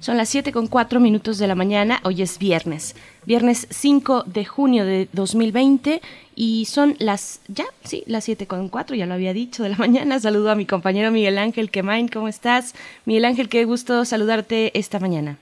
[0.00, 4.44] Son las 7 con 4 minutos de la mañana, hoy es viernes, viernes 5 de
[4.44, 6.02] junio de 2020
[6.34, 9.76] y son las, ya, sí, las 7 con 4, ya lo había dicho, de la
[9.78, 10.20] mañana.
[10.20, 12.74] Saludo a mi compañero Miguel Ángel Quemain, ¿cómo estás?
[13.06, 15.38] Miguel Ángel, qué gusto saludarte esta mañana.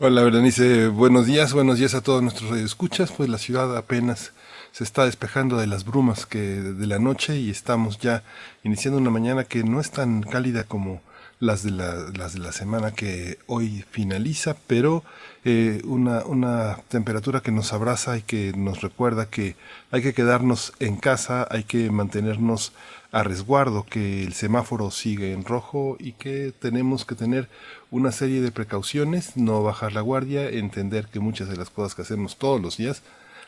[0.00, 4.32] Hola, Berenice, buenos días, buenos días a todos nuestros escuchas, pues la ciudad apenas
[4.72, 8.22] se está despejando de las brumas que de la noche y estamos ya
[8.64, 11.00] iniciando una mañana que no es tan cálida como
[11.40, 15.04] las de la, las de la semana que hoy finaliza, pero
[15.44, 19.56] eh, una, una temperatura que nos abraza y que nos recuerda que
[19.90, 22.72] hay que quedarnos en casa, hay que mantenernos
[23.12, 27.48] a resguardo, que el semáforo sigue en rojo y que tenemos que tener
[27.90, 32.02] una serie de precauciones, no bajar la guardia, entender que muchas de las cosas que
[32.02, 33.02] hacemos todos los días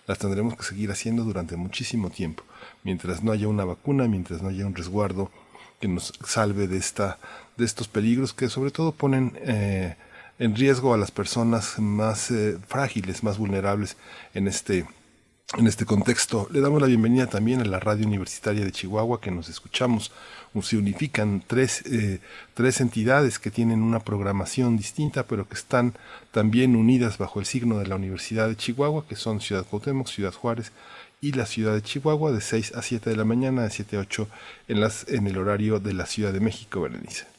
[0.06, 2.42] las tendremos que seguir haciendo durante muchísimo tiempo,
[2.84, 5.30] mientras no haya una vacuna, mientras no haya un resguardo
[5.80, 7.18] que nos salve de, esta,
[7.60, 9.96] de estos peligros que sobre todo ponen eh,
[10.38, 13.96] en riesgo a las personas más eh, frágiles, más vulnerables
[14.34, 14.86] en este
[15.58, 19.32] en este contexto, le damos la bienvenida también a la radio universitaria de Chihuahua, que
[19.32, 20.12] nos escuchamos.
[20.62, 22.20] Se unifican tres, eh,
[22.54, 25.94] tres entidades que tienen una programación distinta, pero que están
[26.30, 30.32] también unidas bajo el signo de la Universidad de Chihuahua, que son Ciudad Cuauhtémoc, Ciudad
[30.32, 30.70] Juárez
[31.20, 34.00] y la Ciudad de Chihuahua, de 6 a 7 de la mañana, de 7 a
[34.00, 34.28] 8
[34.68, 37.29] en, las, en el horario de la Ciudad de México, Berenice.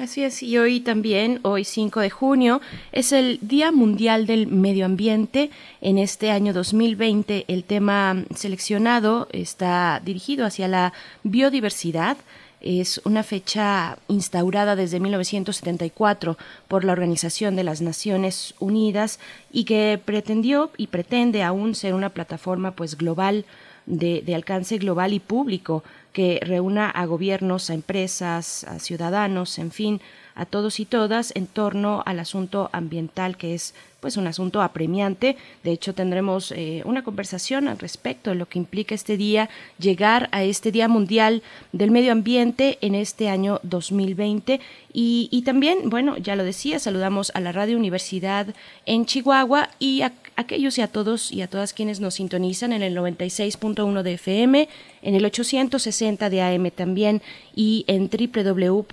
[0.00, 2.60] Así es, y hoy también, hoy 5 de junio,
[2.92, 5.50] es el Día Mundial del Medio Ambiente.
[5.80, 12.18] En este año 2020 el tema seleccionado está dirigido hacia la biodiversidad.
[12.60, 16.36] Es una fecha instaurada desde 1974
[16.68, 19.18] por la Organización de las Naciones Unidas
[19.50, 23.46] y que pretendió y pretende aún ser una plataforma pues global
[23.86, 25.82] de, de alcance global y público
[26.12, 30.00] que reúna a gobiernos, a empresas, a ciudadanos, en fin,
[30.34, 35.36] a todos y todas en torno al asunto ambiental que es pues un asunto apremiante.
[35.64, 39.48] De hecho, tendremos eh, una conversación al respecto de lo que implica este día,
[39.78, 41.42] llegar a este Día Mundial
[41.72, 44.60] del Medio Ambiente en este año 2020.
[44.92, 48.54] Y, y también, bueno, ya lo decía, saludamos a la Radio Universidad
[48.86, 52.82] en Chihuahua y a aquellos y a todos y a todas quienes nos sintonizan en
[52.82, 54.68] el 96.1 de FM,
[55.02, 57.22] en el 860 de AM también
[57.54, 58.90] y en www.radio.unam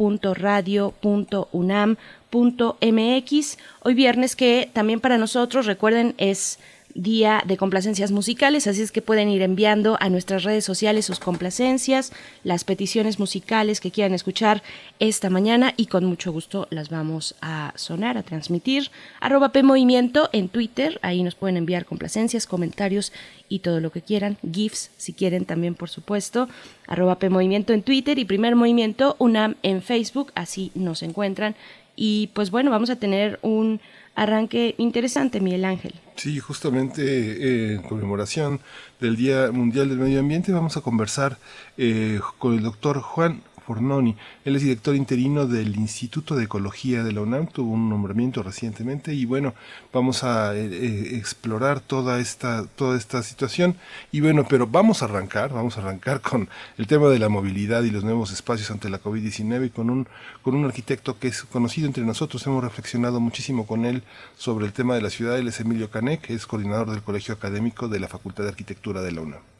[2.33, 6.59] mx Hoy viernes que también para nosotros, recuerden, es
[6.95, 11.19] día de complacencias musicales, así es que pueden ir enviando a nuestras redes sociales sus
[11.19, 12.11] complacencias,
[12.43, 14.61] las peticiones musicales que quieran escuchar
[14.99, 18.91] esta mañana y con mucho gusto las vamos a sonar, a transmitir.
[19.19, 23.11] Arroba P Movimiento en Twitter, ahí nos pueden enviar complacencias, comentarios
[23.49, 26.47] y todo lo que quieran, GIFs si quieren también por supuesto,
[26.87, 31.55] arroba P Movimiento en Twitter y Primer Movimiento UNAM en Facebook, así nos encuentran
[31.95, 33.79] y pues bueno, vamos a tener un
[34.15, 35.93] arranque interesante, Miguel Ángel.
[36.15, 38.59] Sí, justamente eh, en conmemoración
[38.99, 41.37] del Día Mundial del Medio Ambiente vamos a conversar
[41.77, 44.15] eh, con el doctor Juan Fornoni.
[44.45, 49.13] Él es director interino del Instituto de Ecología de la UNAM, tuvo un nombramiento recientemente
[49.13, 49.53] y bueno,
[49.91, 53.75] vamos a eh, eh, explorar toda esta, toda esta situación.
[54.11, 57.83] Y bueno, pero vamos a arrancar, vamos a arrancar con el tema de la movilidad
[57.83, 60.07] y los nuevos espacios ante la COVID-19 y con un,
[60.41, 62.45] con un arquitecto que es conocido entre nosotros.
[62.47, 64.03] Hemos reflexionado muchísimo con él
[64.37, 65.37] sobre el tema de la ciudad.
[65.37, 69.01] Él es Emilio Canek, que es coordinador del Colegio Académico de la Facultad de Arquitectura
[69.01, 69.52] de la UNAM.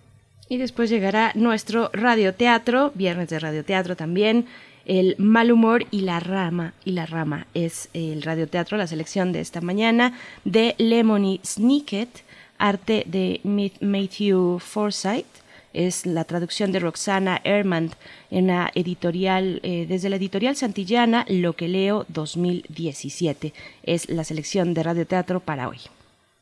[0.54, 4.46] Y después llegará nuestro radioteatro, viernes de radioteatro también,
[4.86, 6.76] el mal humor y la rama.
[6.86, 10.14] Y la rama es el radioteatro, la selección de esta mañana
[10.46, 12.24] de Lemony Snicket,
[12.60, 13.42] arte de
[13.82, 15.26] Matthew Forsyth.
[15.74, 17.90] Es la traducción de Roxana Ehrman
[18.30, 23.56] en la editorial, eh, desde la editorial Santillana, Lo que leo 2017.
[23.82, 25.80] Es la selección de radioteatro para hoy.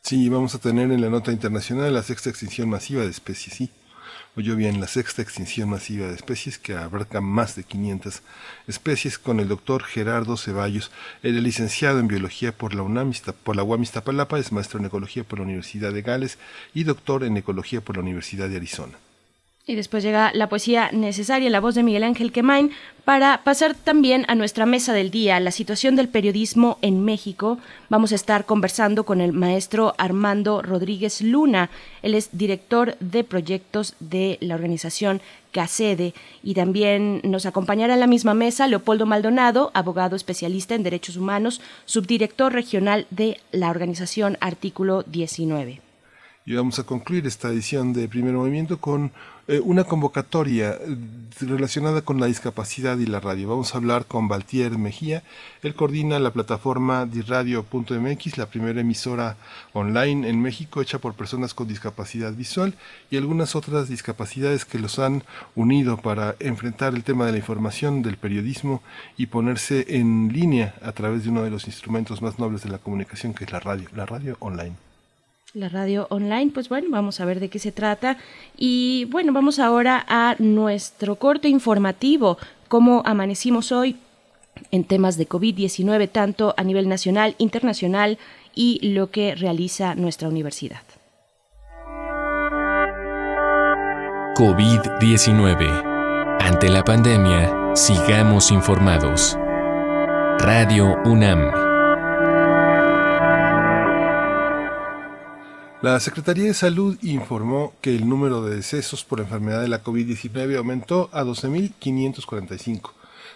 [0.02, 3.70] Sí, vamos a tener en la nota internacional la sexta extinción masiva de especies, sí
[4.38, 8.22] Oyó bien la sexta extinción masiva de especies que abarca más de 500
[8.66, 10.90] especies con el doctor Gerardo Ceballos.
[11.22, 13.12] Él es licenciado en biología por la UNAM,
[13.44, 16.38] por la UAM Iztapalapa, es maestro en ecología por la Universidad de Gales
[16.74, 18.98] y doctor en ecología por la Universidad de Arizona.
[19.72, 22.72] Y después llega la poesía necesaria, la voz de Miguel Ángel Quemain,
[23.06, 27.58] para pasar también a nuestra mesa del día, la situación del periodismo en México.
[27.88, 31.70] Vamos a estar conversando con el maestro Armando Rodríguez Luna.
[32.02, 35.22] Él es director de proyectos de la organización
[35.54, 36.14] CACEDE
[36.44, 41.62] y también nos acompañará en la misma mesa Leopoldo Maldonado, abogado especialista en derechos humanos,
[41.86, 45.80] subdirector regional de la organización Artículo 19.
[46.44, 49.12] Y vamos a concluir esta edición de Primer Movimiento con
[49.48, 50.98] eh, una convocatoria eh,
[51.40, 53.50] relacionada con la discapacidad y la radio.
[53.50, 55.24] Vamos a hablar con Valtier Mejía.
[55.64, 59.38] Él coordina la plataforma diradio.mx, la primera emisora
[59.74, 62.76] online en México hecha por personas con discapacidad visual
[63.10, 65.24] y algunas otras discapacidades que los han
[65.56, 68.84] unido para enfrentar el tema de la información, del periodismo
[69.18, 72.78] y ponerse en línea a través de uno de los instrumentos más nobles de la
[72.78, 74.91] comunicación que es la radio, la radio online
[75.54, 76.52] la radio online.
[76.54, 78.18] Pues bueno, vamos a ver de qué se trata.
[78.58, 82.38] Y bueno, vamos ahora a nuestro corte informativo,
[82.68, 83.98] cómo amanecimos hoy
[84.72, 88.18] en temas de COVID-19, tanto a nivel nacional, internacional
[88.54, 90.82] y lo que realiza nuestra universidad.
[94.36, 95.88] COVID-19.
[96.42, 99.38] Ante la pandemia, sigamos informados.
[100.40, 101.71] Radio UNAM.
[105.82, 110.56] La Secretaría de Salud informó que el número de decesos por enfermedad de la COVID-19
[110.56, 112.92] aumentó a 12.545.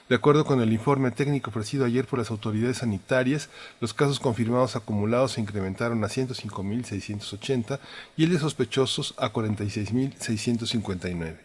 [0.09, 3.49] De acuerdo con el informe técnico ofrecido ayer por las autoridades sanitarias,
[3.81, 7.79] los casos confirmados acumulados se incrementaron a 105.680
[8.15, 11.44] y el de sospechosos a 46.659.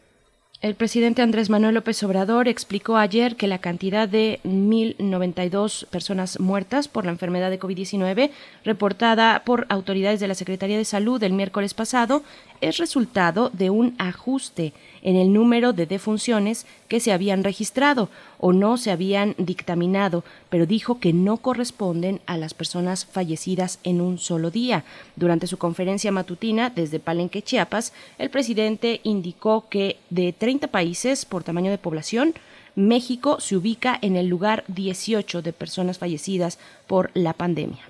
[0.62, 6.86] El presidente Andrés Manuel López Obrador explicó ayer que la cantidad de 1.092 personas muertas
[6.86, 8.30] por la enfermedad de COVID-19
[8.62, 12.22] reportada por autoridades de la Secretaría de Salud el miércoles pasado
[12.60, 14.72] es resultado de un ajuste
[15.02, 18.08] en el número de defunciones que se habían registrado
[18.38, 24.00] o no se habían dictaminado, pero dijo que no corresponden a las personas fallecidas en
[24.00, 24.84] un solo día.
[25.16, 31.44] Durante su conferencia matutina desde Palenque, Chiapas, el presidente indicó que de 30 países por
[31.44, 32.34] tamaño de población,
[32.76, 37.89] México se ubica en el lugar 18 de personas fallecidas por la pandemia.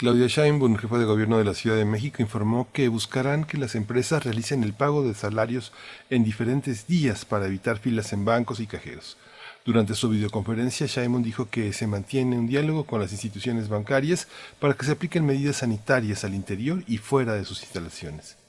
[0.00, 3.74] Claudia Sheinbaum, jefa de gobierno de la Ciudad de México, informó que buscarán que las
[3.74, 5.74] empresas realicen el pago de salarios
[6.08, 9.18] en diferentes días para evitar filas en bancos y cajeros.
[9.66, 14.26] Durante su videoconferencia, Sheinbaum dijo que se mantiene un diálogo con las instituciones bancarias
[14.58, 18.39] para que se apliquen medidas sanitarias al interior y fuera de sus instalaciones.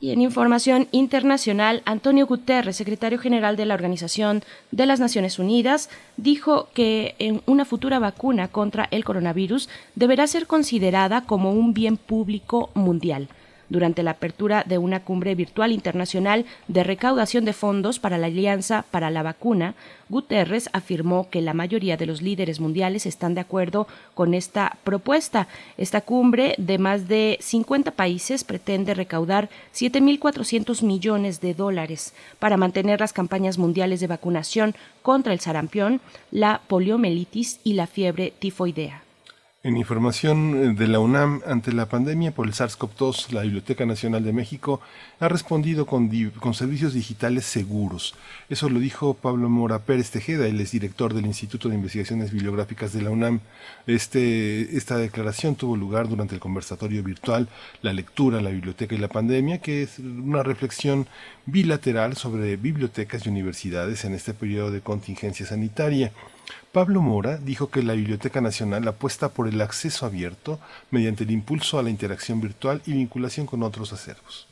[0.00, 5.88] Y en información internacional, Antonio Guterres, secretario general de la Organización de las Naciones Unidas,
[6.16, 11.96] dijo que en una futura vacuna contra el coronavirus deberá ser considerada como un bien
[11.96, 13.28] público mundial
[13.68, 18.84] durante la apertura de una cumbre virtual internacional de recaudación de fondos para la Alianza
[18.90, 19.74] para la Vacuna,
[20.08, 25.48] Guterres afirmó que la mayoría de los líderes mundiales están de acuerdo con esta propuesta.
[25.78, 33.00] Esta cumbre de más de 50 países pretende recaudar 7.400 millones de dólares para mantener
[33.00, 36.00] las campañas mundiales de vacunación contra el sarampión,
[36.30, 39.03] la poliomielitis y la fiebre tifoidea.
[39.66, 44.22] En información eh, de la UNAM ante la pandemia por el SARS-CoV-2, la Biblioteca Nacional
[44.22, 44.82] de México
[45.20, 46.10] ha respondido con,
[46.52, 48.14] servicios digitales seguros.
[48.50, 52.92] Eso lo dijo Pablo Mora Pérez Tejeda, él es director del Instituto de Investigaciones Bibliográficas
[52.92, 53.40] de la UNAM.
[53.86, 57.48] Este, esta declaración tuvo lugar durante el conversatorio virtual
[57.80, 61.06] La lectura, la biblioteca y la pandemia, que es una reflexión
[61.46, 66.12] bilateral sobre bibliotecas y universidades en este periodo de contingencia sanitaria.
[66.72, 70.58] Pablo Mora dijo que la Biblioteca Nacional apuesta por el acceso abierto
[70.90, 74.46] mediante el impulso a la interacción virtual y vinculación con otros acervos.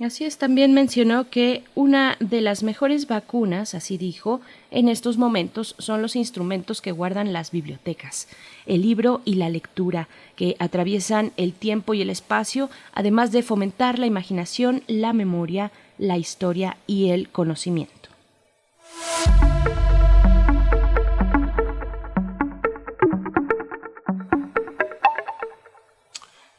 [0.00, 4.40] Así es, también mencionó que una de las mejores vacunas, así dijo,
[4.72, 8.26] en estos momentos son los instrumentos que guardan las bibliotecas,
[8.66, 14.00] el libro y la lectura, que atraviesan el tiempo y el espacio, además de fomentar
[14.00, 18.08] la imaginación, la memoria, la historia y el conocimiento.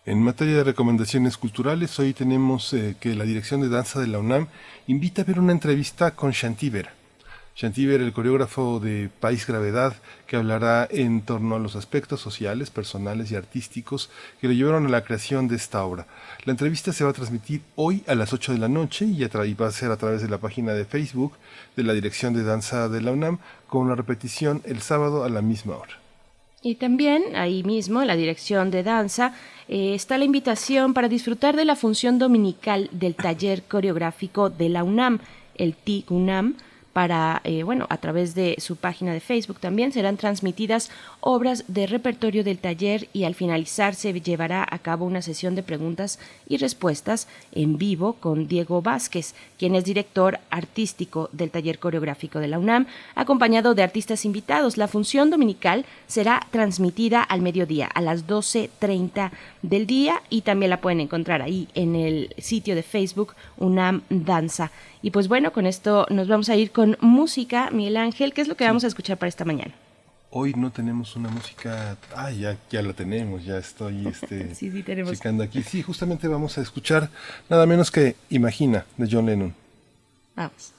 [0.08, 4.20] En materia de recomendaciones culturales, hoy tenemos eh, que la Dirección de Danza de la
[4.20, 4.50] UNAM
[4.86, 6.90] invita a ver una entrevista con Shantiver.
[7.56, 9.96] Shantiver, el coreógrafo de País Gravedad,
[10.28, 14.90] que hablará en torno a los aspectos sociales, personales y artísticos que lo llevaron a
[14.90, 16.06] la creación de esta obra.
[16.44, 19.24] La entrevista se va a transmitir hoy a las 8 de la noche y,
[19.56, 21.34] va a ser a través de la página de Facebook
[21.76, 25.42] de la Dirección de Danza de la UNAM, con una repetición el sábado a la
[25.42, 26.05] misma hora.
[26.66, 29.36] Y también ahí mismo, en la dirección de danza,
[29.68, 34.84] eh, está la invitación para disfrutar de la función dominical del taller coreográfico de la
[34.84, 35.20] UNAM,
[35.54, 36.56] el TIC UNAM,
[36.96, 41.88] para, eh, bueno, a través de su página de Facebook también serán transmitidas obras de
[41.88, 46.56] repertorio del taller y al finalizar se llevará a cabo una sesión de preguntas y
[46.56, 52.60] respuestas en vivo con Diego Vázquez, quien es director artístico del taller coreográfico de la
[52.60, 54.78] UNAM, acompañado de artistas invitados.
[54.78, 59.32] La función dominical será transmitida al mediodía, a las 12.30
[59.64, 64.72] del día y también la pueden encontrar ahí en el sitio de Facebook UNAM Danza.
[65.06, 67.70] Y pues bueno, con esto nos vamos a ir con música.
[67.70, 69.72] Miguel Ángel, ¿qué es lo que vamos a escuchar para esta mañana?
[70.32, 71.96] Hoy no tenemos una música.
[72.16, 75.12] Ah, ya, ya la tenemos, ya estoy este, sí, sí, tenemos.
[75.12, 75.62] checando aquí.
[75.62, 77.12] Sí, justamente vamos a escuchar
[77.52, 79.54] nada menos que Imagina de John Lennon.
[80.36, 80.74] Vamos.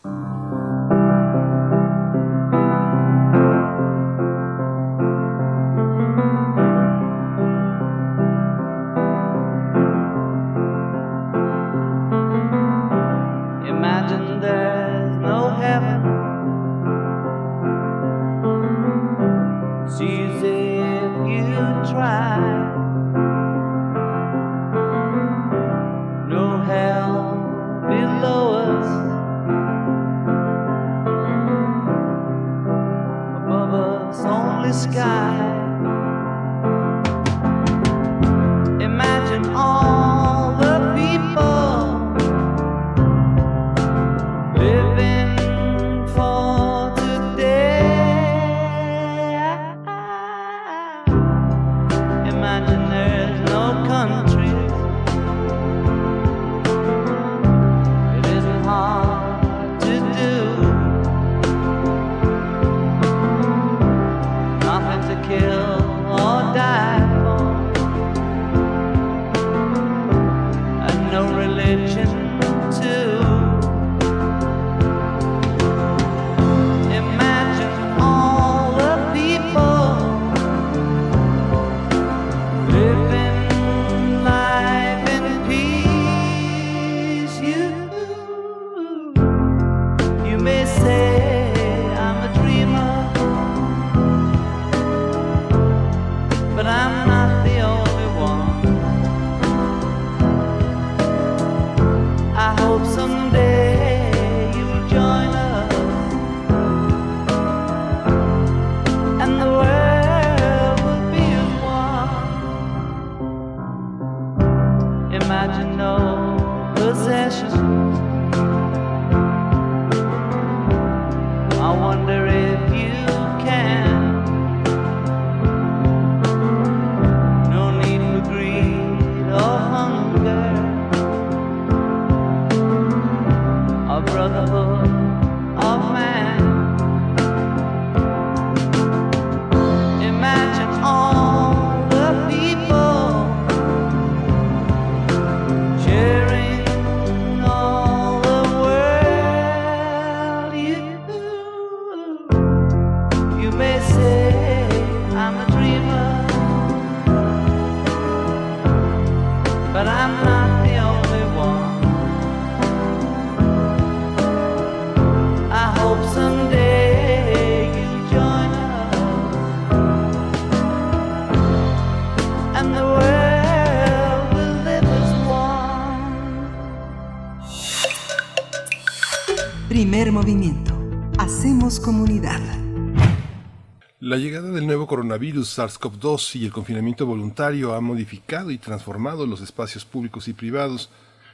[184.16, 189.42] La llegada del nuevo coronavirus SARS-CoV-2 y el confinamiento voluntario ha modificado y transformado los
[189.42, 190.88] espacios públicos y privados.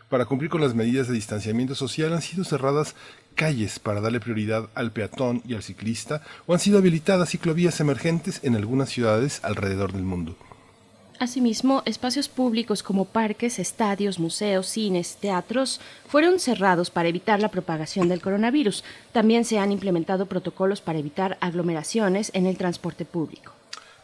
[0.08, 2.96] Para cumplir con las medidas de distanciamiento social han sido cerradas
[3.36, 8.40] calles para darle prioridad al peatón y al ciclista o han sido habilitadas ciclovías emergentes
[8.42, 10.36] en algunas ciudades alrededor del mundo.
[11.22, 18.08] Asimismo, espacios públicos como parques, estadios, museos, cines, teatros fueron cerrados para evitar la propagación
[18.08, 18.82] del coronavirus.
[19.12, 23.52] También se han implementado protocolos para evitar aglomeraciones en el transporte público.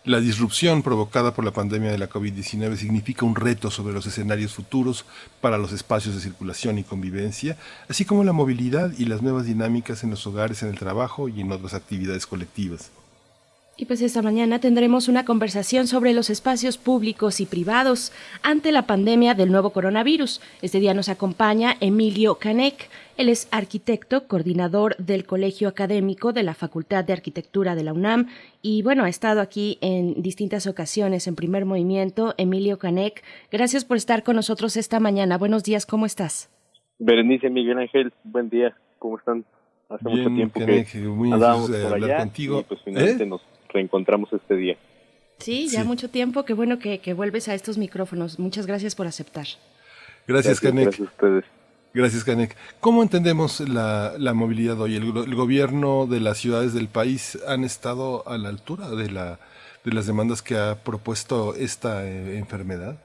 [0.05, 4.55] La disrupción provocada por la pandemia de la COVID-19 significa un reto sobre los escenarios
[4.55, 5.05] futuros
[5.41, 7.57] para los espacios de circulación y convivencia,
[7.89, 11.41] así como la movilidad y las nuevas dinámicas en los hogares, en el trabajo y
[11.41, 12.93] en otras actividades colectivas.
[13.81, 18.89] Y pues esta mañana tendremos una conversación sobre los espacios públicos y privados ante la
[18.89, 20.41] pandemia del nuevo coronavirus.
[20.63, 22.91] Este día nos acompaña Emilio Canek.
[23.17, 28.27] Él es arquitecto, coordinador del Colegio Académico de la Facultad de Arquitectura de la UNAM
[28.63, 32.35] y bueno, ha estado aquí en distintas ocasiones en primer movimiento.
[32.37, 35.39] Emilio Canek, gracias por estar con nosotros esta mañana.
[35.39, 36.51] Buenos días, ¿cómo estás?
[36.99, 39.45] Berenice Miguel Ángel, buen día, ¿cómo están?
[39.89, 42.61] Hace mucho tiempo que muy por allá contigo.
[42.61, 43.27] y pues finalmente ¿Eh?
[43.27, 44.77] nos reencontramos este día.
[45.39, 46.45] Sí, ya mucho tiempo.
[46.45, 48.39] Qué bueno que, vuelves a estos micrófonos.
[48.39, 49.47] Muchas gracias por aceptar.
[50.27, 50.87] Gracias, Canek.
[50.87, 51.45] Gracias a ustedes.
[51.95, 52.57] Gracias, Canek.
[52.81, 54.97] ¿Cómo entendemos la, la movilidad hoy?
[54.97, 59.39] El, gobierno de las ciudades del país han estado a la altura de, la,
[59.85, 62.99] de las demandas que ha propuesto esta eh, enfermedad?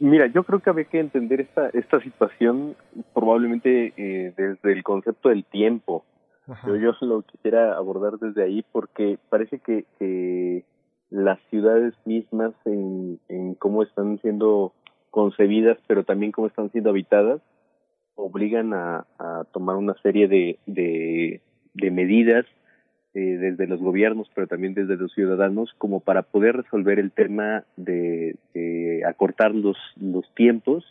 [0.00, 2.76] Mira, yo creo que había que entender esta, esta situación
[3.14, 6.04] probablemente eh, desde el concepto del tiempo.
[6.64, 10.64] Pero yo lo quisiera abordar desde ahí porque parece que, que
[11.10, 14.72] las ciudades mismas en, en cómo están siendo
[15.10, 17.40] concebidas, pero también cómo están siendo habitadas,
[18.14, 21.42] obligan a, a tomar una serie de, de,
[21.74, 22.46] de medidas
[23.14, 27.64] eh, desde los gobiernos, pero también desde los ciudadanos, como para poder resolver el tema
[27.76, 30.84] de, de acortar los, los tiempos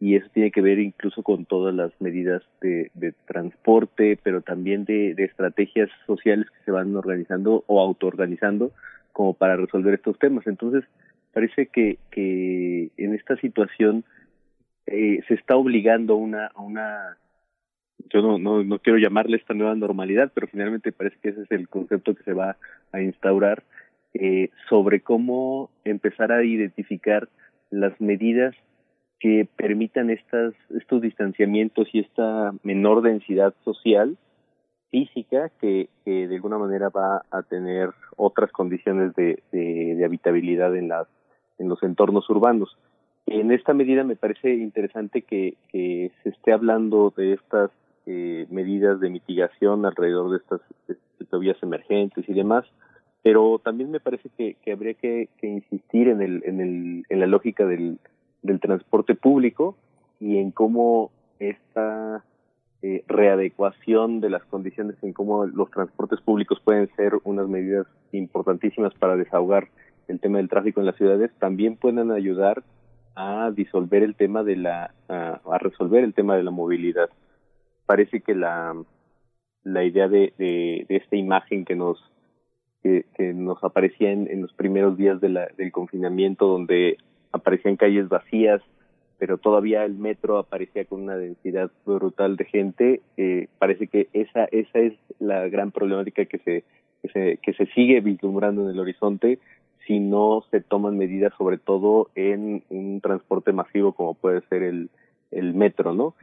[0.00, 4.86] y eso tiene que ver incluso con todas las medidas de, de transporte, pero también
[4.86, 8.72] de, estrategias sociales que se van organizando o autoorganizando
[9.12, 10.46] como para resolver estos temas.
[10.46, 10.84] Entonces,
[11.34, 14.04] parece que, que en esta situación
[14.86, 17.18] eh, se está obligando una, a una,
[18.08, 21.50] yo no, no, no quiero llamarle esta nueva normalidad, pero finalmente parece que ese es
[21.50, 22.56] el concepto que se va
[22.92, 23.64] a instaurar
[24.14, 27.28] eh, sobre cómo empezar a identificar
[27.70, 28.56] las medidas
[29.20, 34.16] que permitan estas, estos distanciamientos y esta menor densidad social
[34.90, 40.88] física que, que de alguna manera va a tener otras condiciones de, de, habitabilidad en
[40.88, 41.06] las
[41.58, 42.76] en los entornos urbanos.
[43.26, 47.70] En esta medida me parece interesante que, se esté hablando de estas
[48.06, 50.60] eh, medidas de mitigación alrededor de estas,
[51.38, 52.64] vías emergentes y demás,
[53.22, 57.20] pero también me parece que, que habría que, que insistir en, el, en, el, en
[57.20, 57.98] la lógica del,
[58.42, 59.76] del transporte público
[60.18, 62.24] y en cómo esta
[62.82, 68.94] eh, readecuación de las condiciones en cómo los transportes públicos pueden ser unas medidas importantísimas
[68.94, 69.68] para desahogar
[70.08, 72.62] el tema del tráfico en las ciudades también pueden ayudar
[73.14, 77.10] a disolver el tema de la a, resolver el tema de la movilidad.
[77.86, 78.74] Parece que la
[79.62, 81.98] la idea de, de, esta imagen que nos
[82.82, 86.96] que, que nos aparecía en, en, los primeros días de la, del confinamiento donde
[87.32, 88.62] aparecían calles vacías,
[89.18, 93.00] pero todavía el metro aparecía con una densidad brutal de gente.
[93.16, 96.64] Eh, parece que esa esa es la gran problemática que se,
[97.02, 99.38] que se que se sigue vislumbrando en el horizonte
[99.86, 104.90] si no se toman medidas sobre todo en un transporte masivo como puede ser el
[105.30, 106.14] el metro, ¿no?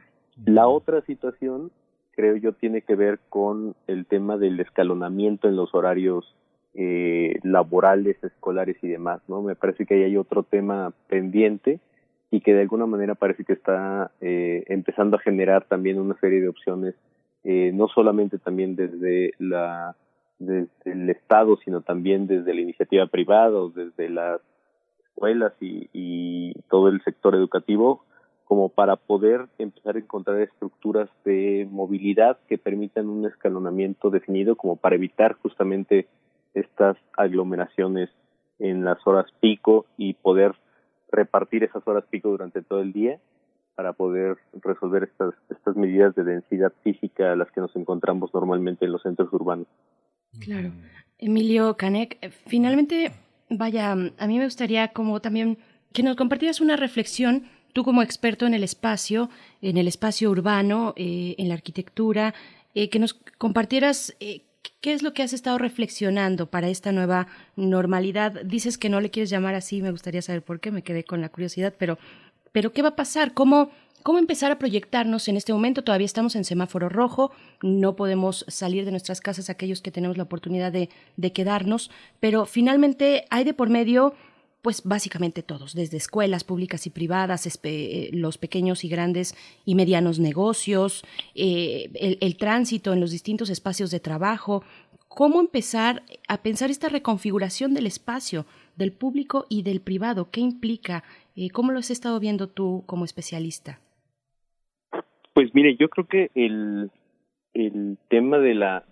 [0.44, 1.70] La otra situación
[2.18, 6.34] creo yo tiene que ver con el tema del escalonamiento en los horarios
[6.74, 9.42] eh, laborales, escolares y demás, ¿no?
[9.42, 11.80] Me parece que ahí hay otro tema pendiente
[12.30, 16.40] y que de alguna manera parece que está eh, empezando a generar también una serie
[16.40, 16.94] de opciones,
[17.44, 19.96] eh, no solamente también desde la
[20.38, 24.40] desde el Estado, sino también desde la iniciativa privada o desde las
[25.08, 28.04] escuelas y, y todo el sector educativo,
[28.44, 34.76] como para poder empezar a encontrar estructuras de movilidad que permitan un escalonamiento definido, como
[34.76, 36.06] para evitar justamente
[36.54, 38.10] estas aglomeraciones
[38.58, 40.54] en las horas pico y poder
[41.10, 43.18] repartir esas horas pico durante todo el día
[43.74, 48.84] para poder resolver estas, estas medidas de densidad física a las que nos encontramos normalmente
[48.84, 49.68] en los centros urbanos.
[50.40, 50.72] Claro.
[51.18, 53.12] Emilio Canek, eh, finalmente,
[53.48, 55.58] vaya, a mí me gustaría como también
[55.92, 59.30] que nos compartieras una reflexión, tú como experto en el espacio,
[59.62, 62.34] en el espacio urbano, eh, en la arquitectura,
[62.74, 64.16] eh, que nos compartieras
[64.80, 68.42] ¿Qué es lo que has estado reflexionando para esta nueva normalidad?
[68.44, 71.20] Dices que no le quieres llamar así, me gustaría saber por qué, me quedé con
[71.20, 71.98] la curiosidad, pero,
[72.52, 73.34] pero ¿qué va a pasar?
[73.34, 73.70] ¿Cómo,
[74.02, 75.82] ¿Cómo empezar a proyectarnos en este momento?
[75.82, 80.22] Todavía estamos en semáforo rojo, no podemos salir de nuestras casas aquellos que tenemos la
[80.22, 81.90] oportunidad de, de quedarnos,
[82.20, 84.14] pero finalmente hay de por medio
[84.62, 90.18] pues básicamente todos, desde escuelas públicas y privadas, eh, los pequeños y grandes y medianos
[90.18, 91.90] negocios, eh,
[92.20, 94.64] el, tránsito en los distintos espacios de trabajo.
[95.08, 100.30] ¿Cómo empezar a pensar esta reconfiguración del espacio, del público y del privado?
[100.30, 101.02] ¿Qué implica?
[101.36, 103.80] Eh, ¿Cómo lo has estado viendo tú como especialista?
[105.34, 106.90] Pues mire, yo creo que el,
[107.54, 108.84] el tema de la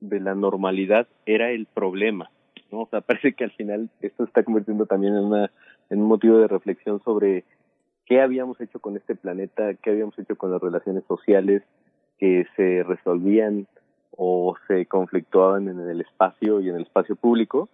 [0.00, 2.30] de la normalidad era el problema,
[2.70, 2.82] ¿no?
[2.82, 5.50] O sea, parece que al final esto está convirtiendo también en una
[5.88, 7.44] en un motivo de reflexión sobre
[8.06, 11.62] qué habíamos hecho con este planeta, qué habíamos hecho con las relaciones sociales
[12.18, 13.66] que se resolvían
[14.16, 17.68] o se conflictuaban en el espacio y en el espacio público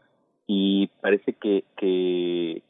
[0.46, 2.62] y parece que, que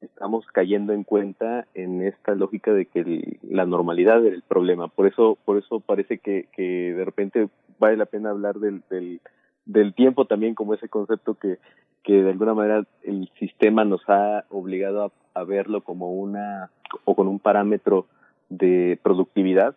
[0.00, 4.88] estamos cayendo en cuenta en esta lógica de que la normalidad era el problema.
[4.88, 9.20] Por eso, por eso parece que, que de repente vale la pena hablar del, del,
[9.68, 11.58] del tiempo también como ese concepto que,
[12.02, 16.70] que de alguna manera el sistema nos ha obligado a, verlo como una
[17.04, 18.06] o con un parámetro
[18.48, 19.76] de productividad.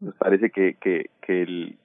[0.00, 1.78] Nos parece que, que, que, el,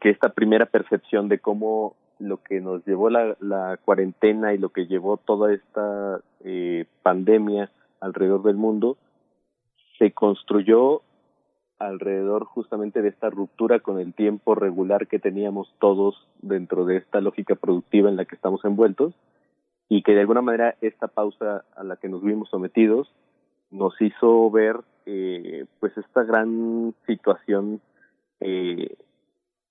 [0.00, 4.70] que esta primera percepción de cómo lo que nos llevó la, la cuarentena y lo
[4.70, 8.96] que llevó toda esta eh, pandemia alrededor del mundo
[9.98, 11.02] se construyó
[11.78, 17.20] alrededor justamente de esta ruptura con el tiempo regular que teníamos todos dentro de esta
[17.20, 19.14] lógica productiva en la que estamos envueltos
[19.88, 23.12] y que de alguna manera esta pausa a la que nos vimos sometidos
[23.70, 27.80] nos hizo ver eh, pues esta gran situación
[28.40, 28.96] eh,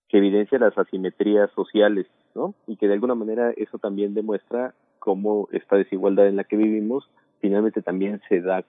[0.10, 2.54] que evidencia las asimetrías sociales, ¿no?
[2.68, 7.10] Y que de alguna manera eso también demuestra cómo esta desigualdad en la que vivimos
[7.40, 8.64] finalmente también se da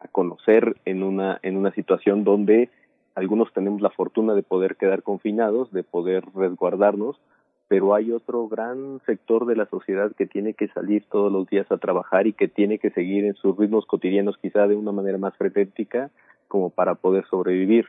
[0.00, 2.70] a conocer en una en una situación donde
[3.14, 7.20] algunos tenemos la fortuna de poder quedar confinados, de poder resguardarnos,
[7.66, 11.70] pero hay otro gran sector de la sociedad que tiene que salir todos los días
[11.70, 15.18] a trabajar y que tiene que seguir en sus ritmos cotidianos quizá de una manera
[15.18, 16.10] más frenética
[16.46, 17.86] como para poder sobrevivir.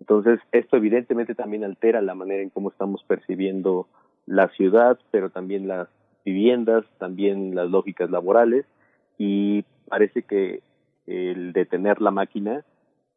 [0.00, 3.86] Entonces, esto evidentemente también altera la manera en cómo estamos percibiendo
[4.26, 5.88] la ciudad, pero también las
[6.24, 8.64] viviendas, también las lógicas laborales
[9.18, 10.62] y parece que
[11.06, 12.64] el detener la máquina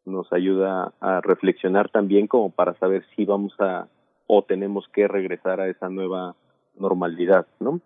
[0.06, 3.88] nos ayuda a reflexionar también como para saber si vamos a
[4.28, 6.36] o tenemos que regresar a esa nueva
[6.78, 7.80] normalidad, ¿no?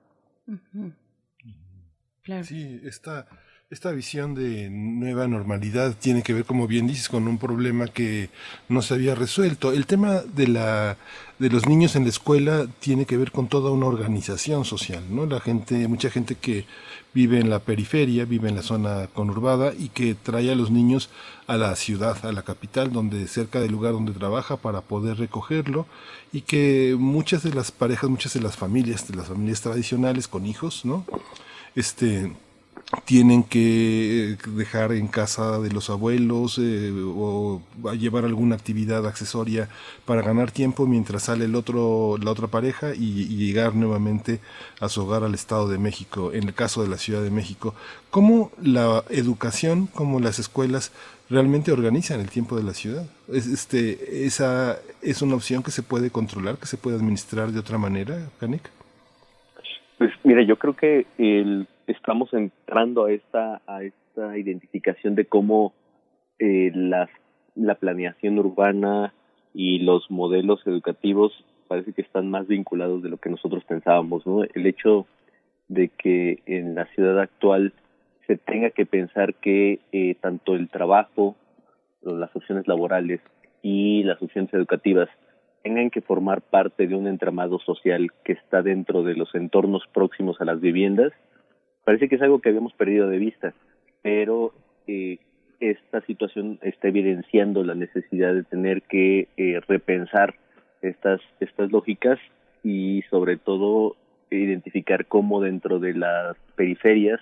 [2.23, 2.43] Claro.
[2.43, 3.27] Sí, está
[3.71, 8.31] esta visión de nueva normalidad tiene que ver, como bien dices, con un problema que
[8.67, 9.71] no se había resuelto.
[9.71, 10.97] El tema de la
[11.37, 15.27] de los niños en la escuela tiene que ver con toda una organización social, ¿no?
[15.27, 16.65] La gente, mucha gente que
[17.13, 21.11] vive en la periferia, vive en la zona conurbada y que trae a los niños
[21.45, 25.85] a la ciudad, a la capital, donde cerca del lugar donde trabaja para poder recogerlo
[26.33, 30.47] y que muchas de las parejas, muchas de las familias, de las familias tradicionales con
[30.47, 31.05] hijos, ¿no?
[31.75, 32.31] Este
[33.05, 37.61] tienen que dejar en casa de los abuelos eh, o
[37.93, 39.69] llevar alguna actividad accesoria
[40.05, 44.39] para ganar tiempo mientras sale el otro la otra pareja y, llegar nuevamente
[44.79, 47.75] a su hogar al Estado de México en el caso de la Ciudad de México.
[48.09, 50.91] Cómo la educación cómo las escuelas
[51.29, 55.83] realmente organizan el tiempo de la ciudad es, este esa es una opción que se
[55.83, 58.71] puede controlar que se puede administrar de otra manera Kanik
[59.99, 65.73] pues mira yo creo que el estamos entrando a esta a esta identificación de cómo
[66.39, 67.09] eh, las,
[67.55, 69.13] la planeación urbana
[69.53, 71.33] y los modelos educativos
[71.67, 74.43] parece que están más vinculados de lo que nosotros pensábamos, ¿no?
[74.43, 75.05] El hecho
[75.67, 77.73] de que en la ciudad actual
[78.25, 81.35] se tenga que pensar que eh, tanto el trabajo,
[82.01, 83.21] las opciones laborales
[83.61, 85.09] y las opciones educativas
[85.63, 90.39] tengan que formar parte de un entramado social que está dentro de los entornos próximos
[90.39, 91.11] a las viviendas,
[91.89, 93.51] Parece que es algo que habíamos perdido de vista,
[94.03, 94.53] pero
[94.85, 95.17] eh,
[95.59, 100.35] esta situación está evidenciando la necesidad de tener que eh, repensar
[100.83, 102.19] estas, estas lógicas
[102.63, 103.95] y sobre todo
[104.29, 107.19] identificar cómo dentro de las periferias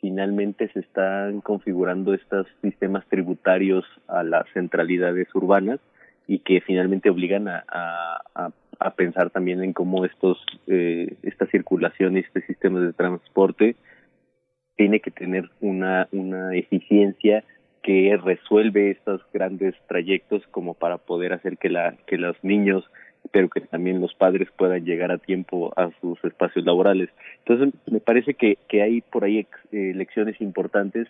[0.00, 5.80] finalmente se están configurando estos sistemas tributarios a las centralidades urbanas
[6.28, 10.38] y que finalmente obligan a, a, a pensar también en cómo estos
[10.68, 13.74] eh, esta circulación y este sistema de transporte
[14.76, 17.44] tiene que tener una, una eficiencia
[17.82, 22.84] que resuelve estos grandes trayectos como para poder hacer que la que los niños
[23.30, 27.10] pero que también los padres puedan llegar a tiempo a sus espacios laborales.
[27.38, 31.08] Entonces, me parece que, que hay por ahí eh, lecciones importantes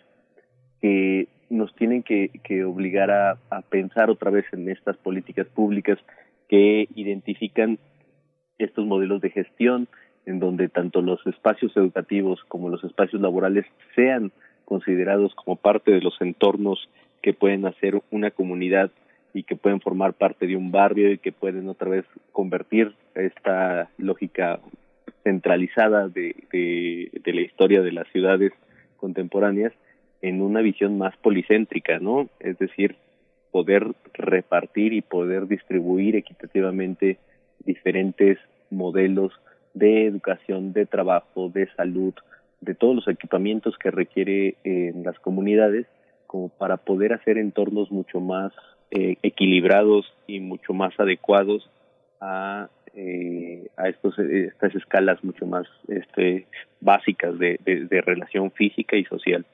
[0.81, 5.97] que nos tienen que, que obligar a, a pensar otra vez en estas políticas públicas
[6.49, 7.79] que identifican
[8.57, 9.87] estos modelos de gestión,
[10.27, 14.31] en donde tanto los espacios educativos como los espacios laborales sean
[14.65, 16.89] considerados como parte de los entornos
[17.21, 18.91] que pueden hacer una comunidad
[19.33, 23.89] y que pueden formar parte de un barrio y que pueden otra vez convertir esta
[23.97, 24.59] lógica
[25.23, 28.51] centralizada de, de, la historia de las ciudades
[28.97, 29.71] contemporáneas
[30.21, 32.27] en una visión más policéntrica, ¿no?
[32.41, 32.97] Es decir,
[33.51, 37.17] poder repartir y poder distribuir equitativamente
[37.65, 38.37] diferentes
[38.69, 39.31] modelos
[39.77, 42.13] de educación, de trabajo, de salud,
[42.61, 45.85] de todos los equipamientos que requiere en las comunidades
[46.27, 48.51] como para poder hacer entornos mucho más
[48.91, 51.69] eh, equilibrados y mucho más adecuados
[52.21, 56.47] a eh, a estos estas escalas mucho más este
[56.81, 59.45] básicas de, de, relación física y social.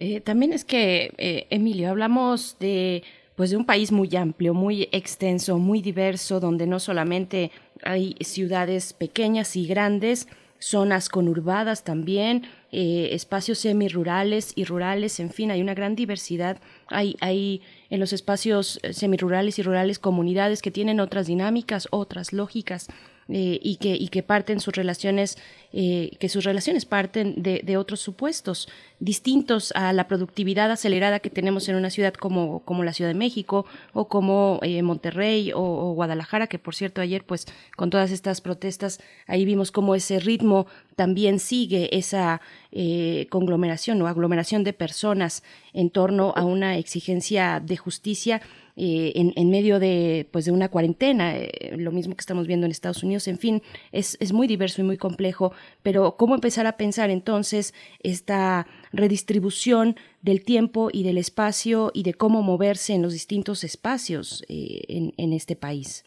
[0.00, 3.04] Eh, también es que Emilio hablamos de
[3.36, 7.52] pues de un país muy amplio, muy extenso, muy diverso, donde no solamente
[7.84, 10.26] hay ciudades pequeñas y grandes,
[10.58, 16.58] zonas conurbadas también, eh, espacios semirurales y rurales, en fin, hay una gran diversidad.
[16.88, 22.32] Hay, hay en los espacios eh, semirurales y rurales comunidades que tienen otras dinámicas, otras
[22.32, 22.88] lógicas.
[23.28, 25.36] Eh, y, que, y que parten sus relaciones,
[25.72, 28.68] eh, que sus relaciones parten de, de, otros supuestos
[29.00, 33.18] distintos a la productividad acelerada que tenemos en una ciudad como, como la Ciudad de
[33.18, 38.40] México o como eh, Monterrey o, Guadalajara, que por cierto ayer pues con todas estas
[38.40, 42.40] protestas ahí vimos cómo ese ritmo también sigue esa
[43.30, 48.42] conglomeración o aglomeración de personas en torno a una exigencia de justicia
[48.78, 52.66] eh, en, en, medio de, pues, de una cuarentena, eh, lo mismo que estamos viendo
[52.66, 56.66] en Estados Unidos, en fin, es, es muy diverso y muy complejo, pero ¿cómo empezar
[56.66, 63.00] a pensar entonces esta redistribución del tiempo y del espacio y de cómo moverse en
[63.00, 66.04] los distintos espacios eh, en, este país?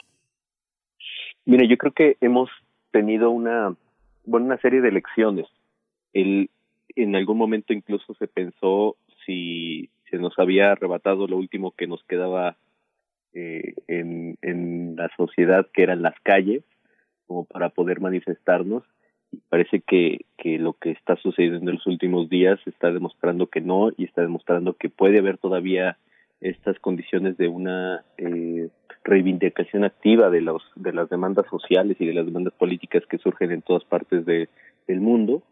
[1.46, 2.52] Mira, yo creo que hemos
[2.92, 3.76] tenido una,
[4.26, 5.48] bueno, una serie de lecciones.
[6.14, 6.52] El,
[6.96, 12.04] en algún momento incluso se pensó si se nos había arrebatado lo último que nos
[12.04, 12.58] quedaba
[13.34, 16.64] eh, en, en la sociedad, que eran las calles,
[17.28, 18.84] como para poder manifestarnos.
[19.32, 23.62] Y parece que, que lo que está sucediendo en los últimos días está demostrando que
[23.62, 25.98] no y está demostrando que puede haber todavía
[26.42, 28.70] estas condiciones de una eh,
[29.04, 33.52] reivindicación activa de los de las demandas sociales y de las demandas políticas que surgen
[33.52, 34.48] en todas partes de,
[34.88, 35.44] del mundo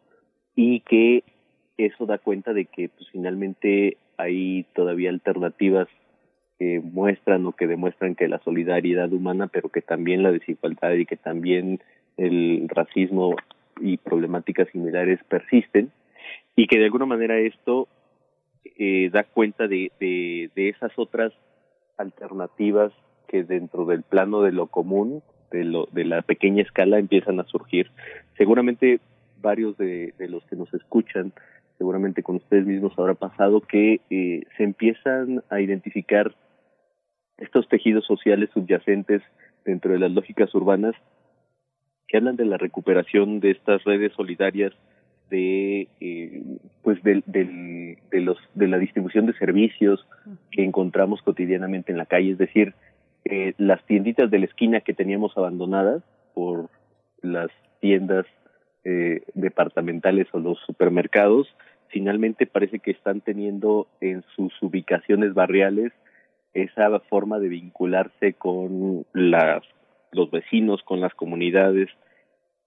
[0.56, 1.24] y que
[1.78, 5.88] eso da cuenta de que pues finalmente hay todavía alternativas
[6.58, 11.06] que muestran o que demuestran que la solidaridad humana, pero que también la desigualdad y
[11.06, 11.80] que también
[12.18, 13.36] el racismo
[13.80, 15.92] y problemáticas similares persisten
[16.56, 17.88] y que de alguna manera esto
[18.78, 21.32] eh, da cuenta de, de, de esas otras
[21.98, 22.92] alternativas
[23.28, 27.46] que dentro del plano de lo común, de, lo, de la pequeña escala, empiezan a
[27.46, 27.92] surgir.
[28.38, 29.00] Seguramente
[29.42, 31.32] varios de, de los que nos escuchan
[31.78, 36.34] seguramente con ustedes mismos habrá pasado que eh, se empiezan a identificar
[37.38, 39.22] estos tejidos sociales subyacentes
[39.64, 40.96] dentro de las lógicas urbanas
[42.08, 44.74] que hablan de la recuperación de estas redes solidarias
[45.30, 46.42] de eh,
[46.84, 50.08] pues del, de los de la distribución de servicios
[50.52, 52.32] que encontramos cotidianamente en la calle.
[52.32, 52.74] Es decir
[53.26, 56.02] eh, las tienditas de la esquina que teníamos abandonadas
[56.34, 56.70] por
[57.22, 58.26] las tiendas
[58.90, 61.54] eh, departamentales o los supermercados,
[61.90, 65.92] finalmente parece que están teniendo en sus ubicaciones barriales
[66.54, 69.62] esa forma de vincularse con las,
[70.14, 71.90] los vecinos, con las comunidades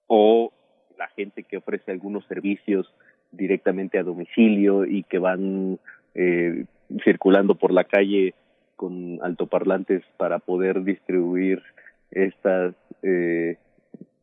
[0.09, 0.53] o
[0.99, 2.93] la gente que ofrece algunos servicios
[3.33, 5.79] directamente a domicilio y que van
[6.15, 6.67] eh,
[7.03, 8.35] circulando por la calle
[8.77, 11.63] con altoparlantes para poder distribuir
[12.11, 13.57] estas eh,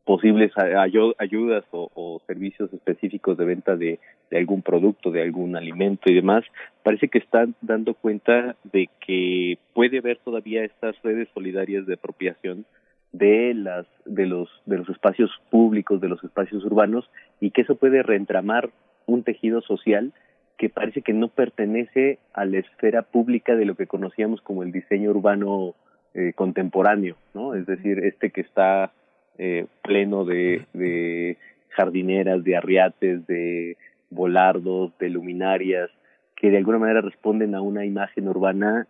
[0.08, 3.98] posibles ayudas o, servicios específicos de venta de,
[4.32, 6.44] algún producto, de algún alimento y demás,
[6.82, 12.64] parece que están dando cuenta de que puede haber todavía estas redes solidarias de apropiación
[13.12, 17.76] de las de los de los espacios públicos, de los espacios urbanos y que eso
[17.76, 18.70] puede reentramar
[19.04, 20.14] un tejido social
[20.56, 24.72] que parece que no pertenece a la esfera pública de lo que conocíamos como el
[24.72, 25.74] diseño urbano
[26.14, 27.54] eh, contemporáneo, ¿no?
[27.54, 28.92] Es decir, este que está
[29.38, 31.36] eh, pleno de, de
[31.70, 33.76] jardineras, de arriates, de
[34.10, 35.90] volardos, de luminarias,
[36.34, 38.86] que de alguna manera responden a una imagen urbana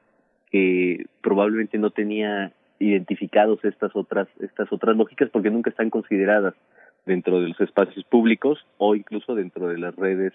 [0.51, 6.55] que probablemente no tenía identificados estas otras estas otras lógicas porque nunca están consideradas
[7.07, 10.33] dentro de los espacios públicos o incluso dentro de las redes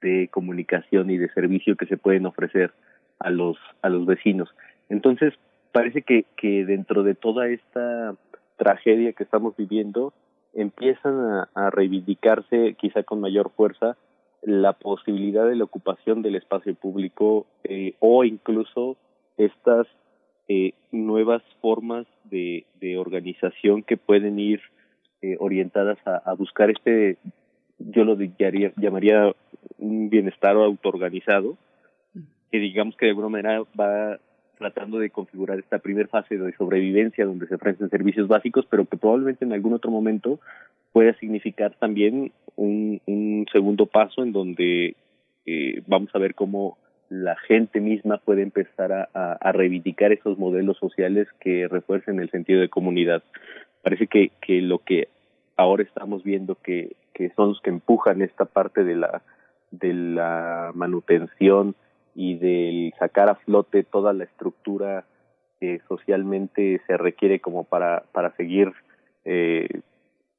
[0.00, 2.72] de comunicación y de servicio que se pueden ofrecer
[3.18, 4.48] a los a los vecinos.
[4.88, 5.34] Entonces,
[5.72, 8.14] parece que que dentro de toda esta
[8.58, 10.12] tragedia que estamos viviendo,
[10.52, 13.96] empiezan a, reivindicarse quizá con mayor fuerza
[14.42, 18.96] la posibilidad de la ocupación del espacio público eh, o incluso
[19.36, 19.86] estas
[20.48, 24.60] eh, nuevas formas de, de, organización que pueden ir
[25.22, 27.18] eh, orientadas a, buscar este,
[27.78, 29.34] yo lo llamaría, llamaría
[29.78, 31.56] un bienestar autoorganizado,
[32.50, 34.18] que digamos que de alguna manera va
[34.58, 38.96] tratando de configurar esta primera fase de sobrevivencia donde se ofrecen servicios básicos, pero que
[38.96, 40.40] probablemente en algún otro momento
[40.92, 44.96] pueda significar también un, un segundo paso en donde
[45.46, 46.76] eh, vamos a ver cómo
[47.08, 52.68] la gente misma puede empezar a, reivindicar esos modelos sociales que refuercen el sentido de
[52.68, 53.22] comunidad.
[53.82, 55.08] Parece que, que lo que
[55.56, 59.22] ahora estamos viendo que, que son los que empujan esta parte de la,
[59.70, 61.74] de la manutención
[62.20, 65.04] y del sacar a flote toda la estructura
[65.60, 68.72] que socialmente se requiere como para, para seguir
[69.24, 69.68] eh,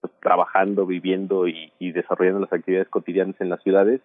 [0.01, 4.01] pues, trabajando, viviendo y, desarrollando las actividades cotidianas en las ciudades,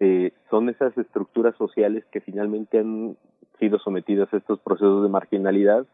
[0.00, 3.18] eh, son esas estructuras sociales que finalmente han
[3.60, 5.84] sido sometidas a estos procesos de marginalidad,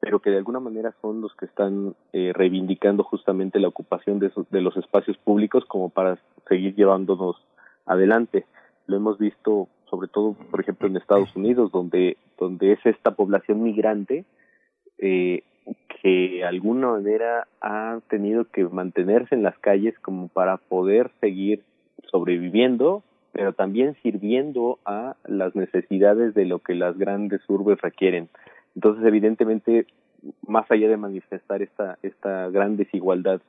[0.00, 4.26] pero que de alguna manera son los que están eh, reivindicando justamente la ocupación de,
[4.26, 7.36] esos, de los espacios públicos como para seguir llevándonos
[7.86, 8.44] adelante.
[8.86, 13.62] Lo hemos visto sobre todo, por ejemplo, en Estados Unidos, donde, donde es esta población
[13.62, 14.24] migrante
[14.98, 15.42] eh,
[16.00, 21.62] que de alguna manera ha tenido que mantenerse en las calles como para poder seguir
[22.10, 28.28] sobreviviendo, pero también sirviendo a las necesidades de lo que las grandes urbes requieren.
[28.74, 29.86] Entonces, evidentemente,
[30.46, 33.40] más allá de manifestar esta, esta gran desigualdad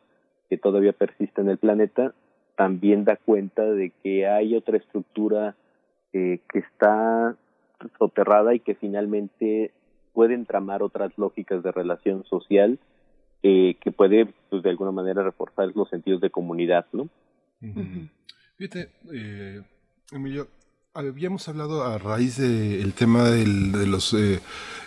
[0.50, 2.13] que todavía persiste en el planeta,
[2.56, 5.56] también da cuenta de que hay otra estructura
[6.18, 7.36] eh, que está
[8.00, 9.72] soterrada y que finalmente
[10.14, 12.80] puede entramar otras lógicas de relación social
[13.44, 17.08] eh, que puede, pues, de alguna manera, reforzar los sentidos de comunidad, ¿no?
[18.58, 19.62] Fíjate, eh,
[20.12, 20.48] Emilio,
[20.98, 24.40] habíamos hablado a raíz del tema del, de eh,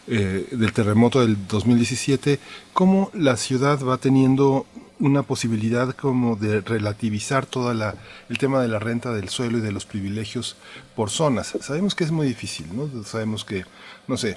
[0.09, 2.41] eh, del terremoto del 2017,
[2.73, 4.67] cómo la ciudad va teniendo
[4.99, 7.95] una posibilidad como de relativizar toda la
[8.29, 10.57] el tema de la renta del suelo y de los privilegios
[10.97, 11.55] por zonas.
[11.61, 13.05] Sabemos que es muy difícil, ¿no?
[13.05, 13.65] Sabemos que,
[14.09, 14.37] no sé,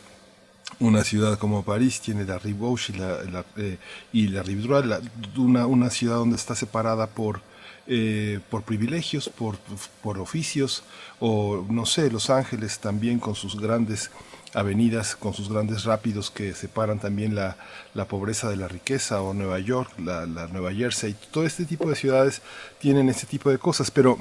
[0.80, 3.78] una ciudad como París tiene la Rive Gauche y la, la eh,
[4.12, 7.42] la Rive Droite, una, una ciudad donde está separada por
[7.88, 9.58] eh, por privilegios, por,
[10.02, 10.84] por oficios,
[11.20, 14.10] o no sé, Los Ángeles también con sus grandes
[14.54, 17.58] avenidas con sus grandes rápidos que separan también la,
[17.94, 21.90] la pobreza de la riqueza, o Nueva York, la, la, Nueva Jersey, todo este tipo
[21.90, 22.42] de ciudades
[22.80, 24.20] tienen este tipo de cosas, pero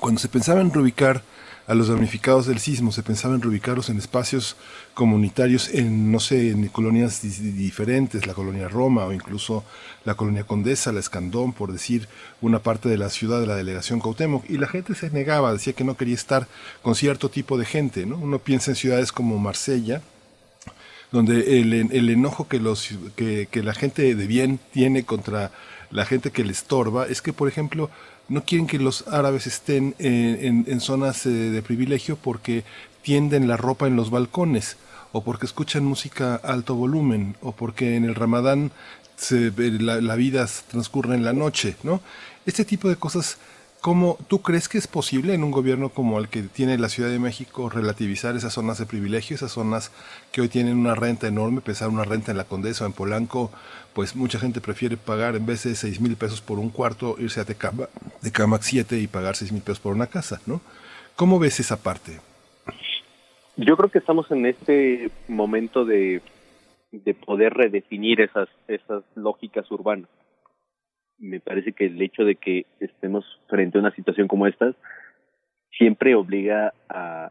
[0.00, 1.22] cuando se pensaba en reubicar
[1.66, 4.56] a los damnificados del sismo, se pensaba en reubicarlos en espacios
[4.94, 9.64] comunitarios, en, no sé, en colonias diferentes, la colonia Roma o incluso
[10.04, 12.08] la colonia Condesa, la Escandón, por decir
[12.40, 15.72] una parte de la ciudad de la delegación Cuauhtémoc, y la gente se negaba, decía
[15.72, 16.46] que no quería estar
[16.82, 18.16] con cierto tipo de gente, ¿no?
[18.16, 20.02] Uno piensa en ciudades como Marsella,
[21.10, 25.50] donde el, el enojo que, los, que, que la gente de bien tiene contra
[25.90, 27.90] la gente que le estorba es que, por ejemplo,
[28.28, 32.64] no quieren que los árabes estén en, en, zonas eh, de privilegio porque
[33.02, 34.76] tienden la ropa en los balcones
[35.12, 38.72] o porque escuchan música alto volumen o porque en el ramadán
[39.16, 42.00] se, la, la, vida transcurre en la noche, ¿no?
[42.44, 43.38] Este tipo de cosas,
[43.86, 47.08] ¿cómo tú crees que es posible en un gobierno como el que tiene la Ciudad
[47.08, 49.92] de México relativizar esas zonas de privilegio, esas zonas
[50.32, 53.52] que hoy tienen una renta enorme, pesar una renta en la Condesa o en Polanco
[53.94, 57.40] pues mucha gente prefiere pagar en vez de seis mil pesos por un cuarto, irse
[57.40, 57.88] a Tecama,
[58.22, 60.60] de Camac 7 y pagar seis mil pesos por una casa, ¿no?
[61.14, 62.18] ¿Cómo ves esa parte?
[63.56, 66.22] Yo creo que estamos en este momento de,
[66.90, 70.08] de poder redefinir esas, esas lógicas urbanas.
[71.18, 74.74] Me parece que el hecho de que estemos frente a una situación como esta
[75.76, 77.30] siempre obliga a,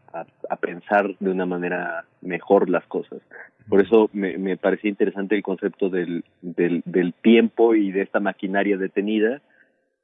[0.50, 3.19] a, pensar de una manera mejor las cosas.
[3.67, 8.19] Por eso me, me parecía interesante el concepto del, del, del tiempo y de esta
[8.19, 9.41] maquinaria detenida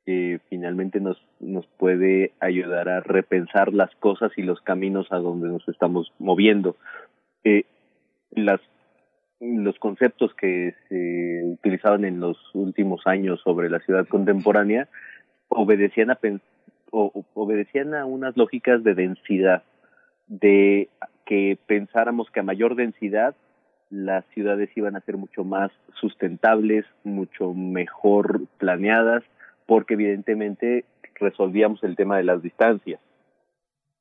[0.05, 5.47] que finalmente nos, nos puede ayudar a repensar las cosas y los caminos a donde
[5.47, 6.75] nos estamos moviendo.
[7.43, 7.65] Eh,
[8.31, 8.59] las,
[9.41, 14.87] los conceptos que se utilizaban en los últimos años sobre la ciudad contemporánea
[15.49, 16.19] obedecían a,
[16.91, 19.63] o, obedecían a unas lógicas de densidad,
[20.27, 20.89] de
[21.25, 23.35] que pensáramos que a mayor densidad
[23.89, 29.23] las ciudades iban a ser mucho más sustentables, mucho mejor planeadas,
[29.65, 33.01] porque evidentemente resolvíamos el tema de las distancias.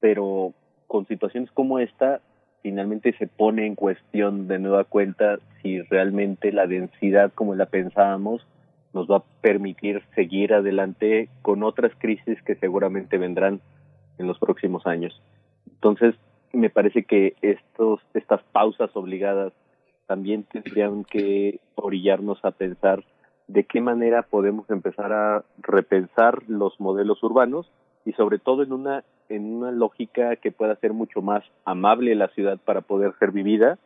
[0.01, 0.53] Pero
[0.87, 2.21] con situaciones como esta,
[2.63, 8.47] finalmente se pone en cuestión de nueva cuenta si realmente la densidad como la pensábamos
[8.93, 13.61] nos va a permitir seguir adelante con otras crisis que seguramente vendrán
[14.19, 15.21] en los próximos años.
[15.69, 16.15] Entonces,
[16.53, 19.53] me parece que estos, estas pausas obligadas
[20.07, 23.05] también tendrían que orillarnos a pensar
[23.47, 27.71] de qué manera podemos empezar a repensar los modelos urbanos
[28.05, 32.29] y sobre todo en una en una lógica que pueda ser mucho más amable la
[32.29, 33.79] ciudad para poder ser vivida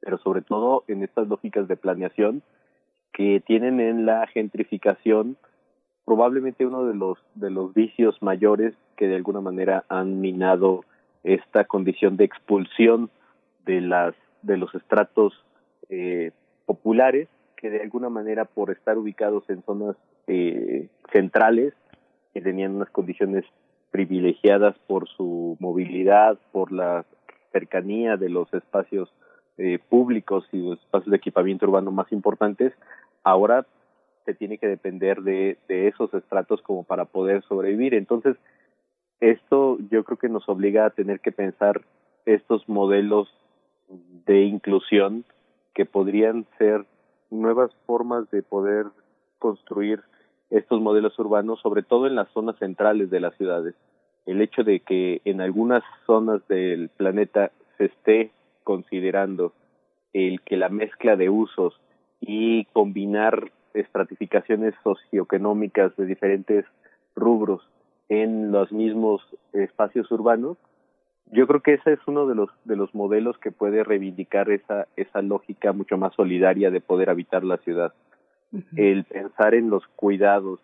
[0.00, 2.42] pero sobre todo en estas lógicas de planeación
[3.12, 5.36] que tienen en la gentrificación
[6.04, 10.84] probablemente uno de los de los vicios mayores que de alguna manera han minado
[11.22, 13.10] esta condición de expulsión
[13.64, 15.32] de las de los estratos
[15.88, 16.32] eh,
[16.66, 19.96] populares que de alguna manera por estar ubicados en zonas
[20.26, 21.74] eh, centrales
[22.32, 23.44] que tenían unas condiciones
[23.90, 27.04] privilegiadas por su movilidad, por la
[27.52, 29.12] cercanía de los espacios
[29.56, 32.72] eh, públicos y los espacios de equipamiento urbano más importantes,
[33.24, 33.66] ahora
[34.24, 37.94] se tiene que depender de, de esos estratos como para poder sobrevivir.
[37.94, 38.36] Entonces,
[39.20, 41.80] esto yo creo que nos obliga a tener que pensar
[42.26, 43.28] estos modelos
[44.26, 45.24] de inclusión
[45.74, 46.84] que podrían ser
[47.30, 48.86] nuevas formas de poder
[49.38, 50.02] construir
[50.50, 53.74] estos modelos urbanos, sobre todo en las zonas centrales de las ciudades.
[54.26, 58.30] El hecho de que en algunas zonas del planeta se esté
[58.64, 59.52] considerando
[60.12, 61.78] el que la mezcla de usos
[62.20, 66.64] y combinar estratificaciones socioeconómicas de diferentes
[67.14, 67.62] rubros
[68.08, 69.22] en los mismos
[69.52, 70.56] espacios urbanos,
[71.30, 74.86] yo creo que ese es uno de los de los modelos que puede reivindicar esa
[74.96, 77.92] esa lógica mucho más solidaria de poder habitar la ciudad.
[78.76, 80.60] El pensar en los cuidados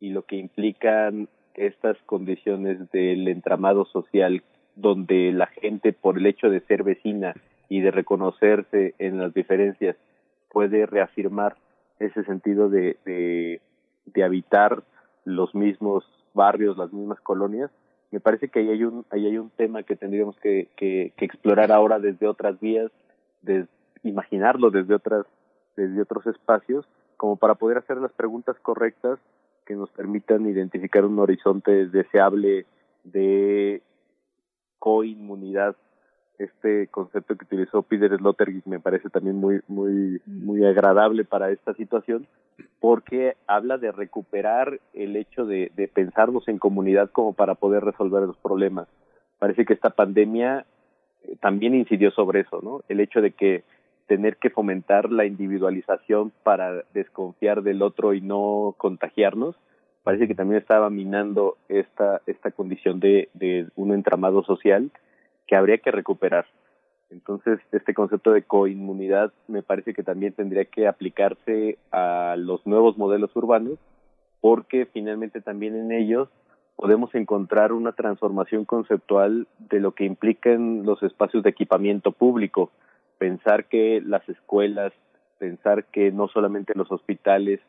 [0.00, 4.42] y lo que implican estas condiciones del entramado social
[4.74, 7.34] donde la gente por el hecho de ser vecina
[7.68, 9.96] y de reconocerse en las diferencias
[10.50, 11.56] puede reafirmar
[11.98, 13.60] ese sentido de, de,
[14.06, 14.82] de habitar
[15.24, 16.04] los mismos
[16.34, 17.70] barrios, las mismas colonias,
[18.12, 21.24] me parece que ahí hay un, ahí hay un tema que tendríamos que, que, que
[21.24, 22.90] explorar ahora desde otras vías,
[23.40, 23.66] de
[24.02, 25.24] imaginarlo desde otras,
[25.76, 26.86] desde otros espacios,
[27.22, 29.16] como para poder hacer las preguntas correctas
[29.64, 32.66] que nos permitan identificar un horizonte deseable
[33.04, 33.80] de
[34.80, 35.76] coinmunidad
[36.40, 41.74] este concepto que utilizó Peter Sloterdijk me parece también muy muy muy agradable para esta
[41.74, 42.26] situación
[42.80, 48.22] porque habla de recuperar el hecho de, de pensarnos en comunidad como para poder resolver
[48.22, 48.88] los problemas.
[49.38, 50.66] Parece que esta pandemia
[51.22, 52.80] eh, también incidió sobre eso, ¿no?
[52.88, 53.62] El hecho de que
[54.06, 59.56] tener que fomentar la individualización para desconfiar del otro y no contagiarnos,
[60.02, 64.90] parece que también estaba minando esta, esta condición de, de un entramado social
[65.46, 66.46] que habría que recuperar.
[67.10, 72.96] Entonces, este concepto de coinmunidad me parece que también tendría que aplicarse a los nuevos
[72.96, 73.78] modelos urbanos,
[74.40, 76.28] porque finalmente también en ellos
[76.74, 82.70] podemos encontrar una transformación conceptual de lo que implican los espacios de equipamiento público.
[83.22, 84.92] Pensar que las escuelas,
[85.38, 87.60] pensar que no solamente los hospitales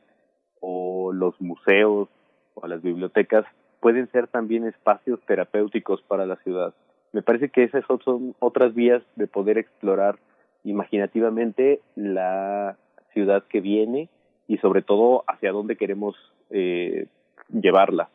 [0.60, 2.10] o los museos
[2.56, 3.46] o las bibliotecas
[3.80, 6.74] pueden ser también espacios terapéuticos para la ciudad
[7.14, 10.18] me parece que esas son otras vías de poder explorar
[10.64, 12.76] imaginativamente la
[13.14, 14.10] ciudad que viene
[14.48, 16.16] y sobre todo hacia dónde queremos
[16.50, 17.06] eh,
[17.50, 18.10] llevarla.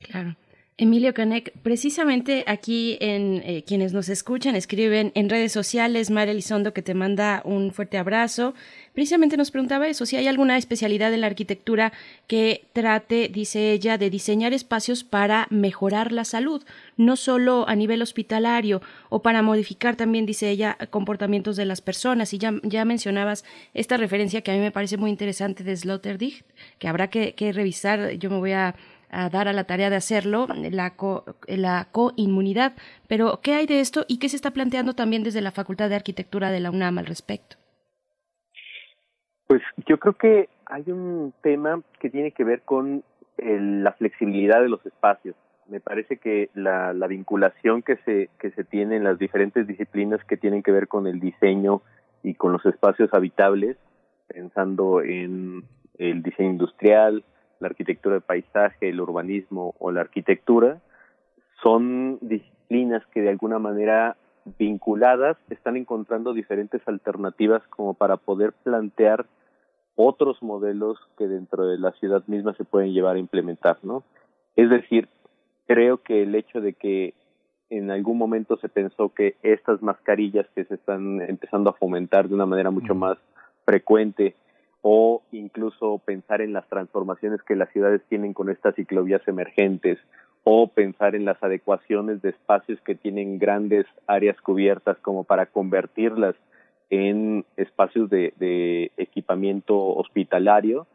[0.00, 0.34] Claro.
[0.80, 6.72] Emilio Canek, precisamente aquí en eh, quienes nos escuchan, escriben en redes sociales, María Elizondo
[6.72, 8.54] que te manda un fuerte abrazo,
[8.94, 11.92] precisamente nos preguntaba eso, si hay alguna especialidad en la arquitectura
[12.26, 16.64] que trate, dice ella, de diseñar espacios para mejorar la salud,
[16.96, 22.32] no solo a nivel hospitalario o para modificar también, dice ella, comportamientos de las personas.
[22.32, 26.42] Y ya, ya mencionabas esta referencia que a mí me parece muy interesante de Sloterdijk,
[26.78, 28.74] que habrá que, que revisar, yo me voy a
[29.10, 32.72] a dar a la tarea de hacerlo, la, co, la coinmunidad.
[33.08, 35.96] Pero, ¿qué hay de esto y qué se está planteando también desde la Facultad de
[35.96, 37.56] Arquitectura de la UNAM al respecto?
[39.46, 43.02] Pues yo creo que hay un tema que tiene que ver con
[43.38, 45.34] el, la flexibilidad de los espacios.
[45.68, 50.24] Me parece que la, la vinculación que se, que se tiene en las diferentes disciplinas
[50.24, 51.82] que tienen que ver con el diseño
[52.22, 53.76] y con los espacios habitables,
[54.28, 55.64] pensando en
[55.98, 57.24] el diseño industrial,
[57.60, 60.80] la arquitectura de paisaje, el urbanismo o la arquitectura,
[61.62, 64.16] son disciplinas que de alguna manera
[64.58, 69.26] vinculadas están encontrando diferentes alternativas como para poder plantear
[69.94, 74.02] otros modelos que dentro de la ciudad misma se pueden llevar a implementar, ¿no?
[74.56, 75.08] Es decir,
[75.66, 77.14] creo que el hecho de que
[77.68, 82.34] en algún momento se pensó que estas mascarillas que se están empezando a fomentar de
[82.34, 83.18] una manera mucho más
[83.64, 84.34] frecuente
[84.82, 89.98] o incluso pensar en las transformaciones que las ciudades tienen con estas ciclovías emergentes
[90.44, 96.34] o pensar en las adecuaciones de espacios que tienen grandes áreas cubiertas como para convertirlas
[96.88, 100.86] en espacios de, equipamiento hospitalario,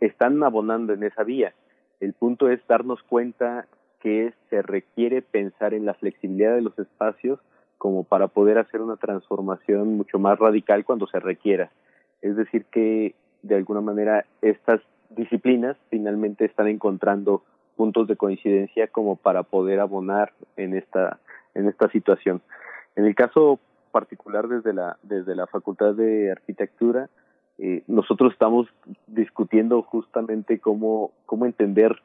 [0.00, 1.52] están abonando en esa vía.
[2.00, 3.66] El punto es darnos cuenta
[4.00, 7.38] que se requiere pensar en la flexibilidad de los espacios
[7.76, 11.70] como para poder hacer una transformación mucho más radical cuando se requiera.
[12.22, 17.42] Es decir, que de alguna manera estas disciplinas finalmente están encontrando
[17.76, 21.18] puntos de coincidencia como para poder abonar en esta
[21.54, 22.42] en esta situación.
[22.94, 23.58] En el caso
[23.90, 27.08] particular desde la desde la Facultad de Arquitectura,
[27.58, 28.68] eh, nosotros estamos
[29.06, 31.96] discutiendo justamente cómo cómo entender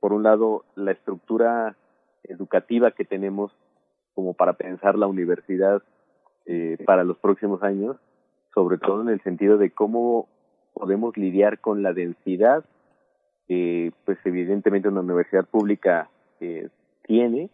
[0.00, 1.76] por un lado la estructura
[2.24, 3.52] educativa que tenemos
[4.14, 5.82] como para pensar la universidad
[6.46, 7.96] eh, para los próximos años,
[8.58, 10.26] sobre todo en el sentido de cómo
[10.74, 12.64] podemos lidiar con la densidad
[13.46, 16.68] que pues evidentemente una universidad pública eh,
[17.04, 17.50] tiene,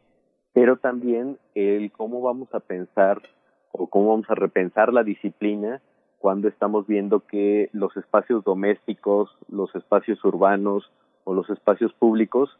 [0.55, 3.21] pero también el cómo vamos a pensar
[3.71, 5.83] o cómo vamos a repensar la disciplina
[6.17, 10.91] cuando estamos viendo que los espacios domésticos, los espacios urbanos
[11.25, 12.59] o los espacios públicos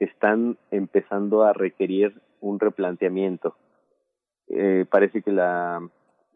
[0.00, 3.56] están empezando a requerir un replanteamiento.
[4.48, 5.80] Eh, parece que la,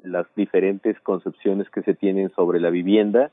[0.05, 3.30] las diferentes concepciones que se tienen sobre la vivienda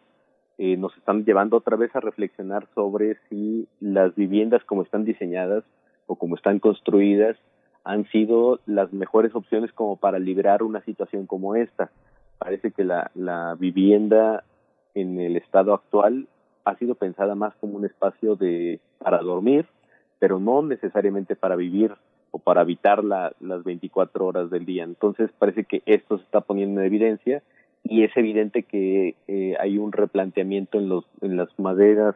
[0.58, 5.64] eh, nos están llevando otra vez a reflexionar sobre si las viviendas como están diseñadas
[6.08, 7.38] o como están construidas
[7.84, 11.92] han sido las mejores opciones como para liberar una situación como esta.
[12.40, 14.44] Parece que la, la vivienda
[14.94, 16.28] en el estado actual
[16.66, 19.66] ha sido pensada más como un espacio de para dormir,
[20.20, 21.94] pero no necesariamente para vivir
[22.32, 24.84] o para habitar la, las 24 horas del día.
[24.84, 27.44] Entonces parece que esto se está poniendo en evidencia
[27.84, 32.16] y es evidente que eh, hay un replanteamiento en los en las maderas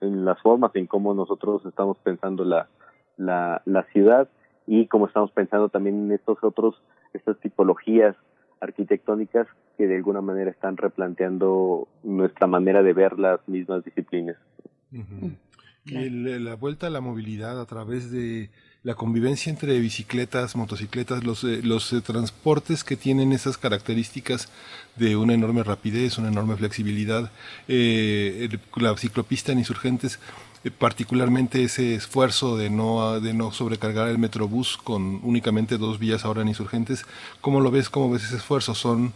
[0.00, 2.68] en las formas en cómo nosotros estamos pensando la
[3.16, 4.28] la, la ciudad
[4.66, 6.80] y cómo estamos pensando también en estos otros
[7.12, 8.16] estas tipologías
[8.60, 14.36] arquitectónicas que de alguna manera están replanteando nuestra manera de ver las mismas disciplinas.
[15.86, 18.50] Y la vuelta a la movilidad a través de
[18.84, 24.50] la convivencia entre bicicletas, motocicletas, los, eh, los eh, transportes que tienen esas características
[24.96, 27.30] de una enorme rapidez, una enorme flexibilidad,
[27.66, 30.18] eh, la ciclopista en insurgentes,
[30.78, 36.42] particularmente ese esfuerzo de no, de no sobrecargar el metrobús con únicamente dos vías ahora
[36.42, 37.06] en insurgentes,
[37.40, 37.88] ¿cómo lo ves?
[37.88, 38.74] ¿Cómo ves ese esfuerzo?
[38.74, 39.12] Son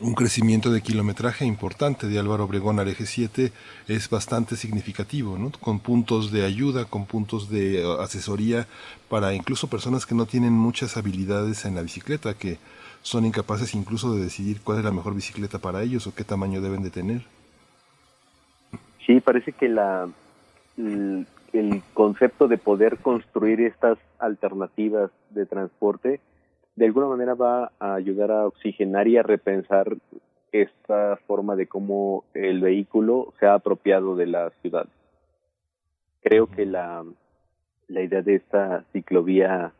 [0.00, 3.52] un crecimiento de kilometraje importante de Álvaro Obregón al eje 7
[3.88, 5.50] es bastante significativo, ¿no?
[5.60, 8.66] con puntos de ayuda, con puntos de uh, asesoría
[9.08, 12.58] para incluso personas que no tienen muchas habilidades en la bicicleta, que
[13.02, 16.60] son incapaces incluso de decidir cuál es la mejor bicicleta para ellos o qué tamaño
[16.60, 17.22] deben de tener.
[19.06, 20.08] Sí, parece que la,
[20.76, 26.20] el concepto de poder construir estas alternativas de transporte
[26.76, 29.96] de alguna manera va a ayudar a oxigenar y a repensar
[30.52, 34.86] esta forma de cómo el vehículo se ha apropiado de la ciudad.
[36.22, 37.04] Creo que la,
[37.88, 39.72] la idea de esta ciclovía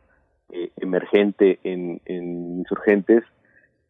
[0.49, 3.23] eh, emergente en, en insurgentes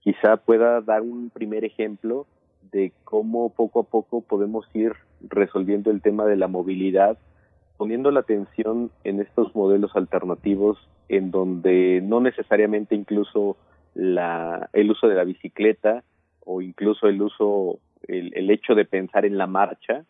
[0.01, 2.25] quizá pueda dar un primer ejemplo
[2.71, 7.17] de cómo poco a poco podemos ir resolviendo el tema de la movilidad,
[7.77, 10.77] poniendo la atención en estos modelos alternativos
[11.09, 13.57] en donde no necesariamente incluso
[13.93, 16.03] la, el uso de la bicicleta
[16.43, 20.05] o incluso el uso, el, el hecho de pensar en la marcha,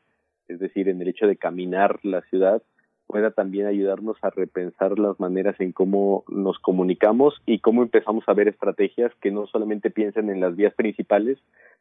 [0.48, 2.62] es decir, en el hecho de caminar la ciudad,
[3.08, 8.34] pueda también ayudarnos a repensar las maneras en cómo nos comunicamos y cómo empezamos a
[8.34, 11.38] ver estrategias que no solamente piensen en las vías principales,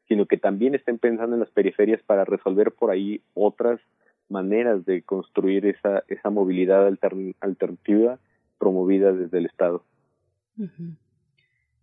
[0.08, 3.80] sino que también estén pensando en las periferias para resolver por ahí otras
[4.28, 6.86] maneras de construir esa, esa movilidad
[7.40, 8.18] alternativa
[8.58, 9.82] promovida desde el Estado.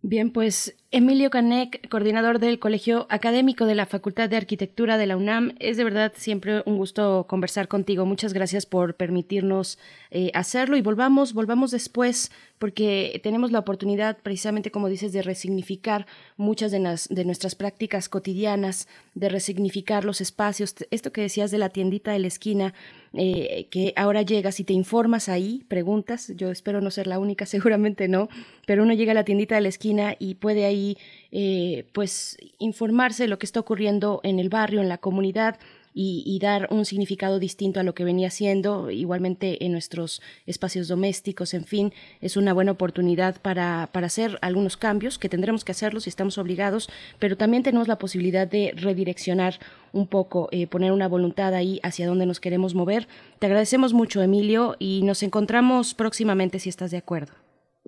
[0.05, 5.15] Bien, pues Emilio Canek, coordinador del Colegio Académico de la Facultad de Arquitectura de la
[5.15, 8.05] UNAM, es de verdad siempre un gusto conversar contigo.
[8.05, 9.79] Muchas gracias por permitirnos
[10.11, 16.05] eh, hacerlo y volvamos, volvamos después porque tenemos la oportunidad, precisamente como dices, de resignificar
[16.37, 20.75] muchas de, las, de nuestras prácticas cotidianas, de resignificar los espacios.
[20.91, 22.73] Esto que decías de la tiendita de la esquina,
[23.13, 27.45] eh, que ahora llegas y te informas ahí, preguntas, yo espero no ser la única,
[27.47, 28.29] seguramente no,
[28.65, 30.97] pero uno llega a la tiendita de la esquina y puede ahí
[31.31, 35.57] eh, pues informarse de lo que está ocurriendo en el barrio, en la comunidad,
[35.93, 41.53] y, dar un significado distinto a lo que venía siendo, igualmente en nuestros espacios domésticos,
[41.53, 46.03] en fin, es una buena oportunidad para, para hacer algunos cambios, que tendremos que hacerlos
[46.03, 46.89] si estamos obligados,
[47.19, 49.59] pero también tenemos la posibilidad de redireccionar
[49.91, 53.07] un poco, eh, poner una voluntad ahí hacia donde nos queremos mover.
[53.39, 57.42] Te agradecemos mucho, Emilio, y nos encontramos próximamente si estás de acuerdo.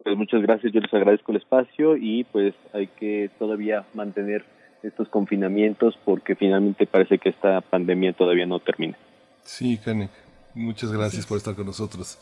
[0.05, 4.45] Pues muchas gracias, yo les agradezco el espacio y pues hay que todavía mantener
[4.83, 8.95] estos confinamientos porque finalmente parece que esta pandemia todavía no termina.
[9.41, 10.11] Sí, Kanek,
[10.53, 12.19] muchas gracias por estar con nosotros.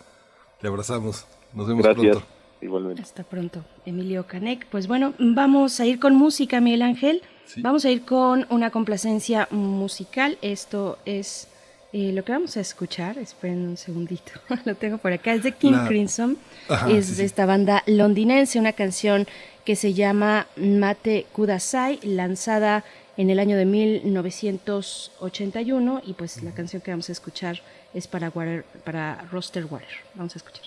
[0.61, 1.27] Te abrazamos.
[1.53, 2.23] Nos vemos pronto.
[2.61, 3.01] igualmente.
[3.01, 4.65] Hasta pronto, Emilio Canek.
[4.67, 7.21] Pues bueno, vamos a ir con música, Miguel Ángel.
[7.57, 10.37] Vamos a ir con una complacencia musical.
[10.41, 11.52] Esto es
[11.93, 13.19] eh, lo que vamos a escuchar.
[13.19, 14.31] Esperen un segundito,
[14.65, 15.33] lo tengo por acá.
[15.33, 16.39] Es de King Crimson.
[16.89, 19.27] es de esta banda londinense, una canción
[19.63, 22.83] que se llama Mate Kudasai, lanzada
[23.15, 27.61] en el año de 1981 y pues la canción que vamos a escuchar
[27.93, 28.31] es para,
[28.83, 29.99] para Roster Water.
[30.15, 30.65] Vamos a escuchar.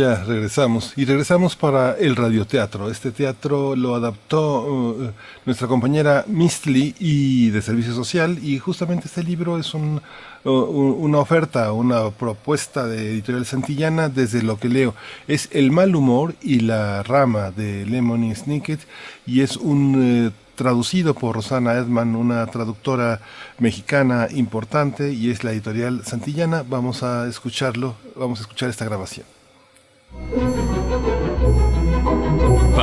[0.00, 0.92] Ya regresamos.
[0.96, 2.90] Y regresamos para el radioteatro.
[2.90, 5.10] Este teatro lo adaptó uh,
[5.44, 8.38] nuestra compañera Mistly y de Servicio Social.
[8.42, 10.00] Y justamente este libro es un,
[10.44, 14.94] uh, una oferta, una propuesta de Editorial Santillana desde lo que leo.
[15.28, 18.80] Es El mal humor y la rama de Lemony Snicket.
[19.26, 20.26] Y es un...
[20.26, 23.22] Uh, traducido por Rosana Edman, una traductora
[23.58, 26.64] mexicana importante y es la editorial Santillana.
[26.68, 29.24] Vamos a escucharlo, vamos a escuchar esta grabación.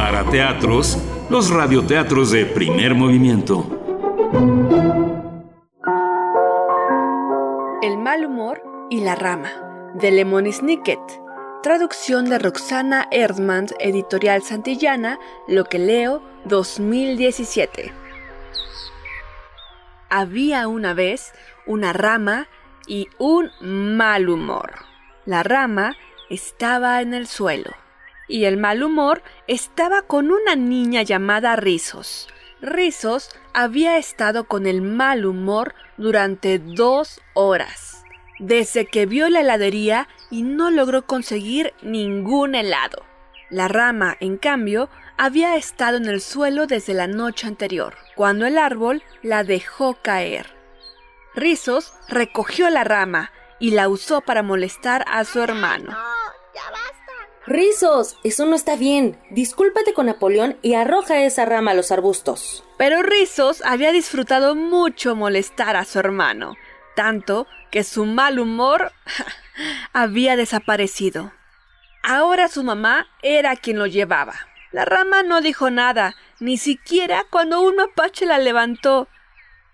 [0.07, 0.97] Para teatros,
[1.29, 3.67] los radioteatros de primer movimiento.
[7.81, 9.51] El mal humor y la rama,
[9.95, 11.01] de Lemony Snicket.
[11.61, 17.91] Traducción de Roxana Erdmann, editorial Santillana, Lo que leo, 2017.
[20.09, 21.33] Había una vez
[21.65, 22.47] una rama
[22.87, 24.71] y un mal humor.
[25.25, 25.97] La rama
[26.29, 27.71] estaba en el suelo
[28.27, 32.27] y el mal humor estaba con una niña llamada Rizos.
[32.61, 38.03] Rizos había estado con el mal humor durante dos horas,
[38.39, 43.03] desde que vio la heladería y no logró conseguir ningún helado.
[43.49, 48.57] La rama, en cambio, había estado en el suelo desde la noche anterior, cuando el
[48.57, 50.47] árbol la dejó caer.
[51.33, 55.95] Rizos recogió la rama y la usó para molestar a su hermano.
[57.47, 59.17] Rizos, eso no está bien.
[59.29, 62.65] Discúlpate con Napoleón y arroja esa rama a los arbustos.
[62.77, 66.57] Pero Rizos había disfrutado mucho molestar a su hermano,
[66.93, 68.91] tanto que su mal humor
[69.93, 71.31] había desaparecido.
[72.03, 74.33] Ahora su mamá era quien lo llevaba.
[74.73, 79.07] La rama no dijo nada, ni siquiera cuando un mapache la levantó.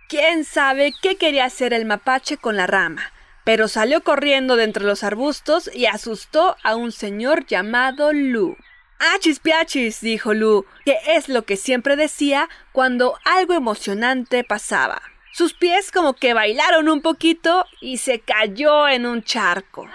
[0.09, 3.12] ¿Quién sabe qué quería hacer el mapache con la rama?
[3.43, 8.55] Pero salió corriendo de entre los arbustos y asustó a un señor llamado Lu.
[8.99, 9.99] ¡Achis piachis!
[10.01, 15.01] dijo Lu, que es lo que siempre decía cuando algo emocionante pasaba.
[15.33, 19.89] Sus pies como que bailaron un poquito y se cayó en un charco.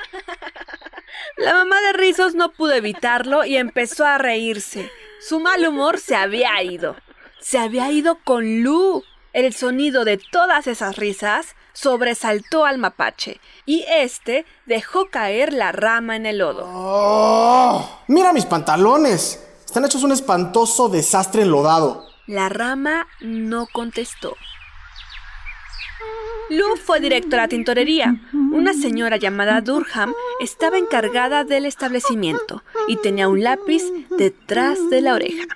[1.36, 4.90] La mamá de Rizos no pudo evitarlo y empezó a reírse.
[5.20, 6.96] Su mal humor se había ido.
[7.40, 9.04] Se había ido con Lu.
[9.32, 16.16] El sonido de todas esas risas sobresaltó al mapache y éste dejó caer la rama
[16.16, 16.64] en el lodo.
[16.66, 19.44] Oh, ¡Mira mis pantalones!
[19.64, 22.04] Están hechos un espantoso desastre enlodado.
[22.26, 24.34] La rama no contestó.
[26.50, 28.14] Lu fue directo a la tintorería.
[28.32, 33.82] Una señora llamada Durham estaba encargada del establecimiento y tenía un lápiz
[34.16, 35.46] detrás de la oreja.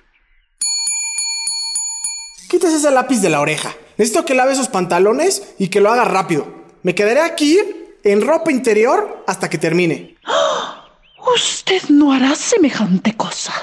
[2.52, 3.74] Quítese ese lápiz de la oreja.
[3.96, 6.46] Necesito que lave esos pantalones y que lo haga rápido.
[6.82, 7.58] Me quedaré aquí
[8.04, 10.18] en ropa interior hasta que termine.
[11.34, 13.54] Usted no hará semejante cosa.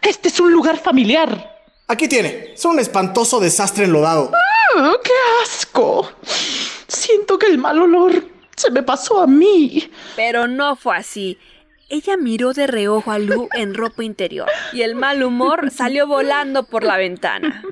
[0.00, 1.56] Este es un lugar familiar.
[1.88, 2.52] Aquí tiene.
[2.54, 4.30] Es un espantoso desastre enlodado.
[4.76, 5.10] ¡Ah, ¡Qué
[5.42, 6.08] asco!
[6.86, 9.90] Siento que el mal olor se me pasó a mí.
[10.14, 11.36] Pero no fue así.
[11.88, 16.62] Ella miró de reojo a Lu en ropa interior y el mal humor salió volando
[16.62, 17.64] por la ventana.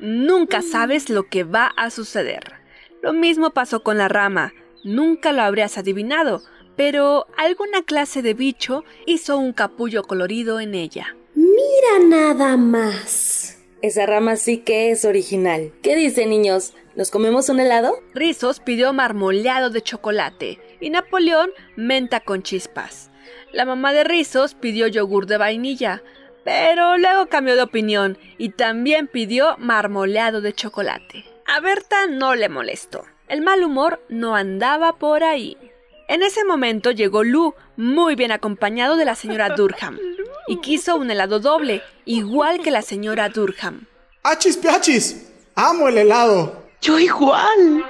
[0.00, 2.54] Nunca sabes lo que va a suceder.
[3.02, 4.52] Lo mismo pasó con la rama.
[4.84, 6.42] Nunca lo habrías adivinado,
[6.76, 11.16] pero alguna clase de bicho hizo un capullo colorido en ella.
[11.34, 13.58] Mira nada más.
[13.82, 15.72] Esa rama sí que es original.
[15.82, 16.74] ¿Qué dicen, niños?
[16.94, 18.00] ¿Nos comemos un helado?
[18.14, 23.10] Rizos pidió marmoleado de chocolate y Napoleón menta con chispas.
[23.52, 26.02] La mamá de Rizos pidió yogur de vainilla,
[26.46, 31.24] pero luego cambió de opinión y también pidió marmoleado de chocolate.
[31.44, 33.04] A Berta no le molestó.
[33.26, 35.56] El mal humor no andaba por ahí.
[36.06, 39.98] En ese momento llegó Lu, muy bien acompañado de la señora Durham,
[40.46, 43.88] y quiso un helado doble, igual que la señora Durham.
[44.22, 45.32] ¡Achis piachis!
[45.56, 46.62] ¡Amo el helado!
[46.80, 47.84] Yo igual.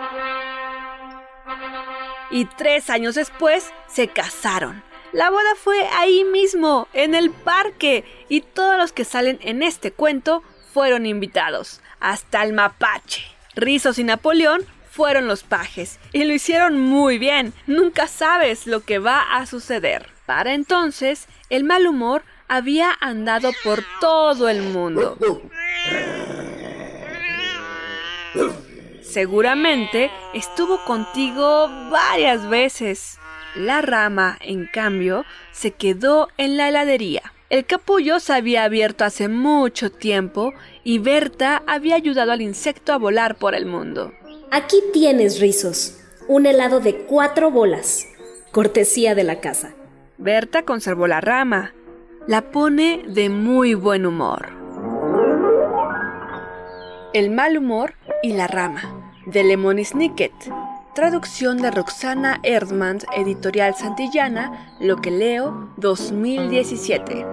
[2.31, 4.83] Y tres años después se casaron.
[5.13, 9.93] La boda fue ahí mismo, en el parque, y todos los que salen en este
[9.93, 10.43] cuento
[10.73, 13.23] fueron invitados, hasta el mapache.
[13.55, 17.55] Rizos y Napoleón fueron los pajes, y lo hicieron muy bien.
[17.67, 20.09] Nunca sabes lo que va a suceder.
[20.27, 25.17] Para entonces, el mal humor había andado por todo el mundo.
[29.03, 33.19] Seguramente estuvo contigo varias veces.
[33.57, 37.33] La rama, en cambio, se quedó en la heladería.
[37.49, 40.53] El capullo se había abierto hace mucho tiempo
[40.85, 44.13] y Berta había ayudado al insecto a volar por el mundo.
[44.51, 46.01] Aquí tienes, Rizos.
[46.29, 48.07] Un helado de cuatro bolas.
[48.53, 49.75] Cortesía de la casa.
[50.19, 51.73] Berta conservó la rama.
[52.27, 54.49] La pone de muy buen humor.
[57.15, 60.35] El mal humor y la rama, de Lemony Snicket.
[60.97, 67.27] Traducción de Roxana Erdmann, editorial Santillana, Lo que leo, 2017.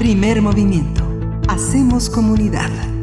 [0.00, 1.04] Primer movimiento.
[1.48, 2.97] Hacemos comunidad.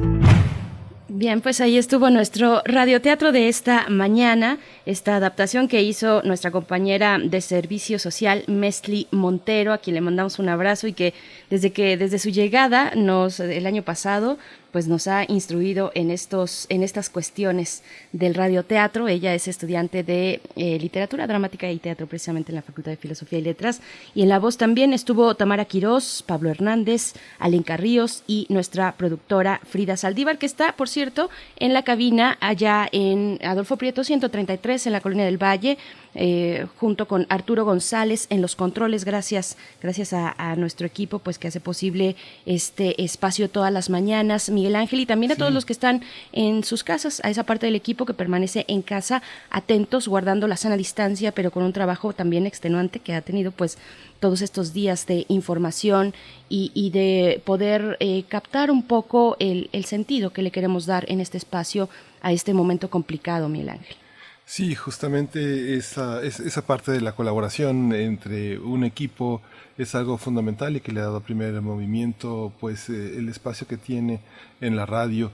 [1.18, 7.20] Bien, pues ahí estuvo nuestro radioteatro de esta mañana, esta adaptación que hizo nuestra compañera
[7.20, 11.14] de servicio social, Mesli Montero, a quien le mandamos un abrazo y que
[11.50, 14.38] desde que desde su llegada nos el año pasado
[14.76, 19.08] pues nos ha instruido en estos en estas cuestiones del radioteatro.
[19.08, 23.40] Ella es estudiante de eh, literatura dramática y teatro precisamente en la Facultad de Filosofía
[23.40, 23.80] y Letras
[24.14, 29.62] y en la voz también estuvo Tamara Quirós, Pablo Hernández, Alenca Ríos y nuestra productora
[29.64, 34.92] Frida Saldívar que está, por cierto, en la cabina allá en Adolfo Prieto 133 en
[34.92, 35.78] la Colonia del Valle
[36.16, 39.04] eh, junto con Arturo González en los controles.
[39.04, 44.50] Gracias, gracias a, nuestro equipo, pues que hace posible este espacio todas las mañanas.
[44.50, 46.02] Miguel Ángel y también a todos los que están
[46.32, 50.56] en sus casas, a esa parte del equipo que permanece en casa, atentos, guardando la
[50.56, 53.78] sana distancia, pero con un trabajo también extenuante que ha tenido, pues
[54.22, 56.14] todos estos días de información
[56.48, 61.20] y, de poder eh, captar un poco el, el sentido que le queremos dar en
[61.20, 61.90] este espacio
[62.22, 64.05] a este momento complicado, Miguel Ángel.
[64.48, 69.42] Sí, justamente esa, esa parte de la colaboración entre un equipo
[69.78, 73.78] es algo fundamental y que le ha dado primer movimiento, pues eh, el espacio que
[73.78, 74.20] tiene
[74.62, 75.32] en la radio.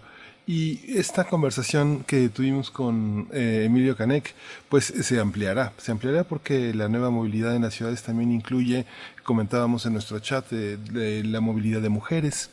[0.47, 4.33] Y esta conversación que tuvimos con eh, Emilio Canek,
[4.69, 8.85] pues se ampliará, se ampliará porque la nueva movilidad en las ciudades también incluye,
[9.23, 12.49] comentábamos en nuestro chat, de la movilidad de mujeres,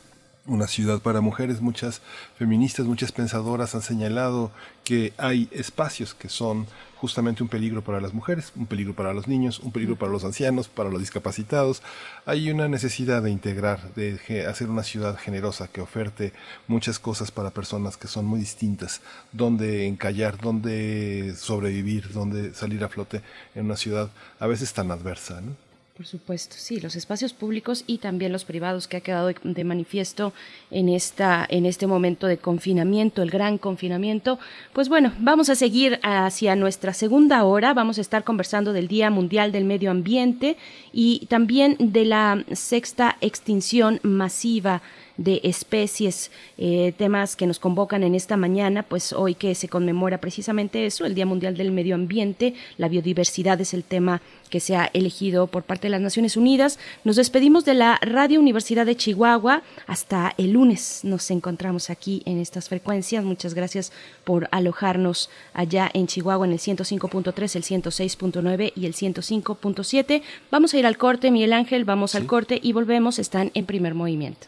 [0.49, 1.61] una ciudad para mujeres.
[1.61, 2.01] Muchas
[2.37, 4.51] feministas, muchas pensadoras han señalado
[4.83, 9.27] que hay espacios que son justamente un peligro para las mujeres, un peligro para los
[9.27, 11.81] niños, un peligro para los ancianos, para los discapacitados.
[12.25, 16.33] Hay una necesidad de integrar, de hacer una ciudad generosa que oferte
[16.67, 22.89] muchas cosas para personas que son muy distintas, donde encallar, donde sobrevivir, donde salir a
[22.89, 23.21] flote
[23.55, 25.39] en una ciudad a veces tan adversa.
[25.39, 25.68] ¿no?
[25.99, 30.31] Por supuesto, sí, los espacios públicos y también los privados que ha quedado de, manifiesto
[30.71, 34.39] en esta en este momento de confinamiento, el gran confinamiento.
[34.71, 39.09] Pues bueno, vamos a seguir hacia nuestra segunda hora, vamos a estar conversando del Día
[39.09, 40.55] Mundial del Medio Ambiente
[40.93, 44.81] y también de la sexta extinción masiva
[45.19, 50.19] de especies, eh, temas que nos convocan en esta mañana, pues hoy que se conmemora
[50.19, 54.75] precisamente eso, el Día Mundial del Medio Ambiente, la biodiversidad es el tema que se
[54.75, 56.79] ha elegido por parte de las Naciones Unidas.
[57.03, 59.61] Nos despedimos de la Radio Universidad de Chihuahua.
[59.87, 63.23] Hasta el lunes nos encontramos aquí en estas frecuencias.
[63.23, 63.91] Muchas gracias
[64.23, 70.21] por alojarnos allá en Chihuahua en el 105.3, el 106.9 y el 105.7.
[70.49, 73.19] Vamos a ir al corte, Miguel Ángel, vamos al corte y volvemos.
[73.19, 74.47] Están en primer movimiento.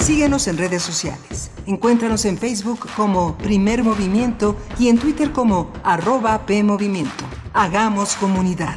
[0.00, 1.50] Síguenos en redes sociales.
[1.66, 7.24] Encuéntranos en Facebook como Primer Movimiento y en Twitter como arroba PMovimiento.
[7.52, 8.76] Hagamos comunidad.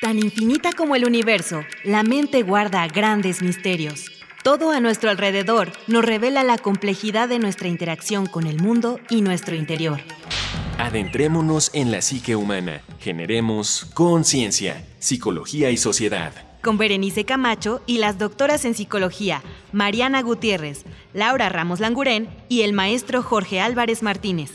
[0.00, 4.21] Tan infinita como el universo, la mente guarda grandes misterios.
[4.42, 9.22] Todo a nuestro alrededor nos revela la complejidad de nuestra interacción con el mundo y
[9.22, 10.00] nuestro interior.
[10.78, 12.82] Adentrémonos en la psique humana.
[12.98, 16.32] Generemos conciencia, psicología y sociedad.
[16.60, 22.72] Con Berenice Camacho y las doctoras en psicología, Mariana Gutiérrez, Laura Ramos Langurén y el
[22.72, 24.50] maestro Jorge Álvarez Martínez.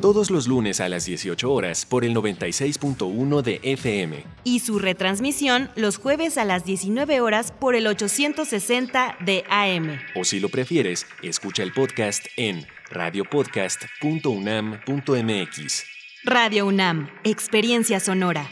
[0.00, 4.24] Todos los lunes a las 18 horas por el 96.1 de FM.
[4.44, 9.98] Y su retransmisión los jueves a las 19 horas por el 860 de AM.
[10.14, 15.84] O si lo prefieres, escucha el podcast en radiopodcast.unam.mx.
[16.24, 18.48] Radio UNAM, Experiencia Sonora.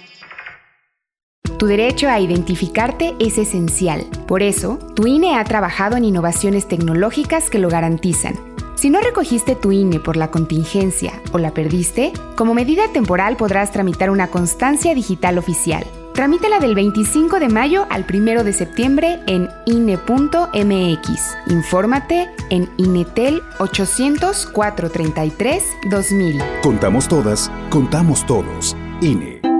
[1.58, 4.04] Tu derecho a identificarte es esencial.
[4.26, 8.55] Por eso, tu INE ha trabajado en innovaciones tecnológicas que lo garantizan.
[8.76, 13.72] Si no recogiste tu INE por la contingencia o la perdiste, como medida temporal podrás
[13.72, 15.84] tramitar una constancia digital oficial.
[16.12, 21.36] Tramítala del 25 de mayo al 1 de septiembre en INE.mx.
[21.48, 26.42] Infórmate en INETEL 800 433 2000.
[26.62, 28.76] Contamos todas, contamos todos.
[29.00, 29.55] INE.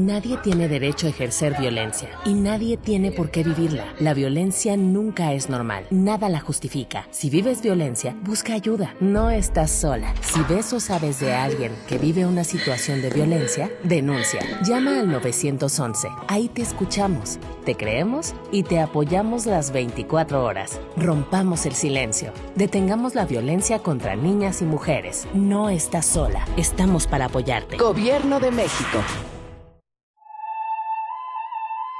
[0.00, 3.84] Nadie tiene derecho a ejercer violencia y nadie tiene por qué vivirla.
[3.98, 7.06] La violencia nunca es normal, nada la justifica.
[7.10, 8.94] Si vives violencia, busca ayuda.
[8.98, 10.14] No estás sola.
[10.22, 14.40] Si ves o sabes de alguien que vive una situación de violencia, denuncia.
[14.64, 16.08] Llama al 911.
[16.28, 20.80] Ahí te escuchamos, te creemos y te apoyamos las 24 horas.
[20.96, 22.32] Rompamos el silencio.
[22.54, 25.28] Detengamos la violencia contra niñas y mujeres.
[25.34, 26.46] No estás sola.
[26.56, 27.76] Estamos para apoyarte.
[27.76, 29.04] Gobierno de México.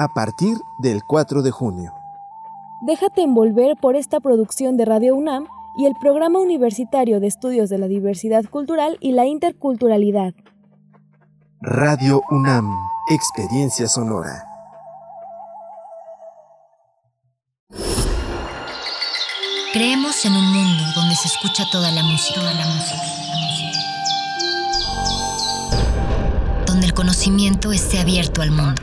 [0.00, 1.92] a partir del 4 de junio.
[2.80, 5.46] Déjate envolver por esta producción de Radio UNAM
[5.76, 10.32] y el Programa Universitario de Estudios de la Diversidad Cultural y la Interculturalidad.
[11.60, 12.74] Radio UNAM,
[13.10, 14.46] Experiencia Sonora.
[19.74, 23.02] Creemos en un mundo donde se escucha toda la música, toda la música,
[26.66, 28.82] donde el conocimiento esté abierto al mundo,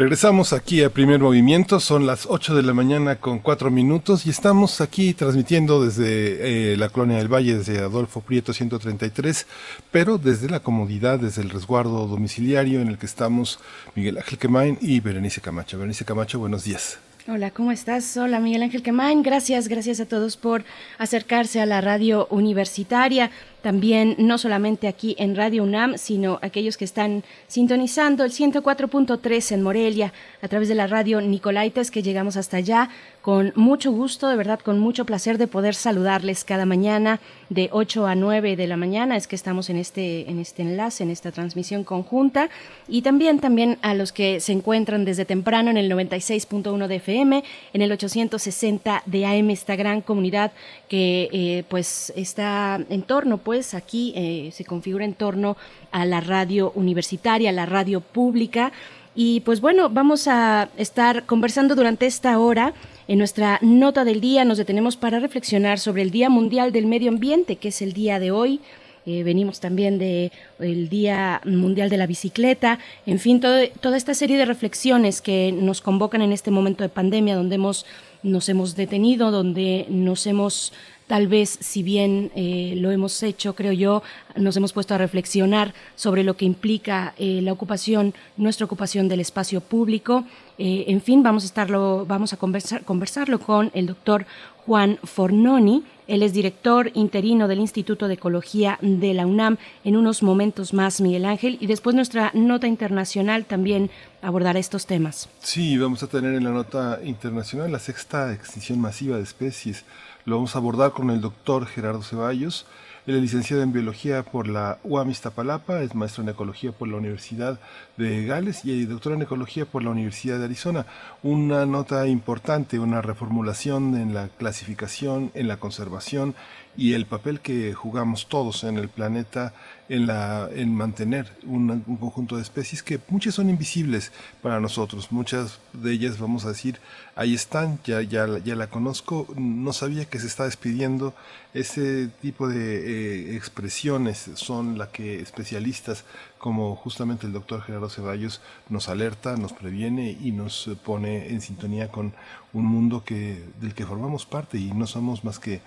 [0.00, 4.30] Regresamos aquí a Primer Movimiento, son las 8 de la mañana con 4 minutos y
[4.30, 9.46] estamos aquí transmitiendo desde eh, la Colonia del Valle, desde Adolfo Prieto 133,
[9.90, 13.60] pero desde la comodidad, desde el resguardo domiciliario en el que estamos
[13.94, 15.76] Miguel Ángel Quemain y Berenice Camacho.
[15.76, 16.98] Berenice Camacho, buenos días.
[17.28, 18.16] Hola, ¿cómo estás?
[18.16, 19.22] Hola, Miguel Ángel Quemain.
[19.22, 20.64] Gracias, gracias a todos por
[20.96, 23.30] acercarse a la radio universitaria
[23.62, 29.62] también no solamente aquí en Radio UNAM, sino aquellos que están sintonizando el 104.3 en
[29.62, 32.90] Morelia a través de la radio Nicolaites, que llegamos hasta allá
[33.22, 38.06] con mucho gusto, de verdad, con mucho placer de poder saludarles cada mañana de 8
[38.06, 41.30] a 9 de la mañana, es que estamos en este, en este enlace, en esta
[41.30, 42.48] transmisión conjunta,
[42.88, 47.44] y también, también a los que se encuentran desde temprano en el 96.1 de FM,
[47.74, 50.52] en el 860 de AM, esta gran comunidad
[50.88, 55.56] que eh, pues está en torno, pues aquí eh, se configura en torno
[55.90, 58.72] a la radio universitaria, la radio pública.
[59.14, 62.72] Y pues bueno, vamos a estar conversando durante esta hora.
[63.08, 67.10] En nuestra nota del día nos detenemos para reflexionar sobre el Día Mundial del Medio
[67.10, 68.60] Ambiente, que es el día de hoy.
[69.06, 70.30] Eh, venimos también del
[70.60, 75.80] el Día Mundial de la Bicicleta, en fin, toda esta serie de reflexiones que nos
[75.80, 77.86] convocan en este momento de pandemia, donde hemos,
[78.22, 80.72] nos hemos detenido, donde nos hemos
[81.10, 84.04] Tal vez, si bien eh, lo hemos hecho, creo yo,
[84.36, 89.18] nos hemos puesto a reflexionar sobre lo que implica eh, la ocupación, nuestra ocupación del
[89.18, 90.24] espacio público.
[90.56, 94.24] Eh, en fin, vamos a estarlo, vamos a conversar, conversarlo con el doctor
[94.64, 95.82] Juan Fornoni.
[96.06, 99.56] Él es director interino del Instituto de Ecología de la UNAM.
[99.82, 101.58] En unos momentos más, Miguel Ángel.
[101.60, 103.90] Y después nuestra nota internacional también
[104.22, 105.28] abordará estos temas.
[105.40, 109.84] Sí, vamos a tener en la nota internacional la sexta extinción masiva de especies
[110.24, 112.66] lo vamos a abordar con el doctor Gerardo Ceballos.
[113.06, 116.98] Él es licenciado en Biología por la UAM Iztapalapa, es maestro en Ecología por la
[116.98, 117.58] Universidad
[117.96, 120.86] de Gales y doctor en Ecología por la Universidad de Arizona.
[121.22, 126.34] Una nota importante, una reformulación en la clasificación, en la conservación
[126.80, 129.52] y el papel que jugamos todos en el planeta
[129.90, 135.58] en, la, en mantener un, conjunto de especies que muchas son invisibles para nosotros, muchas
[135.74, 136.80] de ellas vamos a decir,
[137.16, 141.12] ahí están, ya, ya, ya la conozco, no sabía que se está despidiendo,
[141.52, 146.06] ese tipo de eh, expresiones son las que especialistas
[146.38, 151.88] como justamente el doctor Gerardo Ceballos nos alerta, nos previene y nos pone en sintonía
[151.88, 152.14] con
[152.54, 155.60] un mundo que, del que formamos parte y no somos más que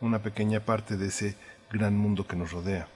[0.00, 1.34] una pequeña parte de ese
[1.70, 2.88] gran mundo que nos rodea.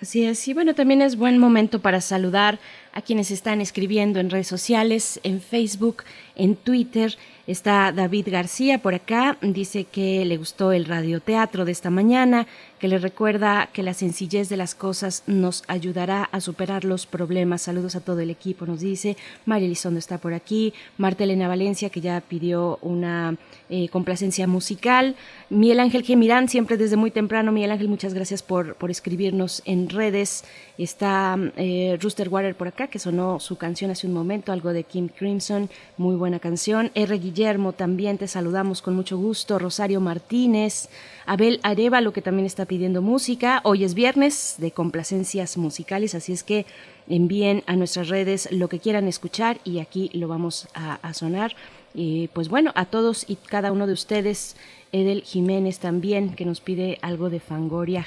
[0.00, 2.60] Así es, y bueno, también es buen momento para saludar
[2.92, 6.04] a quienes están escribiendo en redes sociales, en Facebook,
[6.36, 7.16] en Twitter.
[7.48, 12.46] Está David García por acá, dice que le gustó el radioteatro de esta mañana,
[12.78, 17.62] que le recuerda que la sencillez de las cosas nos ayudará a superar los problemas.
[17.62, 19.16] Saludos a todo el equipo, nos dice.
[19.46, 20.74] María Elizondo está por aquí.
[20.98, 23.36] Marta Elena Valencia, que ya pidió una
[23.70, 25.16] eh, complacencia musical.
[25.48, 27.50] Miguel Ángel Gemirán, siempre desde muy temprano.
[27.50, 30.44] Miguel Ángel, muchas gracias por, por escribirnos en redes.
[30.78, 34.84] Está eh, Rooster Water por acá, que sonó su canción hace un momento, algo de
[34.84, 36.92] Kim Crimson, muy buena canción.
[36.94, 37.18] R.
[37.18, 40.88] Yermo también te saludamos con mucho gusto, Rosario Martínez,
[41.26, 43.60] Abel Arevalo que también está pidiendo música.
[43.64, 46.64] Hoy es viernes de complacencias musicales, así es que
[47.08, 51.56] envíen a nuestras redes lo que quieran escuchar y aquí lo vamos a, sonar.
[51.92, 54.54] Y pues bueno, a todos y cada uno de ustedes,
[54.92, 58.06] Edel Jiménez también, que nos pide algo de Fangoria.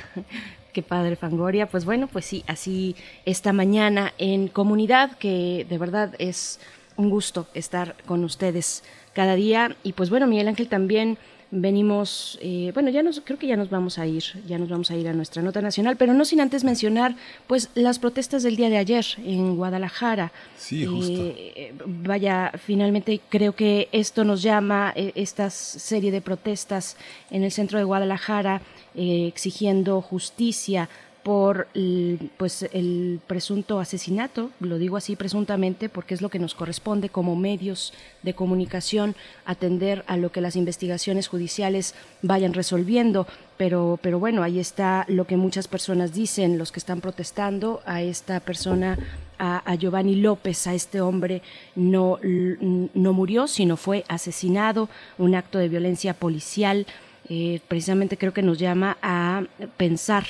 [0.74, 1.68] Qué padre Fangoria.
[1.68, 2.96] Pues bueno, pues sí, así
[3.26, 6.60] esta mañana en comunidad, que de verdad es
[6.96, 9.76] un gusto estar con ustedes cada día.
[9.84, 11.18] Y pues bueno, Miguel Ángel también
[11.52, 14.90] venimos, eh, bueno, ya nos, creo que ya nos vamos a ir, ya nos vamos
[14.90, 17.16] a ir a nuestra nota nacional, pero no sin antes mencionar,
[17.48, 20.32] pues, las protestas del día de ayer en Guadalajara.
[20.58, 21.34] Sí, justo.
[21.36, 26.96] Eh, vaya, finalmente creo que esto nos llama, eh, esta serie de protestas
[27.30, 28.62] en el centro de Guadalajara,
[28.94, 30.90] exigiendo justicia
[31.24, 31.68] por
[32.38, 37.36] pues el presunto asesinato, lo digo así presuntamente porque es lo que nos corresponde como
[37.36, 37.94] medios
[38.24, 39.16] de comunicación
[39.46, 45.26] atender a lo que las investigaciones judiciales vayan resolviendo, pero pero bueno, ahí está lo
[45.26, 48.98] que muchas personas dicen, los que están protestando a esta persona
[49.38, 51.42] a, Giovanni López, a este hombre,
[51.76, 56.86] no, no murió, sino fue asesinado, un acto de violencia policial,
[57.28, 59.44] eh, precisamente creo que nos llama a
[59.78, 60.26] pensar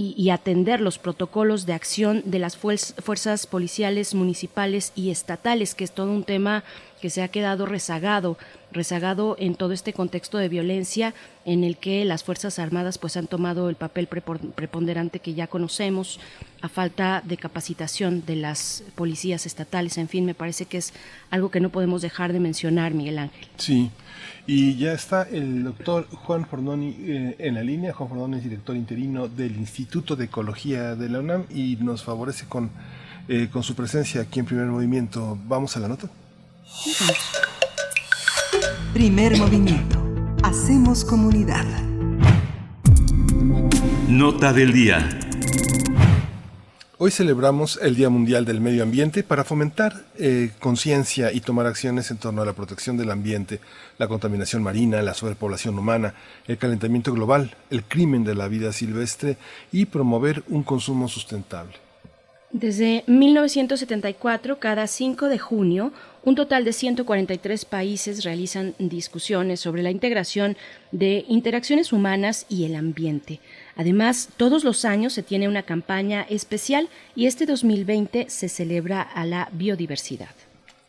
[0.00, 5.90] y, atender los protocolos de acción de las fuerzas policiales municipales y estatales, que es
[5.90, 6.62] todo un tema
[7.00, 8.38] que se ha quedado rezagado,
[8.70, 13.26] rezagado en todo este contexto de violencia en el que las Fuerzas Armadas pues han
[13.26, 16.20] tomado el papel preponderante que ya conocemos
[16.62, 19.98] a falta de capacitación de las policías estatales.
[19.98, 20.92] En fin, me parece que es
[21.30, 23.48] algo que no podemos dejar de mencionar, Miguel Ángel.
[23.56, 23.90] Sí,
[24.46, 27.92] y ya está el doctor Juan Fornoni eh, en la línea.
[27.92, 32.46] Juan Fornoni es director interino del Instituto de Ecología de la UNAM y nos favorece
[32.48, 32.70] con,
[33.28, 35.38] eh, con su presencia aquí en Primer Movimiento.
[35.46, 36.08] ¿Vamos a la nota?
[38.92, 40.02] Primer movimiento.
[40.42, 41.64] Hacemos comunidad.
[44.08, 45.27] Nota del día.
[47.00, 52.10] Hoy celebramos el Día Mundial del Medio Ambiente para fomentar eh, conciencia y tomar acciones
[52.10, 53.60] en torno a la protección del ambiente,
[53.98, 56.14] la contaminación marina, la sobrepoblación humana,
[56.48, 59.36] el calentamiento global, el crimen de la vida silvestre
[59.70, 61.87] y promover un consumo sustentable.
[62.50, 65.92] Desde 1974, cada 5 de junio,
[66.24, 70.56] un total de 143 países realizan discusiones sobre la integración
[70.90, 73.40] de interacciones humanas y el ambiente.
[73.76, 79.26] Además, todos los años se tiene una campaña especial y este 2020 se celebra a
[79.26, 80.30] la biodiversidad.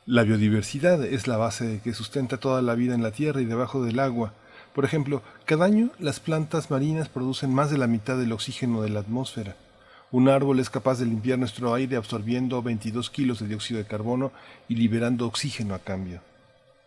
[0.06, 3.84] La biodiversidad es la base que sustenta toda la vida en la tierra y debajo
[3.84, 4.34] del agua.
[4.74, 8.90] Por ejemplo, cada año las plantas marinas producen más de la mitad del oxígeno de
[8.90, 9.58] la atmósfera.
[10.12, 14.32] Un árbol es capaz de limpiar nuestro aire absorbiendo 22 kilos de dióxido de carbono
[14.68, 16.22] y liberando oxígeno a cambio.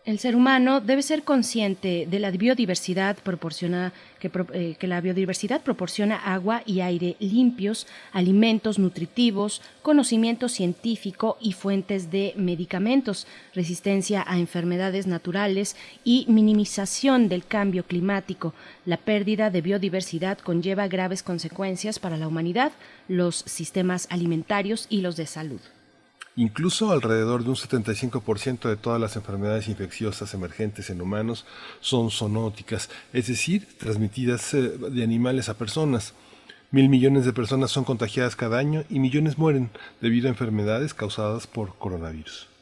[0.05, 5.61] El ser humano debe ser consciente de la biodiversidad proporciona, que, eh, que, la biodiversidad
[5.61, 14.39] proporciona agua y aire limpios, alimentos nutritivos, conocimiento científico y fuentes de medicamentos, resistencia a
[14.39, 18.53] enfermedades naturales y minimización del cambio climático.
[18.85, 22.73] La pérdida de biodiversidad conlleva graves consecuencias para la humanidad,
[23.07, 25.61] los sistemas alimentarios y los de salud.
[26.35, 31.45] Incluso alrededor de un 75% de todas las enfermedades infecciosas emergentes en humanos
[31.79, 36.15] son zoonóticas, es decir, transmitidas eh, de animales a personas.
[36.71, 39.69] Mil millones de personas son contagiadas cada año y millones mueren
[40.01, 42.52] debido a enfermedades causadas por coronavirus.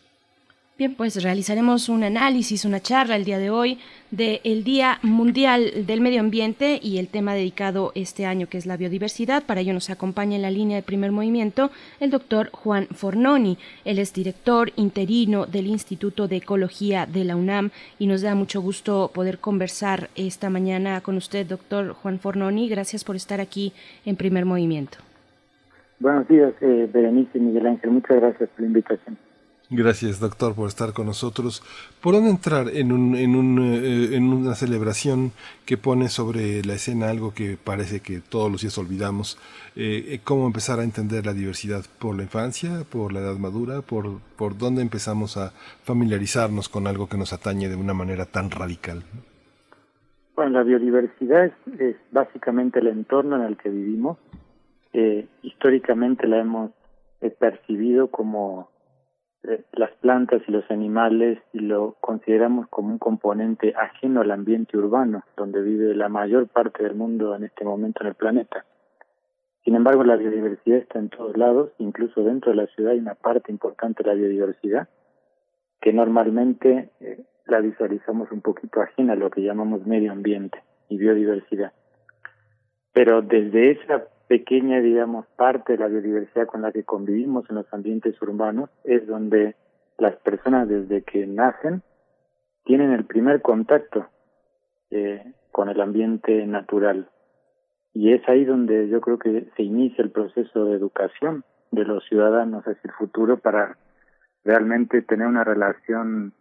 [0.81, 3.77] Bien, pues realizaremos un análisis, una charla el día de hoy
[4.09, 8.77] del Día Mundial del Medio Ambiente y el tema dedicado este año que es la
[8.77, 9.43] biodiversidad.
[9.43, 11.69] Para ello nos acompaña en la línea de primer movimiento
[11.99, 13.59] el doctor Juan Fornoni.
[13.85, 17.69] Él es director interino del Instituto de Ecología de la UNAM
[17.99, 22.67] y nos da mucho gusto poder conversar esta mañana con usted, doctor Juan Fornoni.
[22.67, 23.71] Gracias por estar aquí
[24.03, 24.97] en primer movimiento.
[25.99, 27.91] Buenos días, eh, Berenice y Miguel Ángel.
[27.91, 29.15] Muchas gracias por la invitación.
[29.73, 31.63] Gracias, doctor, por estar con nosotros.
[32.03, 35.31] ¿Por dónde entrar en, un, en, un, eh, en una celebración
[35.65, 39.39] que pone sobre la escena algo que parece que todos los días olvidamos?
[39.77, 41.85] Eh, eh, ¿Cómo empezar a entender la diversidad?
[41.99, 42.83] ¿Por la infancia?
[42.91, 43.81] ¿Por la edad madura?
[43.81, 45.51] ¿Por, ¿Por dónde empezamos a
[45.83, 49.03] familiarizarnos con algo que nos atañe de una manera tan radical?
[50.35, 51.45] Bueno, la biodiversidad
[51.79, 54.17] es, básicamente el entorno en el que vivimos.
[55.43, 56.71] históricamente la hemos
[57.39, 58.69] percibido como
[59.43, 64.77] eh, las plantas y los animales y lo consideramos como un componente ajeno al ambiente
[64.77, 68.65] urbano, donde vive la mayor parte del mundo en este momento en el planeta.
[69.63, 73.15] Sin embargo, la biodiversidad está en todos lados, incluso dentro de la ciudad hay una
[73.15, 74.89] parte importante de la biodiversidad
[75.81, 80.97] que normalmente eh, la visualizamos un poquito ajena a lo que llamamos medio ambiente y
[80.97, 81.73] biodiversidad.
[82.93, 87.73] Pero desde esa pequeña, digamos, parte de la biodiversidad con la que convivimos en los
[87.73, 89.57] ambientes urbanos es donde
[89.97, 91.81] las personas desde que nacen
[92.63, 94.07] tienen el primer contacto
[94.89, 97.09] eh, con el ambiente natural.
[97.93, 102.01] Y es ahí donde yo creo que se inicia el proceso de educación de los
[102.05, 103.77] ciudadanos hacia el futuro para
[104.45, 106.31] realmente tener una relación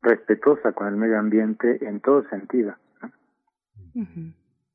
[0.00, 2.74] respetuosa con el medio ambiente en todo sentido.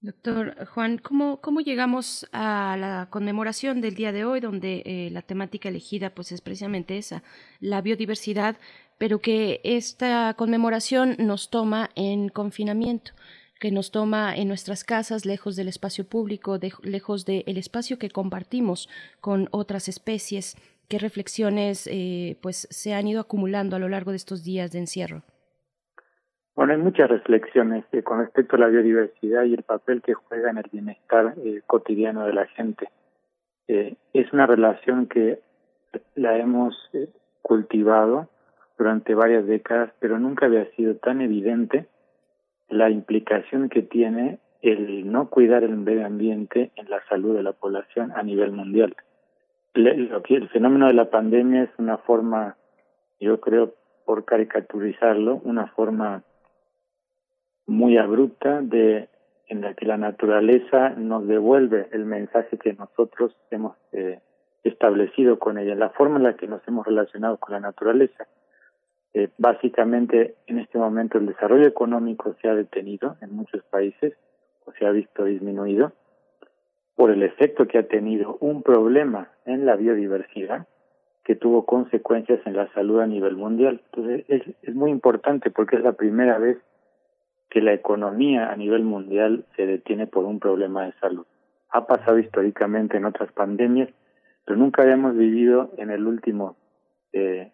[0.04, 5.22] Doctor Juan, ¿cómo, ¿cómo llegamos a la conmemoración del día de hoy, donde eh, la
[5.22, 7.22] temática elegida pues es precisamente esa,
[7.60, 8.58] la biodiversidad,
[8.98, 13.12] pero que esta conmemoración nos toma en confinamiento?
[13.60, 18.90] que nos toma en nuestras casas, lejos del espacio público, lejos del espacio que compartimos
[19.20, 20.58] con otras especies.
[20.88, 24.80] ¿Qué reflexiones eh, pues se han ido acumulando a lo largo de estos días de
[24.80, 25.22] encierro?
[26.62, 30.52] Bueno, hay muchas reflexiones eh, con respecto a la biodiversidad y el papel que juega
[30.52, 32.88] en el bienestar eh, cotidiano de la gente.
[33.68, 35.40] Eh, es una relación que
[36.14, 36.76] la hemos
[37.42, 38.30] cultivado
[38.78, 41.88] durante varias décadas, pero nunca había sido tan evidente
[42.70, 47.54] la implicación que tiene el no cuidar el medio ambiente en la salud de la
[47.54, 48.96] población a nivel mundial.
[49.74, 52.56] el fenómeno de la pandemia es una forma,
[53.20, 53.74] yo creo,
[54.06, 56.24] por caricaturizarlo, una forma
[57.72, 59.08] muy abrupta de
[59.48, 64.20] en la que la naturaleza nos devuelve el mensaje que nosotros hemos eh,
[64.64, 68.28] establecido con ella, la forma en la que nos hemos relacionado con la naturaleza.
[69.14, 74.14] Eh, básicamente, en este momento el desarrollo económico se ha detenido en muchos países
[74.66, 75.92] o se ha visto disminuido
[76.96, 80.66] por el efecto que ha tenido un problema en la biodiversidad
[81.26, 83.82] que tuvo consecuencias en la salud a nivel mundial.
[83.92, 86.58] Entonces, es, es muy importante porque es la primera vez
[87.52, 91.26] que la economía a nivel mundial se detiene por un problema de salud.
[91.70, 93.90] Ha pasado históricamente en otras pandemias,
[94.46, 96.56] pero nunca habíamos vivido en el último
[97.12, 97.52] eh,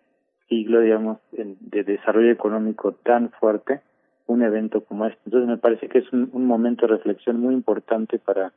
[0.48, 3.82] siglo, digamos, de desarrollo económico tan fuerte
[4.28, 5.20] un evento como este.
[5.26, 8.54] Entonces me parece que es un, un momento de reflexión muy importante para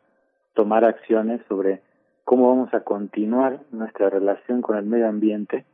[0.53, 1.81] tomar acciones sobre
[2.25, 5.65] cómo vamos a continuar nuestra relación con el medio ambiente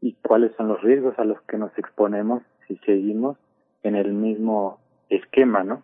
[0.00, 3.36] y cuáles son los riesgos a los que nos exponemos si seguimos
[3.84, 4.81] en el mismo
[5.16, 5.82] esquema, ¿no?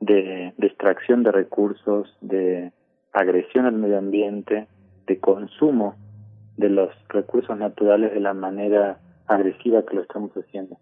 [0.00, 2.72] De, extracción de recursos, de
[3.12, 4.66] agresión al medio ambiente,
[5.06, 5.96] de consumo
[6.56, 10.78] de los recursos naturales de la manera agresiva que lo estamos haciendo.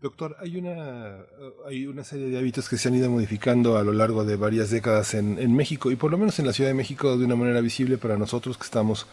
[0.00, 1.24] Doctor, hay una,
[1.66, 4.70] hay una serie de hábitos que se han ido modificando a lo largo de varias
[4.70, 7.62] décadas en México y por lo menos en la Ciudad de México de una manera
[7.62, 9.06] visible para nosotros que estamos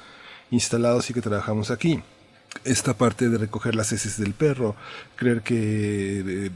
[0.50, 2.04] instalados y que trabajamos aquí
[2.64, 4.76] esta parte de recoger las heces del perro,
[5.16, 6.52] creer que eh,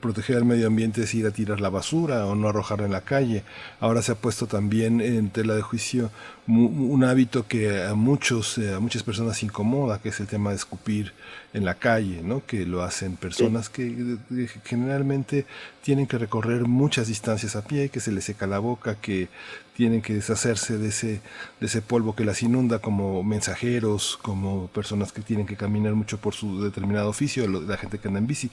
[0.00, 3.02] proteger al medio ambiente es ir a tirar la basura o no arrojarla en la
[3.02, 3.44] calle.
[3.78, 6.10] Ahora se ha puesto también en tela de juicio
[6.48, 10.56] un hábito que a muchos eh, a muchas personas incomoda, que es el tema de
[10.56, 11.12] escupir
[11.52, 12.44] en la calle, ¿no?
[12.46, 14.18] Que lo hacen personas que
[14.64, 15.46] generalmente
[15.82, 19.28] tienen que recorrer muchas distancias a pie, que se les seca la boca, que
[19.76, 21.20] tienen que deshacerse de ese,
[21.60, 26.18] de ese polvo que las inunda como mensajeros, como personas que tienen que caminar mucho
[26.18, 28.50] por su determinado oficio, la gente que anda en bici.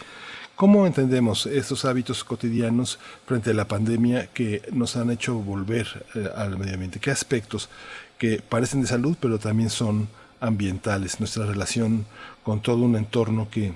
[0.56, 6.28] ¿Cómo entendemos estos hábitos cotidianos frente a la pandemia que nos han hecho volver eh,
[6.36, 7.00] al medio ambiente?
[7.00, 7.70] ¿Qué aspectos
[8.18, 10.10] que parecen de salud pero también son
[10.42, 11.22] ambientales?
[11.22, 12.06] Nuestra relación
[12.44, 13.74] con todo un entorno que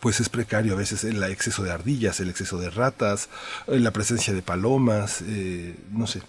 [0.00, 3.28] pues es precario a veces el exceso de ardillas, el exceso de ratas,
[3.68, 6.22] eh, la presencia de palomas, eh, no sé.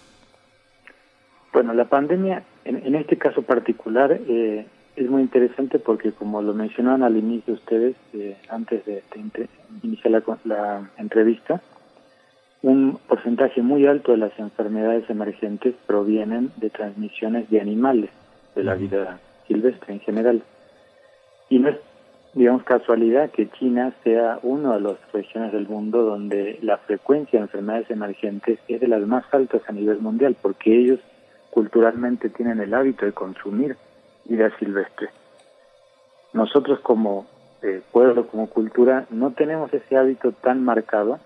[1.54, 4.66] Bueno, la pandemia, en, este caso particular, eh,
[4.96, 9.04] es muy interesante porque, como lo mencionaban al inicio ustedes, eh, antes de,
[9.84, 11.62] iniciar la, la, entrevista,
[12.62, 18.10] un porcentaje muy alto de las enfermedades emergentes provienen de transmisiones de animales,
[18.56, 20.42] de la vida silvestre en general.
[21.50, 21.76] Y no es,
[22.32, 27.44] digamos, casualidad que China sea una de las regiones del mundo donde la frecuencia de
[27.44, 30.98] enfermedades emergentes es de las más altas a nivel mundial, porque ellos
[31.54, 33.76] culturalmente tienen el hábito de consumir
[34.24, 35.08] vida silvestre.
[36.32, 37.26] Nosotros como
[37.62, 41.20] eh, pueblo, como cultura, no tenemos ese hábito tan marcado,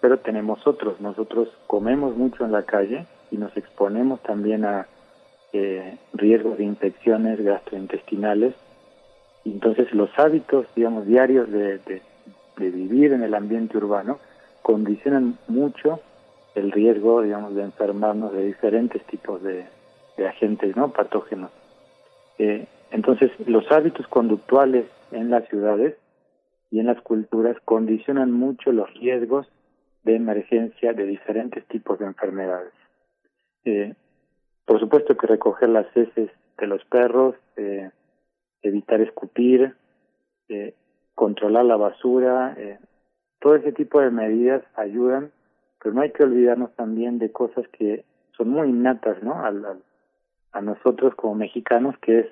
[0.00, 1.00] pero tenemos otros.
[1.00, 4.88] Nosotros comemos mucho en la calle y nos exponemos también a
[5.52, 8.54] eh, riesgos de infecciones gastrointestinales.
[9.44, 12.02] entonces los hábitos, digamos, diarios de, de,
[12.56, 14.18] de vivir en el ambiente urbano
[14.62, 16.00] condicionan mucho
[16.54, 19.66] el riesgo, digamos, de enfermarnos de diferentes tipos de,
[20.26, 21.50] agentes no patógenos.
[22.38, 25.96] Eh, entonces, los hábitos conductuales en las ciudades
[26.70, 29.46] y en las culturas condicionan mucho los riesgos
[30.02, 32.72] de emergencia de diferentes tipos de enfermedades.
[33.64, 33.94] Eh,
[34.66, 37.90] por supuesto que recoger las heces de los perros, eh,
[38.62, 39.74] evitar escupir,
[40.48, 40.74] eh,
[41.14, 42.78] controlar la basura, eh,
[43.40, 45.32] todo ese tipo de medidas ayudan,
[45.82, 48.04] pero no hay que olvidarnos también de cosas que
[48.36, 49.34] son muy innatas, ¿no?
[49.34, 49.52] A,
[50.52, 52.26] a nosotros como mexicanos, que es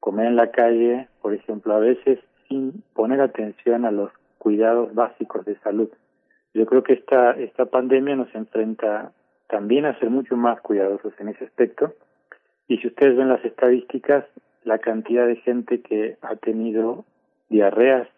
[0.00, 5.44] comer en la calle, por ejemplo, a veces sin poner atención a los cuidados básicos
[5.44, 5.88] de salud.
[6.54, 9.12] Yo creo que esta, esta pandemia nos enfrenta
[9.48, 11.94] también a ser mucho más cuidadosos en ese aspecto.
[12.68, 14.24] Y si ustedes ven las estadísticas,
[14.64, 17.04] la cantidad de gente que ha tenido
[17.48, 18.08] diarreas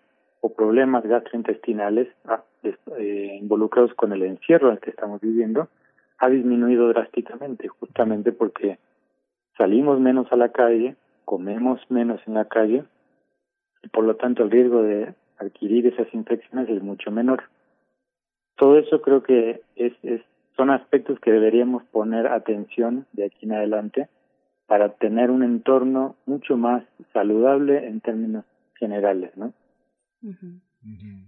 [0.44, 5.68] o problemas gastrointestinales ah, eh, involucrados con el encierro en el que estamos viviendo
[6.18, 8.78] ha disminuido drásticamente, justamente porque
[9.56, 12.84] salimos menos a la calle, comemos menos en la calle
[13.82, 17.44] y por lo tanto el riesgo de adquirir esas infecciones es mucho menor.
[18.56, 20.20] Todo eso creo que es, es
[20.58, 24.08] son aspectos que deberíamos poner atención de aquí en adelante
[24.66, 26.84] para tener un entorno mucho más
[27.14, 28.44] saludable en términos
[28.78, 29.54] generales, ¿no?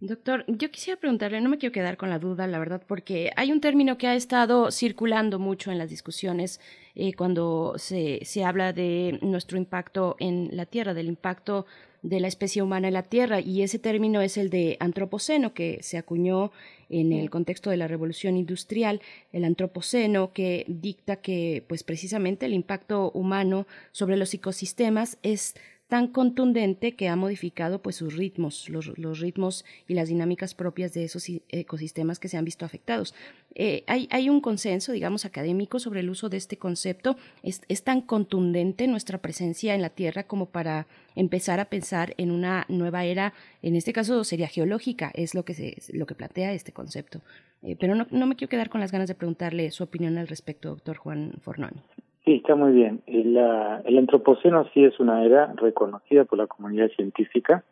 [0.01, 3.52] Doctor, yo quisiera preguntarle, no me quiero quedar con la duda, la verdad, porque hay
[3.52, 6.60] un término que ha estado circulando mucho en las discusiones
[6.94, 11.64] eh, cuando se, se habla de nuestro impacto en la Tierra, del impacto
[12.02, 15.78] de la especie humana en la Tierra, y ese término es el de antropoceno, que
[15.82, 16.52] se acuñó
[16.90, 19.01] en el contexto de la revolución industrial,
[19.32, 25.55] el antropoceno, que dicta que, pues precisamente, el impacto humano sobre los ecosistemas es
[25.88, 31.04] tan contundente que ha modificado pues sus ritmos, los, ritmos y las dinámicas propias de
[31.04, 33.14] esos ecosistemas que se han visto afectados.
[33.54, 37.16] Eh, hay, hay, un consenso, digamos, académico sobre el uso de este concepto.
[37.42, 42.32] Es, es, tan contundente nuestra presencia en la Tierra como para empezar a pensar en
[42.32, 43.32] una nueva era,
[43.62, 47.22] en este caso sería geológica, es lo que, se, lo que plantea este concepto.
[47.62, 50.26] Eh, pero no, no me quiero quedar con las ganas de preguntarle su opinión al
[50.26, 51.80] respecto, doctor Juan Fornoni.
[52.26, 53.02] Sí, está muy bien.
[53.06, 57.62] El, el antropoceno sí es una era reconocida por la comunidad científica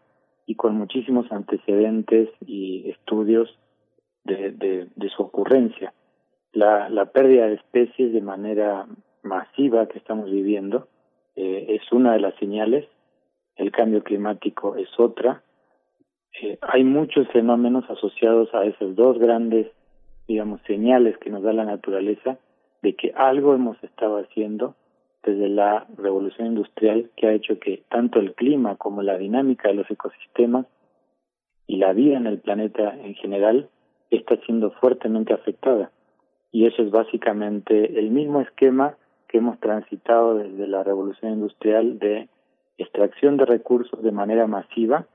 [0.47, 3.59] y con muchísimos antecedentes y estudios
[4.23, 5.93] de, su ocurrencia.
[6.53, 8.87] La, la pérdida de especies de manera
[9.25, 10.87] masiva que estamos viviendo
[11.35, 12.87] eh, es una de las señales,
[13.57, 15.43] el cambio climático es otra.
[16.41, 19.67] Eh, hay muchos fenómenos asociados a esas dos grandes,
[20.29, 22.39] digamos, señales que nos da la naturaleza
[22.85, 24.77] de que algo hemos estado haciendo
[25.23, 29.75] desde la revolución industrial que ha hecho que tanto el clima como la dinámica de
[29.75, 30.67] los ecosistemas
[31.67, 33.71] y la vida en el planeta en general
[34.11, 35.93] está siendo fuertemente afectada.
[36.53, 38.97] Y eso es básicamente el mismo esquema
[39.29, 42.29] que hemos transitado desde la revolución industrial de
[42.77, 45.07] extracción de recursos de manera masiva,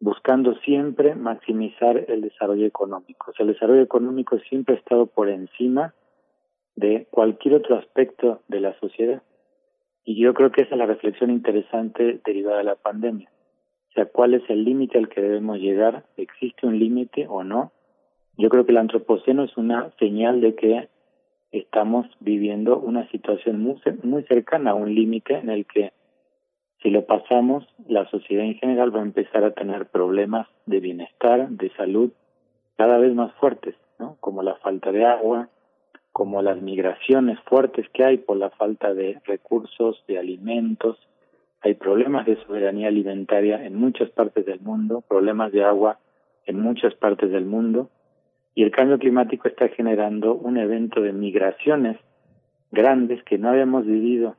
[0.00, 3.30] buscando siempre maximizar el desarrollo económico.
[3.30, 5.92] O sea, el desarrollo económico siempre ha estado por encima
[6.76, 9.22] de cualquier otro aspecto de la sociedad.
[10.04, 13.30] Y yo creo que esa es la reflexión interesante derivada de la pandemia.
[13.90, 16.04] O sea, ¿cuál es el límite al que debemos llegar?
[16.16, 17.72] ¿Existe un límite o no?
[18.38, 20.88] Yo creo que el antropoceno es una señal de que
[21.52, 25.92] estamos viviendo una situación muy, muy cercana a un límite en el que
[26.82, 31.48] si lo pasamos, la sociedad en general va a empezar a tener problemas de bienestar,
[31.48, 32.10] de salud,
[32.76, 34.16] cada vez más fuertes, ¿no?
[34.18, 35.48] Como la falta de agua,
[36.12, 40.98] como las migraciones fuertes que hay por la falta de recursos, de alimentos,
[41.62, 45.98] hay problemas de soberanía alimentaria en muchas partes del mundo, problemas de agua
[46.44, 47.88] en muchas partes del mundo,
[48.54, 51.96] y el cambio climático está generando un evento de migraciones
[52.70, 54.36] grandes que no habíamos vivido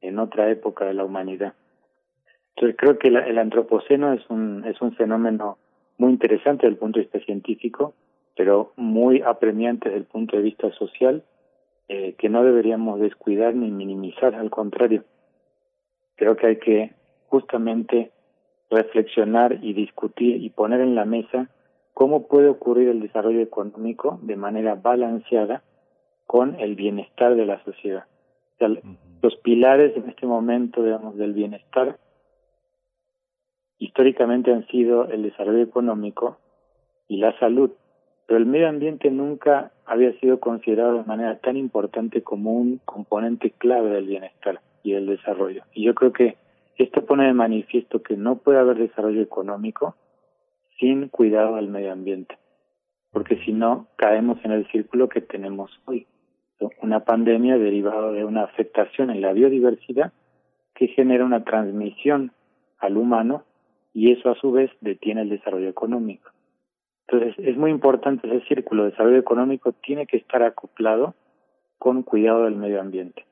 [0.00, 1.54] en otra época de la humanidad.
[2.54, 5.58] Entonces creo que el antropoceno es un, es un fenómeno
[5.98, 7.94] muy interesante desde el punto de vista científico,
[8.36, 11.24] pero muy apremiante desde el punto de vista social,
[11.88, 15.04] eh, que no deberíamos descuidar ni minimizar, al contrario.
[16.16, 16.92] Creo que hay que
[17.28, 18.10] justamente
[18.70, 21.48] reflexionar y discutir y poner en la mesa
[21.94, 25.62] cómo puede ocurrir el desarrollo económico de manera balanceada
[26.26, 28.04] con el bienestar de la sociedad.
[28.54, 28.68] O sea,
[29.22, 31.98] los pilares en este momento, digamos, del bienestar
[33.78, 36.38] históricamente han sido el desarrollo económico
[37.08, 37.70] y la salud,
[38.26, 43.52] pero el medio ambiente nunca había sido considerado de manera tan importante como un componente
[43.52, 45.62] clave del bienestar y del desarrollo.
[45.72, 46.36] Y yo creo que
[46.76, 49.94] esto pone de manifiesto que no puede haber desarrollo económico
[50.78, 52.36] sin cuidado del medio ambiente,
[53.12, 56.06] porque si no caemos en el círculo que tenemos hoy,
[56.82, 60.12] una pandemia derivada de una afectación en la biodiversidad
[60.74, 62.32] que genera una transmisión
[62.78, 63.44] al humano
[63.94, 66.30] y eso a su vez detiene el desarrollo económico.
[67.08, 71.14] Entonces es muy importante ese círculo de desarrollo económico tiene que estar acoplado
[71.78, 73.24] con cuidado del medio ambiente.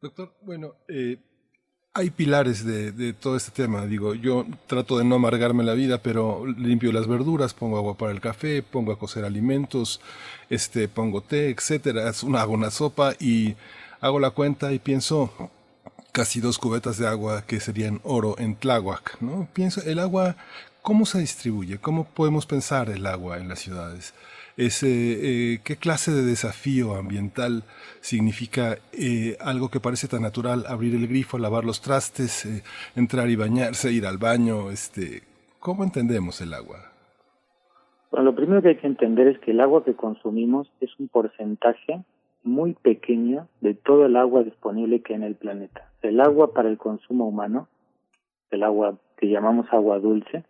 [0.00, 1.16] Doctor, bueno, eh,
[1.94, 3.86] hay pilares de, de, todo este tema.
[3.86, 8.12] Digo, yo trato de no amargarme la vida, pero limpio las verduras, pongo agua para
[8.12, 10.00] el café, pongo a cocer alimentos,
[10.50, 12.10] este, pongo té, etcétera.
[12.38, 13.54] Hago una sopa y
[14.00, 15.50] hago la cuenta y pienso
[16.12, 19.48] casi dos cubetas de agua que serían oro en Tláhuac, ¿no?
[19.52, 20.36] Pienso, el agua,
[20.82, 21.78] ¿cómo se distribuye?
[21.78, 24.14] ¿Cómo podemos pensar el agua en las ciudades?
[24.58, 27.62] Eh, ¿Qué clase de desafío ambiental
[28.00, 32.62] significa eh, algo que parece tan natural, abrir el grifo, lavar los trastes, eh,
[32.94, 34.70] entrar y bañarse, ir al baño?
[34.70, 35.22] Este,
[35.58, 36.92] ¿Cómo entendemos el agua?
[38.10, 41.08] Bueno, lo primero que hay que entender es que el agua que consumimos es un
[41.08, 42.04] porcentaje
[42.42, 45.88] muy pequeño de todo el agua disponible que hay en el planeta.
[46.02, 47.68] El agua para el consumo humano,
[48.50, 50.44] el agua que llamamos agua dulce,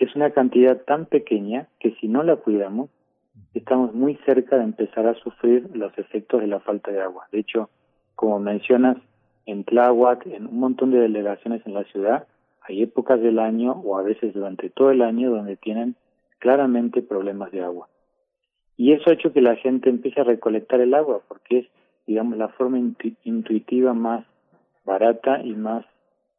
[0.00, 2.88] es una cantidad tan pequeña que si no la cuidamos,
[3.52, 7.26] estamos muy cerca de empezar a sufrir los efectos de la falta de agua.
[7.30, 7.68] De hecho,
[8.14, 8.96] como mencionas,
[9.44, 12.26] en Tláhuac, en un montón de delegaciones en la ciudad,
[12.62, 15.96] hay épocas del año o a veces durante todo el año donde tienen
[16.38, 17.88] claramente problemas de agua.
[18.78, 21.66] Y eso ha hecho que la gente empiece a recolectar el agua, porque es,
[22.06, 22.78] digamos, la forma
[23.24, 24.24] intuitiva más
[24.86, 25.84] barata y más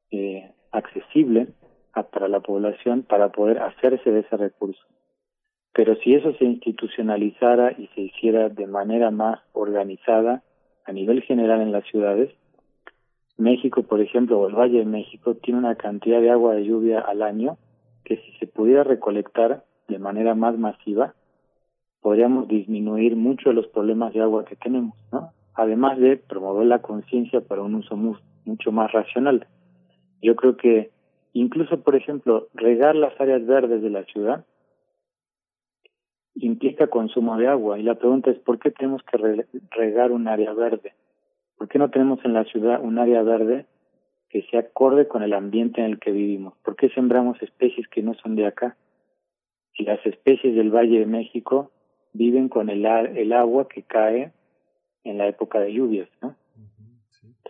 [0.09, 1.49] eh, accesible
[1.93, 4.81] para la población para poder hacerse de ese recurso.
[5.73, 10.43] Pero si eso se institucionalizara y se hiciera de manera más organizada
[10.85, 12.31] a nivel general en las ciudades,
[13.37, 16.99] México, por ejemplo, o el Valle de México, tiene una cantidad de agua de lluvia
[16.99, 17.57] al año
[18.03, 21.13] que si se pudiera recolectar de manera más masiva,
[22.01, 25.31] podríamos disminuir mucho de los problemas de agua que tenemos, ¿no?
[25.53, 29.47] Además de promover la conciencia para un uso mucho más racional.
[30.21, 30.91] Yo creo que
[31.33, 34.45] incluso, por ejemplo, regar las áreas verdes de la ciudad
[36.35, 37.79] implica consumo de agua.
[37.79, 40.93] Y la pregunta es, ¿por qué tenemos que regar un área verde?
[41.57, 43.65] ¿Por qué no tenemos en la ciudad un área verde
[44.29, 46.53] que se acorde con el ambiente en el que vivimos?
[46.63, 48.77] ¿Por qué sembramos especies que no son de acá?
[49.75, 51.71] Si las especies del Valle de México
[52.13, 54.31] viven con el, el agua que cae
[55.03, 56.35] en la época de lluvias, ¿no?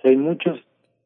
[0.04, 0.60] hay muchas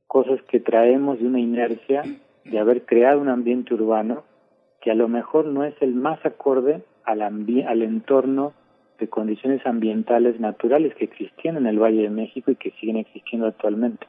[0.07, 2.03] cosas que traemos de una inercia
[2.46, 4.24] de haber creado un ambiente urbano
[4.82, 8.54] que a lo mejor no es el más acorde al, al entorno
[9.00, 13.48] de condiciones ambientales naturales que existían en el Valle de México y que siguen existiendo
[13.48, 14.08] actualmente.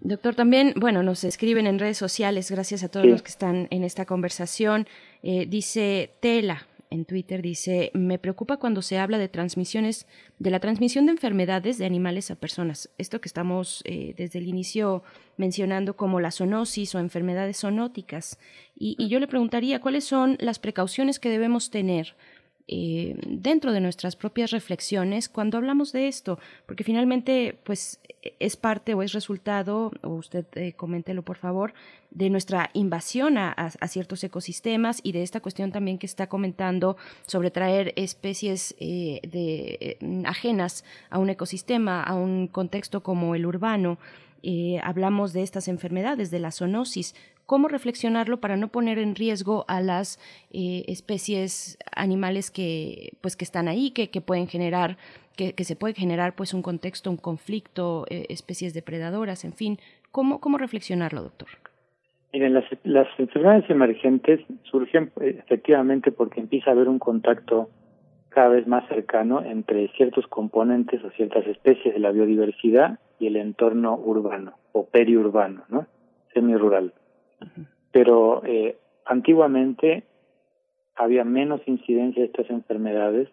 [0.00, 3.84] Doctor, también, bueno, nos escriben en redes sociales, gracias a todos los que están en
[3.84, 4.86] esta conversación.
[5.22, 10.06] Eh, dice Tela, en Twitter dice, me preocupa cuando se habla de transmisiones,
[10.38, 12.90] de la transmisión de enfermedades de animales a personas.
[12.98, 15.04] Esto que estamos eh, desde el inicio
[15.36, 18.38] mencionando como la zoonosis o enfermedades zoonóticas.
[18.76, 22.14] y, yo le preguntaría, ¿cuáles son las precauciones que debemos tener
[22.72, 27.98] eh, dentro de nuestras propias reflexiones cuando hablamos de esto, porque finalmente pues
[28.38, 31.74] es parte o es resultado, o usted eh, coméntelo por favor,
[32.12, 37.50] de nuestra invasión a, ciertos ecosistemas y de esta cuestión también que está comentando sobre
[37.50, 43.98] traer especies eh, de, ajenas a un ecosistema, a un contexto como el urbano.
[44.84, 47.16] hablamos de estas enfermedades, de la zoonosis
[47.50, 50.20] cómo reflexionarlo para no poner en riesgo a las
[50.52, 54.98] eh, especies animales que pues que están ahí que, que pueden generar
[55.36, 59.78] que, que, se puede generar pues un contexto un conflicto eh, especies depredadoras en fin
[60.12, 61.48] cómo cómo reflexionarlo doctor
[62.32, 64.38] Miren, las, las enfermedades emergentes
[64.70, 67.68] surgen eh, efectivamente porque empieza a haber un contacto
[68.28, 73.34] cada vez más cercano entre ciertos componentes o ciertas especies de la biodiversidad y el
[73.34, 75.88] entorno urbano o periurbano, ¿no?
[76.32, 76.92] Semirural.
[77.92, 80.04] Pero eh, antiguamente
[80.94, 83.28] había menos incidencia de estas enfermedades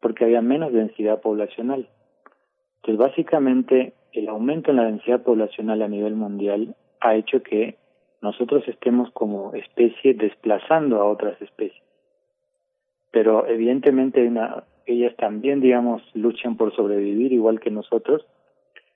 [0.00, 1.88] porque había menos densidad poblacional.
[2.76, 7.78] Entonces, básicamente, el aumento en la densidad poblacional a nivel mundial ha hecho que
[8.20, 11.82] nosotros estemos como especie desplazando a otras especies.
[13.10, 14.30] Pero evidentemente
[14.86, 18.26] ellas también, digamos, luchan por sobrevivir igual que nosotros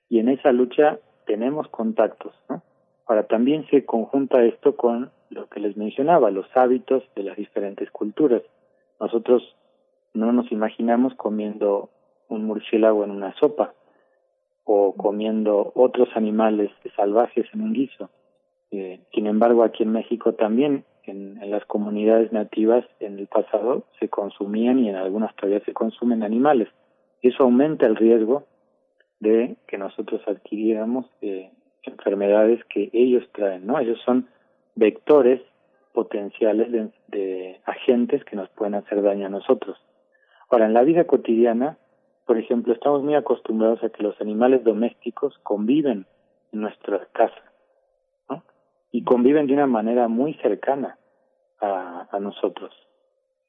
[0.09, 2.61] y en esa lucha tenemos contactos, ¿no?
[3.09, 7.89] Ahora, también se conjunta esto con lo que les mencionaba, los hábitos de las diferentes
[7.89, 8.43] culturas.
[8.99, 9.55] Nosotros
[10.13, 11.89] no nos imaginamos comiendo
[12.27, 13.73] un murciélago en una sopa
[14.63, 18.11] o comiendo otros animales salvajes en un guiso.
[18.69, 23.85] Eh, sin embargo, aquí en México también, en, en, las comunidades nativas, en el pasado
[23.99, 26.67] se consumían y en algunas todavía se consumen animales.
[27.23, 28.43] Eso aumenta el riesgo
[29.19, 31.49] de que nosotros adquiriéramos eh,
[31.83, 33.79] enfermedades que ellos traen, ¿no?
[33.79, 34.27] Ellos son
[34.75, 35.41] vectores
[35.93, 39.77] potenciales de, de agentes que nos pueden hacer daño a nosotros.
[40.49, 41.77] Ahora, en la vida cotidiana,
[42.25, 46.05] por ejemplo, estamos muy acostumbrados a que los animales domésticos conviven
[46.51, 47.43] en nuestra casa,
[48.29, 48.43] ¿no?
[48.91, 50.97] Y conviven de una manera muy cercana
[51.59, 52.73] a, a nosotros.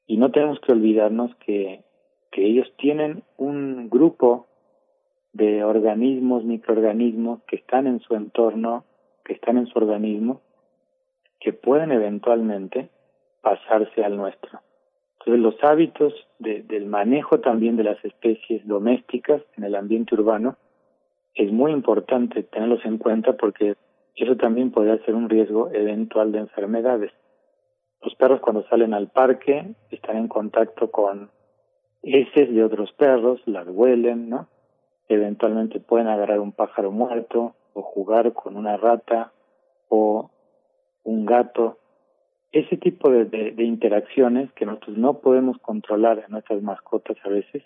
[0.07, 1.83] Y no tenemos que olvidarnos que,
[2.31, 4.47] que ellos tienen un grupo
[5.33, 8.83] de organismos, microorganismos que están en su entorno,
[9.23, 10.41] que están en su organismo,
[11.39, 12.89] que pueden eventualmente
[13.41, 14.59] pasarse al nuestro.
[15.19, 20.57] Entonces los hábitos de, del manejo también de las especies domésticas en el ambiente urbano
[21.35, 23.75] es muy importante tenerlos en cuenta porque
[24.15, 27.11] eso también podría ser un riesgo eventual de enfermedades.
[28.01, 31.29] Los perros cuando salen al parque están en contacto con
[32.03, 34.47] heces de otros perros, las huelen, ¿no?
[35.13, 39.33] Eventualmente pueden agarrar un pájaro muerto o jugar con una rata
[39.89, 40.29] o
[41.03, 41.77] un gato.
[42.53, 47.61] Ese tipo de, de, interacciones que nosotros no podemos controlar en nuestras mascotas a veces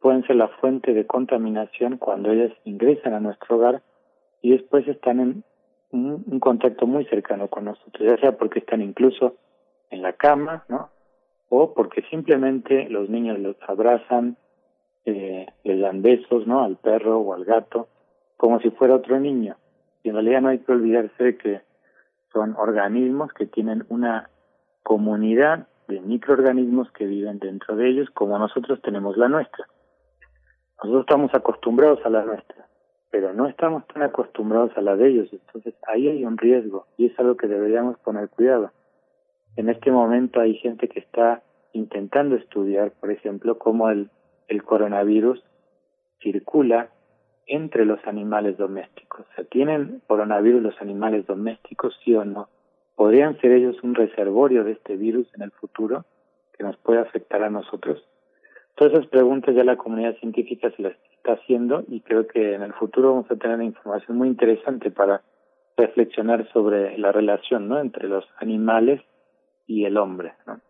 [0.00, 3.82] pueden ser la fuente de contaminación cuando ellas ingresan a nuestro hogar
[4.42, 5.44] y después están en
[5.92, 9.36] un, un contacto muy cercano con nosotros, ya sea porque están incluso
[9.90, 10.90] en la cama, ¿no?
[11.48, 14.36] O porque simplemente los niños los abrazan,
[15.06, 16.64] eh, les dan besos, ¿no?
[16.64, 17.88] Al perro o al gato,
[18.36, 19.56] como si fuera otro niño.
[20.02, 21.60] Y en realidad no hay que olvidarse de que
[22.32, 24.28] son organismos que tienen una
[24.82, 29.66] comunidad de microorganismos que viven dentro de ellos como nosotros tenemos la nuestra.
[30.78, 32.66] Nosotros estamos acostumbrados a la nuestra,
[33.10, 37.06] pero no estamos tan acostumbrados a la de ellos, entonces ahí hay un riesgo y
[37.06, 38.72] es algo que deberíamos poner cuidado.
[39.54, 41.42] En este momento hay gente que está
[41.72, 44.10] intentando estudiar, por ejemplo, cómo el,
[44.48, 45.42] el coronavirus
[46.20, 46.90] circula
[47.46, 49.26] entre los animales domésticos.
[49.30, 52.48] O sea, ¿tienen coronavirus los animales domésticos, sí o no?
[52.96, 56.04] ¿Podrían ser ellos un reservorio de este virus en el futuro
[56.56, 58.02] que nos puede afectar a nosotros?
[58.74, 62.62] Todas esas preguntas ya la comunidad científica se las está haciendo y creo que en
[62.62, 65.22] el futuro vamos a tener información muy interesante para
[65.76, 67.80] reflexionar sobre la relación ¿no?
[67.80, 69.00] entre los animales
[69.66, 70.32] y el hombre.
[70.46, 70.60] ¿no?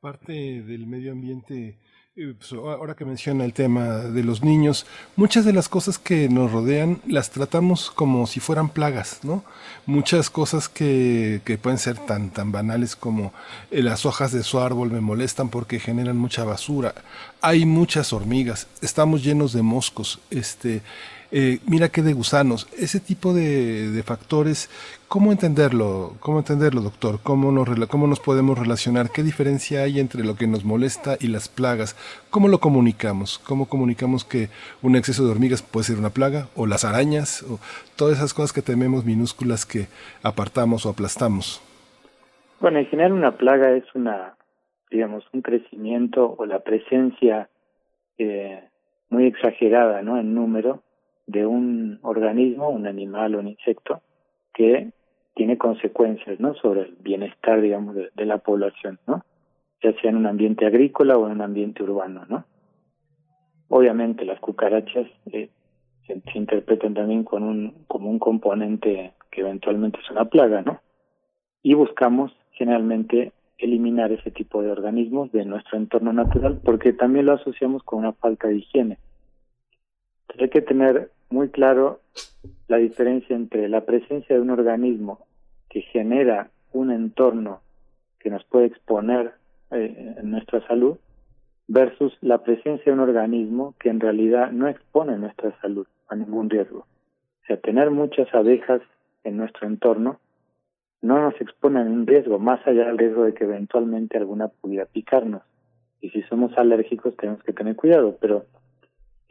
[0.00, 1.78] Parte del medio ambiente
[2.14, 4.84] pues, ahora que menciona el tema de los niños,
[5.16, 9.42] muchas de las cosas que nos rodean las tratamos como si fueran plagas, ¿no?
[9.86, 13.32] Muchas cosas que, que pueden ser tan, tan banales como
[13.70, 16.94] eh, las hojas de su árbol me molestan porque generan mucha basura.
[17.40, 20.82] Hay muchas hormigas, estamos llenos de moscos, este,
[21.34, 24.68] eh, mira qué de gusanos, ese tipo de, factores,
[25.08, 26.12] ¿cómo entenderlo?
[26.20, 27.20] ¿Cómo entenderlo, doctor?
[27.22, 29.08] ¿Cómo nos, ¿Cómo nos podemos relacionar?
[29.08, 31.96] ¿Qué diferencia hay entre lo que nos molesta y las plagas?
[32.28, 33.38] ¿Cómo lo comunicamos?
[33.38, 34.48] ¿Cómo comunicamos que
[34.82, 36.48] un exceso de hormigas puede ser una plaga?
[36.54, 37.42] ¿O las arañas?
[37.44, 37.58] ¿O
[37.96, 39.86] todas esas cosas que tememos minúsculas que
[40.22, 41.62] apartamos o aplastamos?
[42.60, 44.36] Bueno, en general una plaga es una,
[44.90, 47.48] digamos, un crecimiento o la presencia
[48.18, 48.68] eh,
[49.08, 50.20] muy exagerada, ¿no?
[50.20, 50.82] En número
[51.26, 54.00] de un organismo, un animal o un insecto
[54.52, 54.92] que
[55.34, 56.54] tiene consecuencias, ¿no?
[56.54, 59.24] Sobre el bienestar, digamos, de, la población, ¿no?
[59.82, 62.44] Ya sea en un ambiente agrícola o en un ambiente urbano, ¿no?
[63.68, 65.48] Obviamente las cucarachas eh,
[66.06, 70.80] se, se, interpretan también con un, como un componente que eventualmente es una plaga, ¿no?
[71.62, 77.32] Y buscamos generalmente eliminar ese tipo de organismos de nuestro entorno natural porque también lo
[77.32, 78.98] asociamos con una falta de higiene.
[80.38, 82.00] Hay que tener muy claro
[82.68, 85.26] la diferencia entre la presencia de un organismo
[85.68, 87.60] que genera un entorno
[88.18, 89.32] que nos puede exponer
[89.70, 90.96] eh, nuestra salud
[91.68, 96.50] versus la presencia de un organismo que en realidad no expone nuestra salud a ningún
[96.50, 96.80] riesgo.
[96.80, 98.82] O sea, tener muchas abejas
[99.24, 100.20] en nuestro entorno
[101.00, 104.86] no nos expone a ningún riesgo, más allá del riesgo de que eventualmente alguna pudiera
[104.86, 105.42] picarnos.
[106.00, 108.44] Y si somos alérgicos tenemos que tener cuidado, pero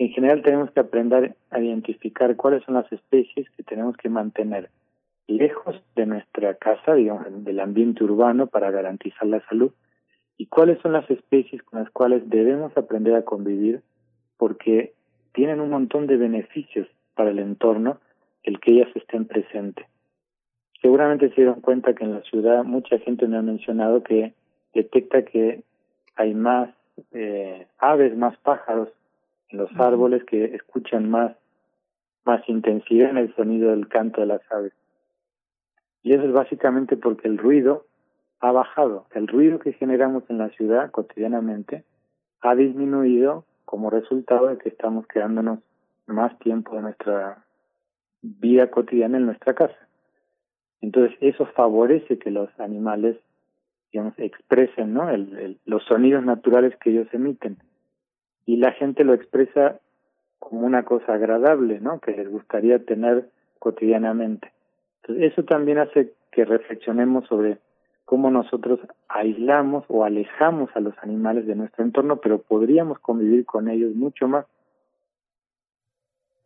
[0.02, 4.72] en general tenemos que aprender a identificar cuáles son las especies que tenemos que mantener
[5.28, 9.72] lejos de nuestra casa, digamos, del ambiente urbano para garantizar la salud,
[10.38, 13.84] y cuáles son las especies con las cuales debemos aprender a convivir
[14.38, 14.94] porque
[15.34, 17.99] tienen un montón de beneficios para el entorno
[18.41, 19.86] el que ellas estén presentes.
[20.82, 24.34] Seguramente se dieron cuenta que en la ciudad mucha gente me ha mencionado que
[24.73, 25.61] detecta que
[26.15, 26.72] hay más
[27.11, 28.90] eh, aves, más pájaros
[29.52, 31.36] los árboles que escuchan más,
[32.26, 34.73] más intensidad en el sonido del canto de las aves.
[36.03, 37.86] Y eso es básicamente porque el ruido
[38.40, 39.06] ha bajado.
[39.11, 41.84] El ruido que generamos en la ciudad cotidianamente
[42.41, 45.60] ha disminuido como resultado de que estamos quedándonos
[46.07, 47.45] más tiempo de nuestra
[48.22, 49.78] vida cotidiana en nuestra casa.
[50.82, 53.18] Entonces eso favorece que los animales
[53.91, 55.10] digamos, expresen ¿no?
[55.10, 57.57] el, los sonidos naturales que ellos emiten.
[58.46, 59.80] Y la gente lo expresa
[60.40, 62.00] como una cosa agradable, ¿no?
[62.00, 64.52] que les gustaría tener cotidianamente.
[65.02, 67.60] Entonces eso también hace que reflexionemos sobre
[68.06, 73.70] cómo nosotros aislamos o alejamos a los animales de nuestro entorno, pero podríamos convivir con
[73.70, 74.46] ellos mucho más.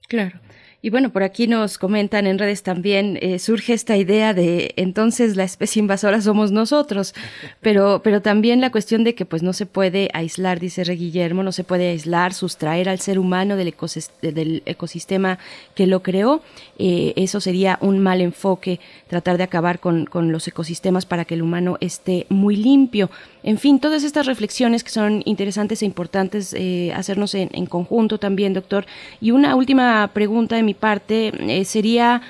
[0.07, 0.37] Claro.
[0.85, 5.35] Y bueno, por aquí nos comentan en redes también, eh, surge esta idea de entonces
[5.35, 7.15] la especie invasora somos nosotros,
[7.59, 11.41] pero, pero también la cuestión de que pues no se puede aislar, dice Re Guillermo,
[11.41, 13.73] no se puede aislar, sustraer al ser humano del,
[14.21, 15.39] del ecosistema
[15.73, 16.43] que lo creó.
[16.77, 21.33] Eh, eso sería un mal enfoque, tratar de acabar con, con los ecosistemas para que
[21.33, 23.09] el humano esté muy limpio.
[23.41, 28.19] En fin, todas estas reflexiones que son interesantes e importantes eh, hacernos en, en conjunto
[28.19, 28.85] también, doctor.
[29.19, 32.21] Y una última pregunta de mi parte eh, sería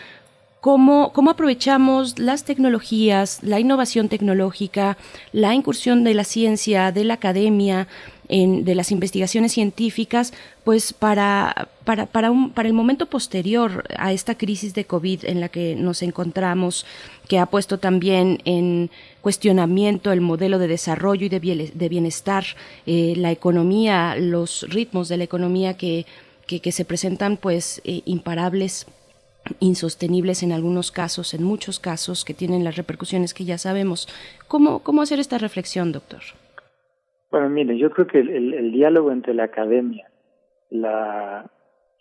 [0.62, 4.98] cómo, cómo aprovechamos las tecnologías, la innovación tecnológica,
[5.32, 7.88] la incursión de la ciencia, de la academia,
[8.28, 14.36] de las investigaciones científicas, pues para, para, para, un, para el momento posterior a esta
[14.36, 16.88] crisis de COVID en la que nos encontramos,
[17.28, 18.90] que ha puesto también en
[19.22, 22.46] cuestionamiento el modelo de desarrollo y de bienestar,
[22.88, 26.08] eh, la economía, los ritmos de la economía que
[26.48, 28.86] que, se presentan pues eh, imparables
[29.60, 34.08] insostenibles en algunos casos, en muchos casos, que tienen las repercusiones que ya sabemos.
[34.48, 36.22] ¿Cómo, cómo hacer esta reflexión, doctor?
[37.32, 40.10] Bueno, mire, yo creo que el, el, diálogo entre la academia,
[40.70, 41.46] la,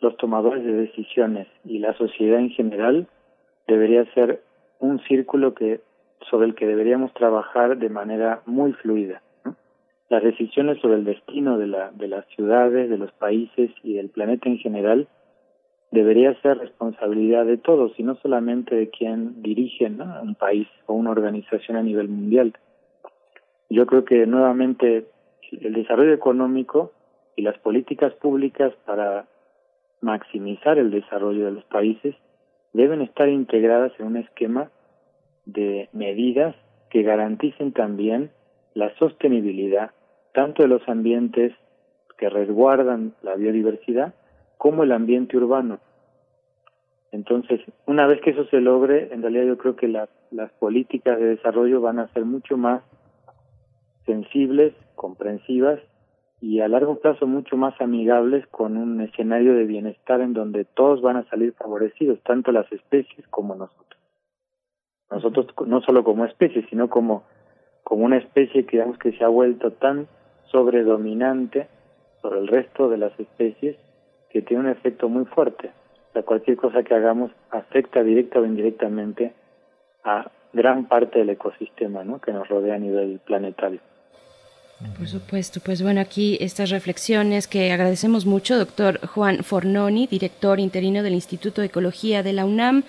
[0.01, 3.09] los tomadores de decisiones y la sociedad en general
[3.67, 4.43] debería ser
[4.79, 5.81] un círculo que
[6.31, 9.21] sobre el que deberíamos trabajar de manera muy fluida
[10.15, 14.11] las decisiones sobre el destino de, la, de las ciudades, de los países y del
[14.11, 15.09] planeta en general
[15.91, 21.11] debería ser responsabilidad de todos y no solamente de quien dirige un país o una
[21.11, 22.53] organización a nivel mundial.
[23.71, 25.07] Yo creo que nuevamente
[25.51, 26.93] el desarrollo económico
[27.35, 29.27] y las políticas públicas para
[30.01, 32.15] maximizar el desarrollo de los países
[32.73, 34.71] deben estar integradas en un esquema
[35.45, 36.55] de medidas
[36.91, 38.31] que garanticen también
[38.75, 39.91] la sostenibilidad
[40.35, 41.55] tanto de los ambientes
[42.19, 44.15] que resguardan la biodiversidad
[44.59, 45.79] como el ambiente urbano.
[47.13, 51.37] Entonces, una vez que eso se logre, en realidad yo creo que las políticas de
[51.37, 52.83] desarrollo van a ser mucho más
[54.05, 55.81] sensibles, comprensivas
[56.41, 61.01] y a largo plazo mucho más amigables con un escenario de bienestar en donde todos
[61.01, 64.01] van a salir favorecidos, tanto las especies como nosotros.
[65.11, 67.25] Nosotros no solo como especie, sino como
[67.85, 70.09] como una especie que digamos que se ha vuelto tan
[70.51, 71.69] sobredominante
[72.23, 73.77] sobre el resto de las especies
[74.31, 75.73] que tiene un efecto muy fuerte.
[76.11, 79.33] O sea, cualquier cosa que hagamos afecta directa o indirectamente
[80.05, 82.21] a gran parte del ecosistema ¿no?
[82.21, 83.81] que nos rodea a nivel planetario.
[84.99, 91.03] Por supuesto, pues bueno, aquí estas reflexiones que agradecemos mucho, doctor Juan Fornoni, director interino
[91.03, 92.85] del Instituto de Ecología de la UNAM.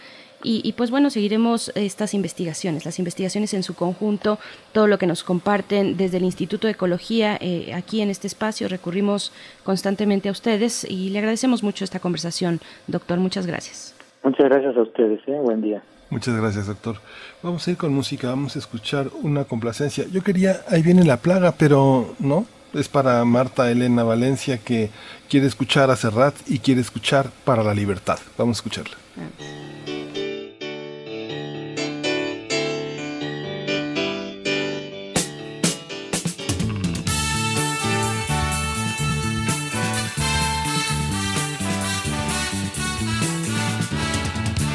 [0.47, 4.37] Y, pues bueno, seguiremos estas investigaciones, las investigaciones en su conjunto,
[4.73, 8.67] todo lo que nos comparten desde el Instituto de Ecología eh, aquí en este espacio.
[8.67, 13.17] Recurrimos constantemente a ustedes y le agradecemos mucho esta conversación, doctor.
[13.17, 13.95] Muchas gracias.
[14.23, 15.19] Muchas gracias a ustedes.
[15.27, 15.39] ¿eh?
[15.41, 15.81] Buen día.
[16.11, 16.97] Muchas gracias, doctor.
[17.41, 20.05] Vamos a ir con música, vamos a escuchar una complacencia.
[20.11, 24.91] Yo quería, ahí viene la plaga, pero no, es para Marta Elena Valencia que
[25.29, 28.19] quiere escuchar a Serrat y quiere escuchar para la libertad.
[28.37, 28.95] Vamos a escucharla.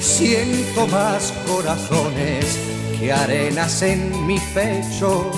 [0.00, 2.58] Siento más corazones
[2.98, 5.30] que arenas en mi pecho.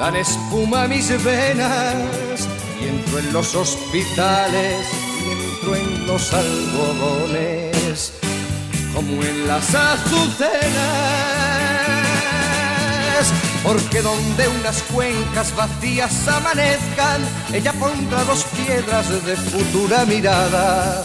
[0.00, 2.48] Dan espuma mis venas
[2.80, 4.88] y entro en los hospitales
[5.22, 8.14] y entro en los algodones
[8.94, 10.62] como en las azucenas.
[13.62, 17.20] Porque donde unas cuencas vacías amanezcan,
[17.52, 21.04] ella pondrá dos piedras de futura mirada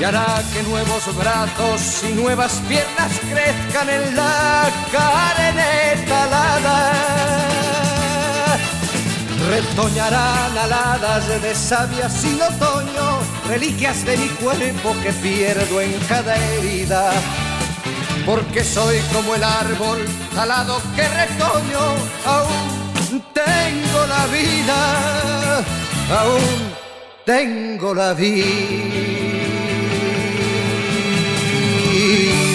[0.00, 6.92] y hará que nuevos brazos y nuevas piernas crezcan en la carne talada.
[9.50, 17.12] Retoñarán aladas de savia sin otoño, reliquias de mi cuerpo que pierdo en cada herida.
[18.24, 19.98] Porque soy como el árbol
[20.34, 21.84] talado que retoño,
[22.24, 25.58] aún tengo la vida,
[26.08, 26.72] aún
[27.26, 29.19] tengo la vida.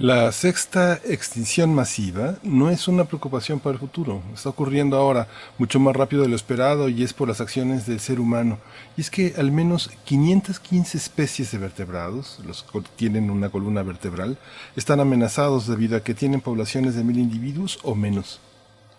[0.00, 5.28] La sexta extinción masiva no es una preocupación para el futuro, está ocurriendo ahora
[5.58, 8.56] mucho más rápido de lo esperado y es por las acciones del ser humano.
[8.96, 14.38] Y es que al menos 515 especies de vertebrados, los que tienen una columna vertebral,
[14.74, 18.40] están amenazados debido a que tienen poblaciones de mil individuos o menos.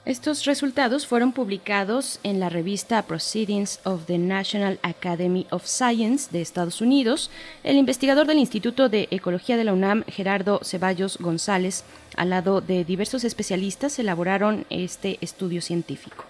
[0.03, 6.41] Estos resultados fueron publicados en la revista Proceedings of the National Academy of Science de
[6.41, 7.29] Estados Unidos.
[7.63, 11.83] El investigador del Instituto de Ecología de la UNAM, Gerardo Ceballos González,
[12.17, 16.25] al lado de diversos especialistas, elaboraron este estudio científico.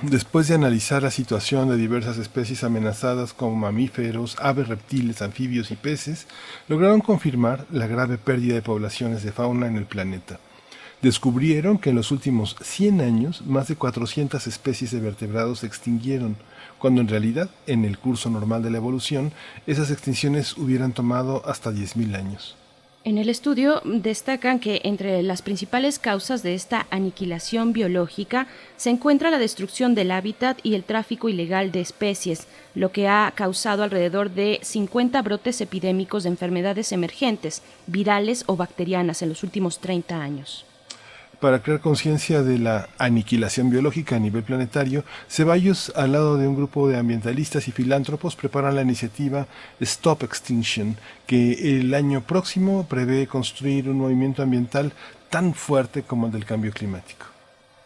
[0.00, 5.76] Después de analizar la situación de diversas especies amenazadas como mamíferos, aves, reptiles, anfibios y
[5.76, 6.26] peces,
[6.68, 10.40] lograron confirmar la grave pérdida de poblaciones de fauna en el planeta
[11.02, 16.36] descubrieron que en los últimos 100 años más de 400 especies de vertebrados se extinguieron,
[16.78, 19.32] cuando en realidad, en el curso normal de la evolución,
[19.66, 22.56] esas extinciones hubieran tomado hasta 10.000 años.
[23.02, 28.46] En el estudio destacan que entre las principales causas de esta aniquilación biológica
[28.76, 33.32] se encuentra la destrucción del hábitat y el tráfico ilegal de especies, lo que ha
[33.34, 39.78] causado alrededor de 50 brotes epidémicos de enfermedades emergentes, virales o bacterianas en los últimos
[39.78, 40.66] 30 años
[41.40, 46.54] para crear conciencia de la aniquilación biológica a nivel planetario, Ceballos, al lado de un
[46.54, 49.46] grupo de ambientalistas y filántropos, preparan la iniciativa
[49.80, 50.96] Stop Extinction,
[51.26, 54.92] que el año próximo prevé construir un movimiento ambiental
[55.30, 57.26] tan fuerte como el del cambio climático.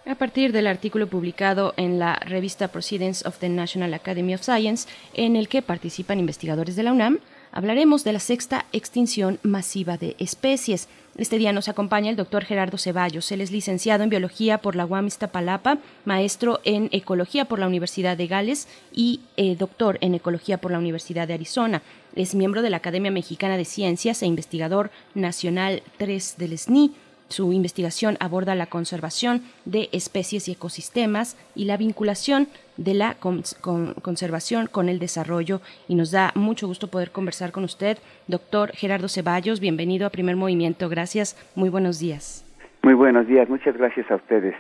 [0.07, 4.87] A partir del artículo publicado en la revista Proceedings of the National Academy of Science,
[5.15, 7.21] en el que participan investigadores de la UNAM,
[7.53, 10.89] hablaremos de la sexta extinción masiva de especies.
[11.17, 13.31] Este día nos acompaña el doctor Gerardo Ceballos.
[13.31, 18.17] Él es licenciado en Biología por la UAM Iztapalapa, maestro en Ecología por la Universidad
[18.17, 21.83] de Gales y eh, doctor en Ecología por la Universidad de Arizona.
[22.17, 26.93] Es miembro de la Academia Mexicana de Ciencias e investigador nacional 3 del SNI.
[27.29, 34.67] Su investigación aborda la conservación de especies y ecosistemas y la vinculación de la conservación
[34.67, 37.99] con el desarrollo y nos da mucho gusto poder conversar con usted,
[38.29, 39.61] doctor Gerardo Ceballos.
[39.61, 40.89] Bienvenido a Primer Movimiento.
[40.89, 41.37] Gracias.
[41.55, 42.45] Muy buenos días.
[42.83, 43.49] Muy buenos días.
[43.49, 44.55] Muchas gracias a ustedes.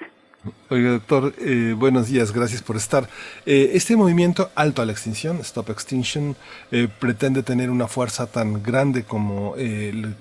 [0.68, 3.08] Oiga, doctor, eh, buenos días, gracias por estar.
[3.46, 6.36] Eh, este movimiento Alto a la Extinción, Stop Extinction,
[6.70, 10.14] eh, pretende tener una fuerza tan grande como el,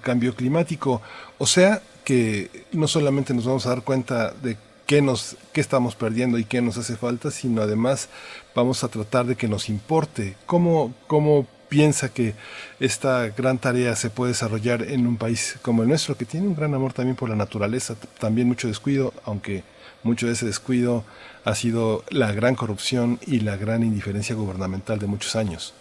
[0.00, 1.00] cambio climático,
[1.38, 5.94] o sea que no solamente nos vamos a dar cuenta de qué, nos, qué estamos
[5.94, 8.08] perdiendo y qué nos hace falta, sino además
[8.56, 10.34] vamos a tratar de que nos importe.
[10.46, 12.34] ¿Cómo, cómo piensa que
[12.80, 16.54] esta gran tarea se puede desarrollar en un país como el nuestro, que tiene un
[16.54, 19.62] gran amor también por la naturaleza, también mucho descuido, aunque
[20.02, 21.04] mucho de ese descuido
[21.44, 25.74] ha sido la gran corrupción y la gran indiferencia gubernamental de muchos años.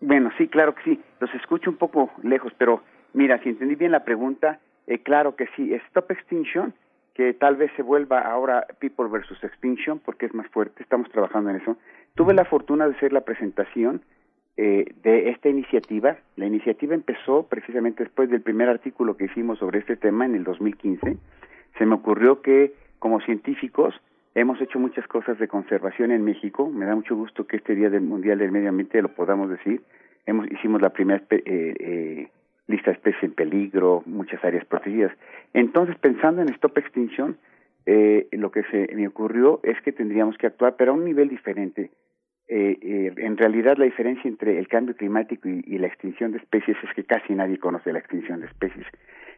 [0.00, 1.00] Bueno, sí, claro que sí.
[1.20, 2.82] Los escucho un poco lejos, pero
[3.12, 5.72] mira, si entendí bien la pregunta, eh, claro que sí.
[5.88, 6.74] Stop Extinction,
[7.14, 11.50] que tal vez se vuelva ahora People versus Extinction, porque es más fuerte, estamos trabajando
[11.50, 11.76] en eso.
[12.14, 14.02] Tuve la fortuna de hacer la presentación
[14.62, 16.18] eh, de esta iniciativa.
[16.36, 20.44] La iniciativa empezó precisamente después del primer artículo que hicimos sobre este tema en el
[20.44, 21.16] 2015.
[21.78, 23.98] Se me ocurrió que como científicos
[24.34, 26.68] hemos hecho muchas cosas de conservación en México.
[26.68, 29.80] Me da mucho gusto que este Día del Mundial del Medio Ambiente lo podamos decir.
[30.26, 32.28] Hemos, hicimos la primera eh, eh,
[32.66, 35.12] lista de especies en peligro, muchas áreas protegidas.
[35.54, 37.38] Entonces, pensando en Stop Extinction,
[37.86, 41.30] eh, lo que se me ocurrió es que tendríamos que actuar, pero a un nivel
[41.30, 41.90] diferente.
[42.52, 46.76] Eh, eh, en realidad la diferencia entre el cambio climático y, la extinción de especies
[46.82, 48.84] es que casi nadie conoce la extinción de especies,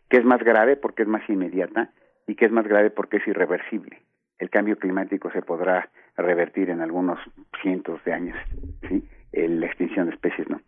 [0.09, 1.91] que es más grave porque es más inmediata
[2.27, 4.01] y que es más grave porque es irreversible.
[4.39, 7.19] El cambio climático se podrá revertir en algunos
[7.61, 8.39] cientos de años,
[8.89, 9.05] ¿sí?
[9.35, 10.63] la extinción de especies no.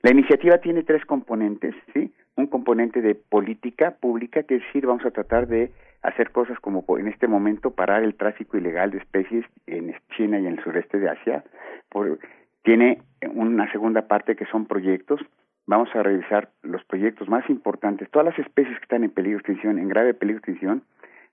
[0.00, 2.10] La iniciativa tiene tres componentes, ¿sí?
[2.36, 5.70] Un componente de política pública, que es decir, vamos a tratar de
[6.02, 10.46] hacer cosas como en este momento parar el tráfico ilegal de especies en China y
[10.46, 11.44] en el sureste de Asia.
[11.88, 12.18] Por,
[12.62, 13.02] tiene
[13.34, 15.20] una segunda parte que son proyectos.
[15.66, 19.42] Vamos a revisar los proyectos más importantes, todas las especies que están en peligro de
[19.42, 20.82] extinción, en grave peligro de extinción.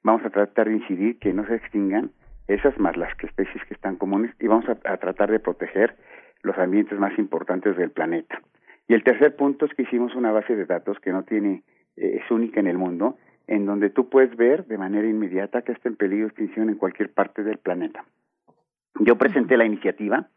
[0.03, 2.11] Vamos a tratar de incidir que no se extingan
[2.47, 5.95] esas más las que especies que están comunes y vamos a, tratar de proteger
[6.41, 8.41] los ambientes más importantes del planeta.
[8.87, 11.63] Y el tercer punto es que hicimos una base de datos que no tiene,
[11.95, 13.17] eh, es única en el mundo,
[13.49, 16.75] en donde tú puedes ver de manera inmediata que está en peligro de extinción en
[16.75, 18.05] cualquier parte del planeta.
[18.99, 20.27] Yo presenté la iniciativa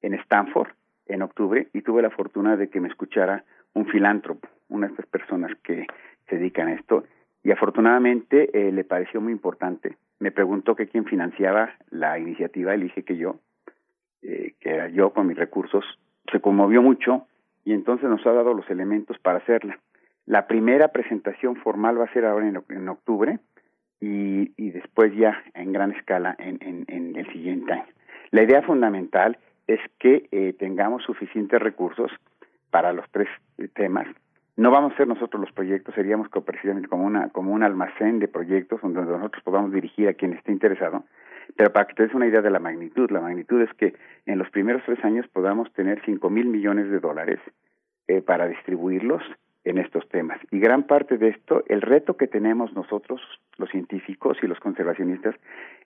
[0.00, 0.70] en Stanford
[1.04, 5.04] en octubre y tuve la fortuna de que me escuchara un filántropo, una de estas
[5.06, 5.86] personas que
[6.26, 7.04] se dedican a esto,
[7.42, 9.98] y afortunadamente eh, le pareció muy importante.
[10.18, 13.40] Me preguntó que quién financiaba la iniciativa, le dije que yo,
[14.22, 15.84] eh, que era yo con mis recursos.
[16.32, 17.26] Se conmovió mucho
[17.62, 19.78] y entonces nos ha dado los elementos para hacerla.
[20.26, 23.38] La primera presentación formal va a ser ahora en, octubre
[24.00, 27.86] y, después ya en gran escala en, en, en, el siguiente año.
[28.30, 32.10] La idea fundamental es que eh, tengamos suficientes recursos
[32.70, 33.28] para los tres
[33.74, 34.06] temas.
[34.56, 38.28] No vamos a ser nosotros los proyectos, seríamos precisamente como, una, como un almacén de
[38.28, 41.04] proyectos donde nosotros podamos dirigir a quien esté interesado.
[41.56, 43.94] Pero para que te des una idea de la magnitud, la magnitud es que
[44.26, 47.40] en los primeros tres años podamos tener cinco mil millones de dólares
[48.08, 49.22] eh, para distribuirlos
[49.64, 50.38] en estos temas.
[50.50, 53.20] Y gran parte de esto, el reto que tenemos nosotros,
[53.56, 55.34] los científicos y los conservacionistas,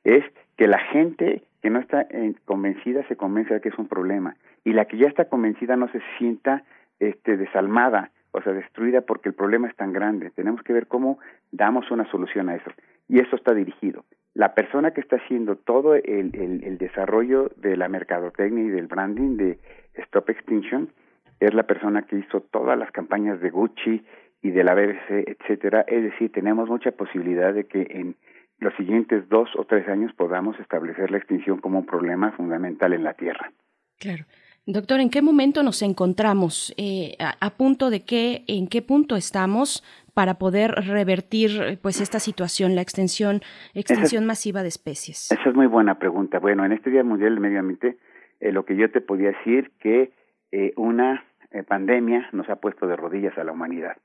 [0.04, 0.24] es
[0.56, 4.36] que la gente que no está eh, convencida se convence de que es un problema
[4.64, 6.64] y la que ya está convencida no se sienta
[6.98, 10.30] este, desalmada, o sea, destruida porque el problema es tan grande.
[10.30, 11.18] Tenemos que ver cómo
[11.52, 12.70] damos una solución a eso.
[13.08, 14.04] Y eso está dirigido.
[14.34, 18.86] La persona que está haciendo todo el, el, el desarrollo de la mercadotecnia y del
[18.86, 19.58] branding de
[19.94, 20.90] Stop Extinction
[21.40, 24.04] es la persona que hizo todas las campañas de Gucci
[24.42, 25.84] y de la BBC, etcétera.
[25.86, 28.16] Es decir, tenemos mucha posibilidad de que en
[28.58, 33.04] los siguientes dos o tres años podamos establecer la extinción como un problema fundamental en
[33.04, 33.52] la Tierra.
[33.98, 34.24] Claro.
[34.66, 36.74] Doctor, ¿en qué momento nos encontramos?
[36.76, 39.82] Eh, a, punto de qué, en qué punto estamos
[40.12, 43.40] para poder revertir pues esta situación, la extensión,
[43.72, 45.30] extinción masiva de especies?
[45.32, 46.38] Esa es muy buena pregunta.
[46.38, 47.96] Bueno, en este Día Mundial del Medio Ambiente,
[48.40, 50.12] eh, lo que yo te podía decir que
[50.52, 53.96] eh, una eh, pandemia nos ha puesto de rodillas a la humanidad.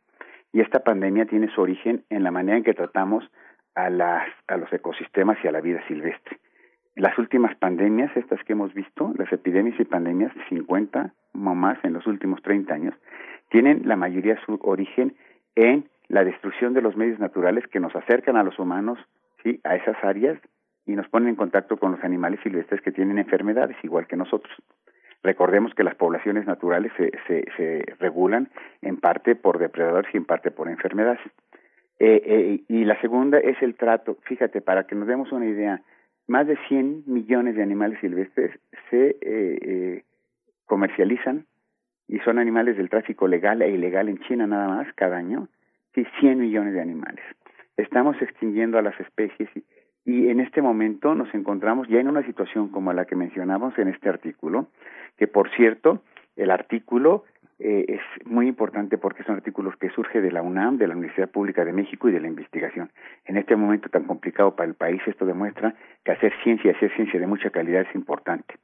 [0.52, 3.30] Y esta pandemia tiene su origen en la manera en que tratamos
[3.76, 6.40] a, las, a los ecosistemas y a la vida silvestre.
[6.96, 11.94] Las últimas pandemias, estas que hemos visto, las epidemias y pandemias, 50 o más en
[11.94, 12.94] los últimos 30 años,
[13.50, 15.16] tienen la mayoría su origen
[15.56, 19.00] en la destrucción de los medios naturales que nos acercan a los humanos,
[19.42, 19.60] ¿sí?
[19.64, 20.40] a esas áreas
[20.86, 24.54] y nos ponen en contacto con los animales silvestres que tienen enfermedades igual que nosotros.
[25.24, 27.12] Recordemos que las poblaciones naturales se,
[27.56, 28.50] se, regulan
[28.82, 31.22] en parte por depredadores y en parte por enfermedades.
[32.00, 34.18] Eh, eh, y la segunda es el trato.
[34.24, 35.82] Fíjate, para que nos demos una idea,
[36.28, 38.52] más de 100 millones de animales silvestres
[38.90, 40.04] se eh, eh,
[40.66, 41.46] comercializan
[42.08, 45.48] y son animales del tráfico legal e ilegal en China nada más cada año.
[45.94, 47.24] Sí, 100 millones de animales.
[47.78, 49.50] Estamos extinguiendo a las especies
[50.06, 53.88] y, en este momento nos encontramos ya en una situación como la que mencionamos en
[53.88, 54.68] este artículo,
[55.18, 56.02] que por cierto,
[56.36, 57.24] el artículo
[57.60, 61.30] eh, es muy importante porque son artículos que surge de la UNAM, de la Universidad
[61.30, 62.92] Pública de México y de la investigación.
[63.26, 66.94] En este momento tan complicado para el país, esto demuestra que hacer ciencia y hacer
[66.96, 68.56] ciencia de mucha calidad es importante.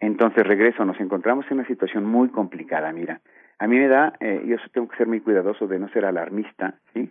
[0.00, 3.20] Entonces, regreso, nos encontramos en una situación muy complicada, mira.
[3.58, 6.74] A mí me da, eh, yo tengo que ser muy cuidadoso de no ser alarmista,
[6.92, 7.10] ¿sí?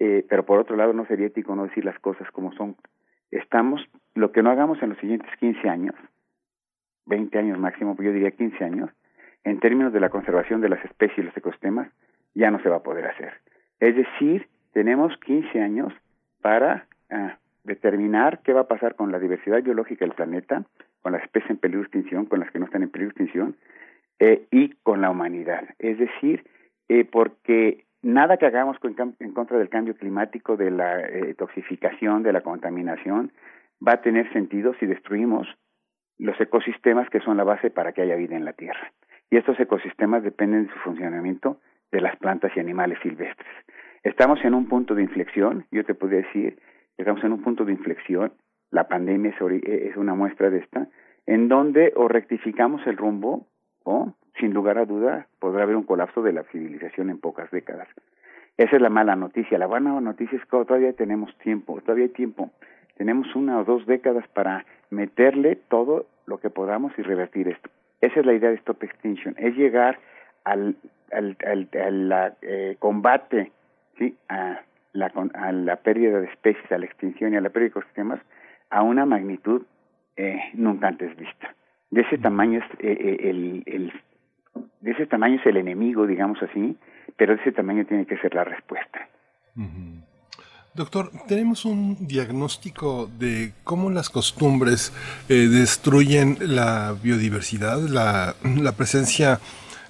[0.00, 2.74] Eh, pero por otro lado no sería ético no decir las cosas como son.
[3.34, 3.84] Estamos,
[4.14, 5.96] lo que no hagamos en los siguientes 15 años,
[7.06, 8.90] 20 años máximo, yo diría 15 años,
[9.42, 11.90] en términos de la conservación de las especies y los ecosistemas,
[12.34, 13.34] ya no se va a poder hacer.
[13.80, 15.92] Es decir, tenemos 15 años
[16.42, 20.64] para ah, determinar qué va a pasar con la diversidad biológica del planeta,
[21.02, 23.22] con las especies en peligro de extinción, con las que no están en peligro de
[23.22, 23.56] extinción,
[24.20, 25.64] eh, y con la humanidad.
[25.80, 26.44] Es decir,
[26.88, 28.76] eh, porque nada que hagamos
[29.18, 33.32] en contra del cambio climático, de la eh, toxificación, de la contaminación,
[33.86, 35.48] va a tener sentido si destruimos
[36.18, 38.92] los ecosistemas que son la base para que haya vida en la Tierra.
[39.30, 41.58] Y estos ecosistemas dependen de su funcionamiento
[41.90, 43.48] de las plantas y animales silvestres.
[44.02, 46.58] Estamos en un punto de inflexión, yo te podría decir,
[46.98, 48.32] estamos en un punto de inflexión,
[48.70, 50.88] la pandemia es, es una muestra de esta,
[51.26, 53.46] en donde o rectificamos el rumbo
[53.84, 57.88] o, sin lugar a duda, podrá haber un colapso de la civilización en pocas décadas.
[58.56, 59.58] Esa es la mala noticia.
[59.58, 62.50] La buena noticia es que todavía tenemos tiempo, todavía hay tiempo.
[62.96, 67.68] Tenemos una o dos décadas para meterle todo lo que podamos y revertir esto.
[68.00, 69.98] Esa es la idea de Stop Extinction, es llegar
[70.44, 70.76] al,
[71.10, 73.50] al, al, eh, combate
[73.98, 74.16] ¿sí?
[74.28, 74.60] a,
[74.92, 78.20] la, a la pérdida de especies, a la extinción y a la pérdida de ecosistemas
[78.70, 79.62] a una magnitud
[80.16, 81.54] eh, nunca antes vista.
[81.94, 83.92] De ese tamaño es eh, eh, el, el,
[84.80, 86.76] de ese tamaño es el enemigo, digamos así,
[87.16, 89.08] pero de ese tamaño tiene que ser la respuesta.
[90.74, 94.92] Doctor, tenemos un diagnóstico de cómo las costumbres
[95.28, 99.38] eh, destruyen la biodiversidad, la, la presencia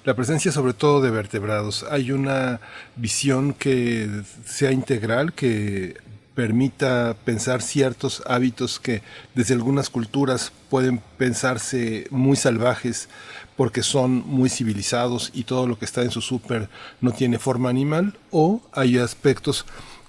[0.03, 1.83] la presencia sobre todo de vertebrados.
[1.89, 2.59] Hay una
[2.95, 4.07] visión que
[4.43, 5.95] sea integral, que
[6.35, 9.01] permita pensar ciertos hábitos que
[9.33, 13.07] desde algunas culturas pueden pensarse muy salvajes
[13.55, 17.69] porque son muy civilizados y todo lo que está en su súper no tiene forma
[17.69, 19.65] animal o hay aspectos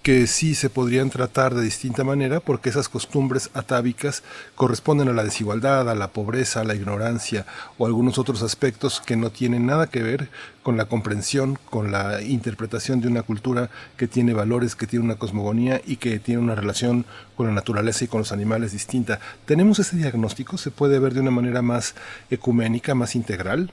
[0.07, 4.23] que sí se podrían tratar de distinta manera porque esas costumbres atávicas
[4.55, 7.45] corresponden a la desigualdad, a la pobreza, a la ignorancia
[7.77, 10.29] o algunos otros aspectos que no tienen nada que ver
[10.63, 15.17] con la comprensión, con la interpretación de una cultura que tiene valores, que tiene una
[15.17, 17.05] cosmogonía y que tiene una relación
[17.37, 19.19] con la naturaleza y con los animales distinta.
[19.45, 20.57] ¿Tenemos ese diagnóstico?
[20.57, 21.97] ¿Se puede ver de una manera más
[22.31, 23.73] ecuménica, más integral?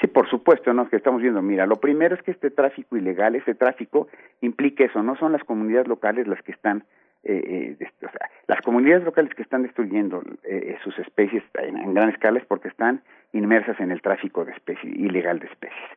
[0.00, 0.88] Sí, por supuesto, ¿no?
[0.88, 4.08] Que estamos viendo, mira, lo primero es que este tráfico ilegal, ese tráfico
[4.40, 6.84] implica eso, no son las comunidades locales las que están,
[7.22, 12.08] eh, eh, o sea, las comunidades locales que están destruyendo eh, sus especies en, gran
[12.08, 13.02] escala es porque están
[13.34, 15.90] inmersas en el tráfico de especies, ilegal de especies.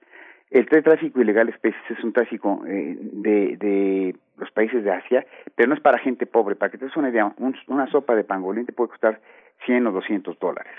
[0.51, 5.25] El tráfico ilegal de especies es un tráfico de, de los países de Asia,
[5.55, 6.55] pero no es para gente pobre.
[6.55, 7.34] Para que te des una idea,
[7.67, 9.19] una sopa de pangolín te puede costar
[9.65, 10.73] 100 o 200 dólares.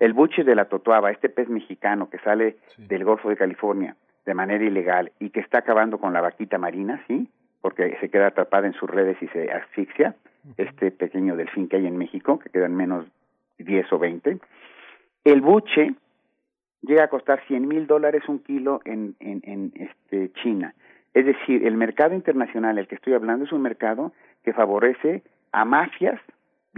[0.00, 3.96] El buche de la totuaba, este pez mexicano que sale del Golfo de California
[4.26, 7.28] de manera ilegal y que está acabando con la vaquita marina, ¿sí?
[7.60, 10.14] Porque se queda atrapada en sus redes y se asfixia.
[10.56, 13.06] Este pequeño delfín que hay en México, que quedan menos
[13.58, 14.38] 10 o 20.
[15.24, 15.94] El buche
[16.82, 20.74] llega a costar 100 mil dólares un kilo en, en, en este, China.
[21.14, 24.12] Es decir, el mercado internacional del que estoy hablando es un mercado
[24.44, 25.22] que favorece
[25.52, 26.20] a mafias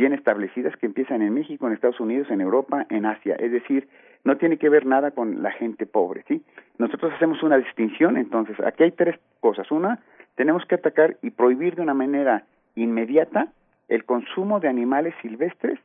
[0.00, 3.36] bien establecidas que empiezan en México, en Estados Unidos, en Europa, en Asia.
[3.38, 3.86] Es decir,
[4.24, 6.42] no tiene que ver nada con la gente pobre, ¿sí?
[6.78, 9.70] Nosotros hacemos una distinción, entonces, aquí hay tres cosas.
[9.70, 9.98] Una,
[10.36, 12.44] tenemos que atacar y prohibir de una manera
[12.76, 13.48] inmediata
[13.88, 15.78] el consumo de animales silvestres,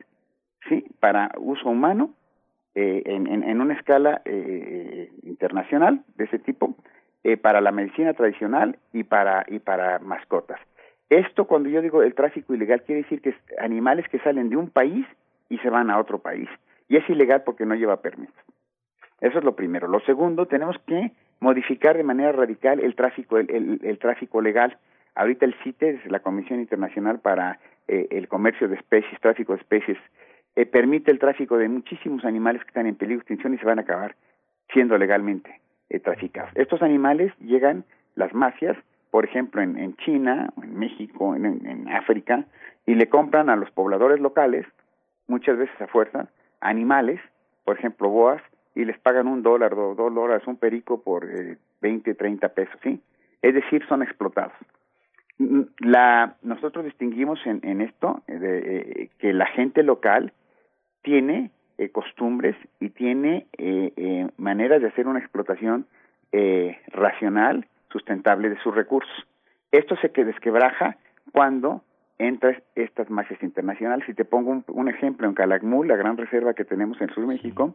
[0.66, 0.86] ¿sí?
[0.98, 2.14] Para uso humano,
[2.74, 6.74] eh, en, una escala eh, internacional de ese tipo,
[7.22, 10.60] eh, para la medicina tradicional y para, y para mascotas.
[11.08, 14.56] Esto, cuando yo digo el tráfico ilegal, quiere decir que es animales que salen de
[14.56, 15.06] un país
[15.48, 16.48] y se van a otro país.
[16.88, 18.34] Y es ilegal porque no lleva permiso.
[19.20, 19.88] Eso es lo primero.
[19.88, 24.78] Lo segundo, tenemos que modificar de manera radical el tráfico, el, el, tráfico legal.
[25.14, 27.58] Ahorita el CITES, la Comisión Internacional para
[27.88, 29.98] eh, el Comercio de Especies, Tráfico de Especies,
[30.56, 33.66] eh, permite el tráfico de muchísimos animales que están en peligro de extinción y se
[33.66, 34.16] van a acabar
[34.72, 36.50] siendo legalmente eh, traficados.
[36.54, 37.84] Estos animales llegan,
[38.14, 38.76] las mafias,
[39.10, 42.44] por ejemplo, en, en China, en México, en, en, África,
[42.86, 44.66] y le compran a los pobladores locales,
[45.26, 46.28] muchas veces a fuerza,
[46.60, 47.20] animales,
[47.64, 48.42] por ejemplo, boas,
[48.74, 53.00] y les pagan un dólar, dos, dólares, un perico por eh, 20, 30 pesos, ¿sí?
[53.42, 54.52] Es decir, son explotados.
[55.80, 60.32] La, nosotros distinguimos en, en esto eh, de, eh, que la gente local
[61.02, 65.86] tiene eh, costumbres y tiene eh, eh, maneras de hacer una explotación
[66.88, 69.26] racional sustentable de sus recursos.
[69.72, 70.96] Esto se que desquebraja
[71.32, 71.82] cuando
[72.18, 74.06] entran estas masas internacionales.
[74.06, 77.74] Si te pongo un, ejemplo, en Calakmul, la gran reserva que tenemos en Sur México,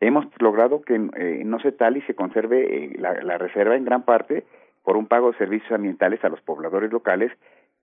[0.00, 4.02] hemos logrado que eh, no se tal y se conserve eh, la, reserva en gran
[4.02, 4.44] parte
[4.84, 7.32] por un pago de servicios ambientales a los pobladores locales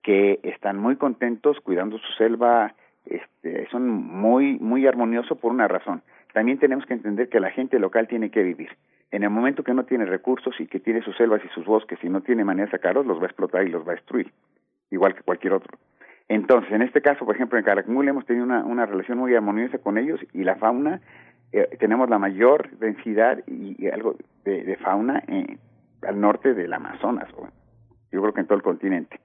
[0.02, 2.74] que están muy contentos cuidando su selva,
[3.04, 6.02] este, son muy muy armoniosos por una razón.
[6.32, 8.70] También tenemos que entender que la gente local tiene que vivir
[9.10, 11.98] en el momento que no tiene recursos y que tiene sus selvas y sus bosques
[12.02, 14.32] y no tiene manera de sacarlos, los va a explotar y los va a destruir,
[14.90, 15.78] igual que cualquier otro.
[16.28, 19.78] Entonces, en este caso, por ejemplo, en Calakmul hemos tenido una, una relación muy armoniosa
[19.78, 21.00] con ellos y la fauna
[21.52, 25.22] eh, tenemos la mayor densidad y, algo de, fauna
[26.02, 27.28] al norte del Amazonas,
[28.10, 29.20] yo creo que en todo el continente.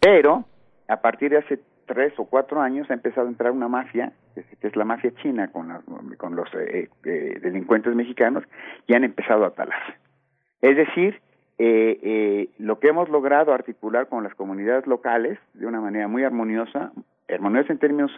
[0.00, 0.44] Pero
[0.88, 4.66] a partir de hace tres o cuatro años ha empezado a entrar una mafia, que
[4.66, 5.72] es la mafia china con,
[6.18, 8.44] con los eh, eh, delincuentes mexicanos,
[8.86, 9.98] y han empezado a talar.
[10.60, 11.20] Es decir,
[11.58, 16.22] eh, eh, lo que hemos logrado articular con las comunidades locales de una manera muy
[16.24, 16.92] armoniosa,
[17.28, 18.10] armoniosa en términos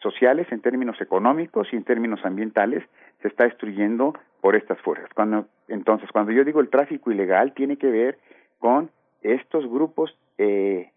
[0.00, 2.84] sociales, en términos económicos y en términos ambientales,
[3.22, 5.08] se está destruyendo por estas fuerzas.
[5.14, 8.18] Cuando, entonces, cuando yo digo el tráfico ilegal, tiene que ver
[8.58, 8.90] con
[9.22, 10.90] estos grupos eh,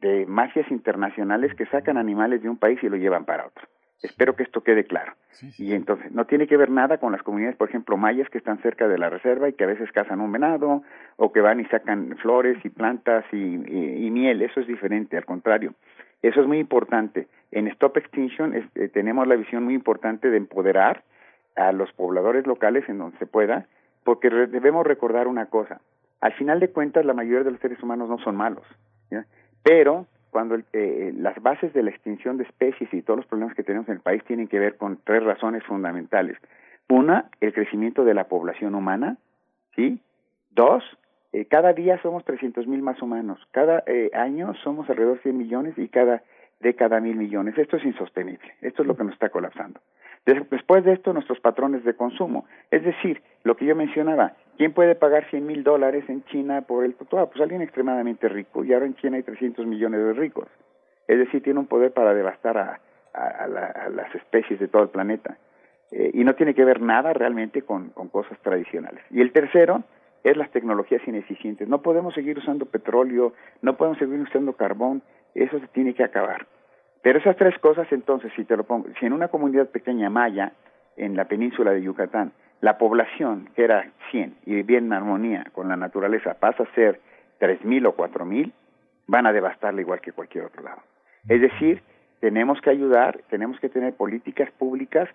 [0.00, 3.66] de mafias internacionales que sacan animales de un país y lo llevan para otro.
[4.02, 5.14] Espero que esto quede claro.
[5.58, 8.58] Y entonces, no tiene que ver nada con las comunidades, por ejemplo, mayas que están
[8.62, 10.82] cerca de la reserva y que a veces cazan un venado,
[11.16, 14.42] o que van y sacan flores y plantas y, y, miel.
[14.42, 15.74] Eso es diferente, al contrario.
[16.22, 17.26] Eso es muy importante.
[17.50, 21.02] En Stop Extinction eh, tenemos la visión muy importante de empoderar
[21.56, 23.66] a los pobladores locales en donde se pueda,
[24.04, 25.80] porque debemos recordar una cosa.
[26.20, 28.64] Al final de cuentas, la mayoría de los seres humanos no son malos.
[29.62, 33.62] Pero cuando eh, las bases de la extinción de especies y todos los problemas que
[33.62, 36.36] tenemos en el país tienen que ver con tres razones fundamentales.
[36.88, 39.16] Una, el crecimiento de la población humana,
[39.74, 40.00] ¿sí?
[40.50, 40.82] Dos,
[41.32, 45.38] eh, cada día somos 300 mil más humanos, cada eh, año somos alrededor de 100
[45.38, 46.22] millones y cada
[46.60, 47.56] década mil millones.
[47.58, 49.80] Esto es insostenible, esto es lo que nos está colapsando.
[50.24, 52.44] Después de esto, nuestros patrones de consumo.
[52.70, 56.84] Es decir, lo que yo mencionaba, ¿quién puede pagar 100 mil dólares en China por
[56.84, 57.28] el tatuaje?
[57.28, 58.64] Pues alguien extremadamente rico.
[58.64, 60.48] Y ahora en China hay 300 millones de ricos.
[61.06, 62.80] Es decir, tiene un poder para devastar a,
[63.88, 65.38] las especies de todo el planeta.
[65.90, 69.02] Eh, y no tiene que ver nada realmente con, con cosas tradicionales.
[69.10, 69.82] Y el tercero
[70.22, 71.66] es las tecnologías ineficientes.
[71.68, 73.32] No podemos seguir usando petróleo,
[73.62, 75.02] no podemos seguir usando carbón.
[75.34, 76.46] Eso se tiene que acabar.
[77.02, 80.52] Pero esas tres cosas, entonces, si te lo pongo, si en una comunidad pequeña maya,
[80.96, 85.68] en la península de Yucatán, la población, que era 100 y vivía en armonía con
[85.68, 87.00] la naturaleza, pasa a ser
[87.40, 88.52] 3.000 o 4.000,
[89.06, 90.82] van a devastarla igual que cualquier otro lado.
[91.28, 91.82] Es decir,
[92.20, 95.08] tenemos que ayudar, tenemos que tener políticas públicas,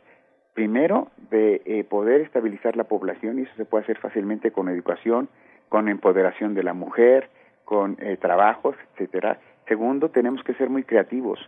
[0.54, 5.28] primero, de eh, poder estabilizar la población, y eso se puede hacer fácilmente con educación,
[5.70, 7.30] con empoderación de la mujer,
[7.66, 9.40] con eh, trabajos, etcétera.
[9.68, 11.40] Segundo, tenemos que ser muy creativos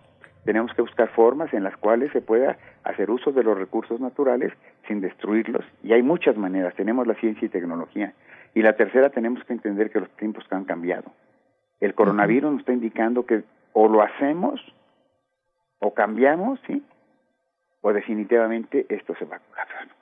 [0.45, 4.53] tenemos que buscar formas en las cuales se pueda hacer uso de los recursos naturales
[4.87, 5.65] sin destruirlos.
[5.83, 6.75] Y hay muchas maneras.
[6.75, 8.13] Tenemos la ciencia y tecnología.
[8.53, 11.11] Y la tercera, tenemos que entender que los tiempos han cambiado.
[11.79, 13.43] El coronavirus nos está indicando que
[13.73, 14.61] o lo hacemos
[15.79, 16.83] o cambiamos, ¿sí?
[17.81, 19.94] O definitivamente esto se va a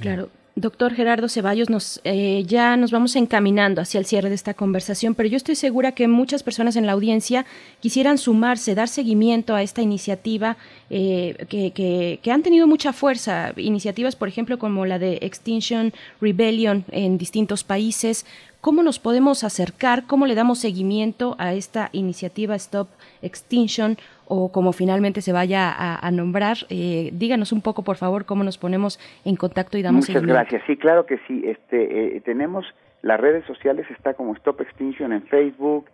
[0.00, 0.30] Claro.
[0.60, 5.14] Doctor Gerardo Ceballos, nos, eh, ya nos vamos encaminando hacia el cierre de esta conversación,
[5.14, 7.46] pero yo estoy segura que muchas personas en la audiencia
[7.78, 10.56] quisieran sumarse, dar seguimiento a esta iniciativa
[10.90, 13.52] eh, que, han tenido mucha fuerza.
[13.56, 18.26] Iniciativas, por ejemplo, como la de Extinction Rebellion en distintos países.
[18.60, 20.08] ¿Cómo nos podemos acercar?
[20.08, 22.88] ¿Cómo le damos seguimiento a esta iniciativa Stop
[23.22, 23.96] Extinction?
[24.28, 26.58] O como finalmente se vaya a, nombrar.
[26.68, 30.62] Eh, díganos un poco, por favor, cómo nos ponemos en contacto y damos Muchas gracias.
[30.66, 31.42] Sí, claro que sí.
[31.44, 32.66] Este, eh, tenemos
[33.02, 35.86] las redes sociales, está como Stop Extinction en Facebook,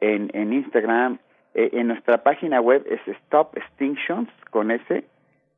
[0.00, 1.18] en, en Instagram,
[1.54, 5.04] eh, en nuestra página web es Stop Extinctions con S,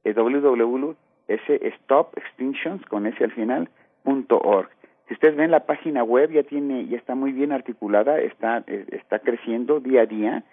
[0.05, 3.69] www.stopextinctions con S al final,
[4.02, 4.70] punto org.
[5.06, 9.19] Si ustedes ven la página web ya tiene, ya está muy bien articulada, está, está
[9.20, 10.44] creciendo día a día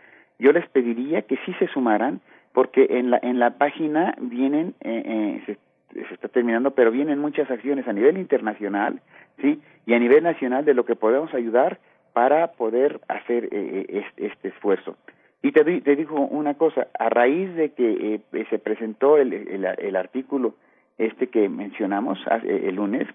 [0.42, 2.20] yo les pediría que sí se sumaran,
[2.52, 5.58] porque en la, en la página vienen, eh, eh,
[5.94, 9.02] se, está terminando, pero vienen muchas acciones a nivel internacional,
[9.40, 9.62] ¿sí?
[9.86, 11.78] Y a nivel nacional de lo que podemos ayudar
[12.14, 14.98] para poder hacer eh, este, esfuerzo.
[15.44, 20.56] Y te, te digo una cosa, a raíz de que se presentó el, el, artículo
[20.98, 23.08] este que mencionamos el lunes,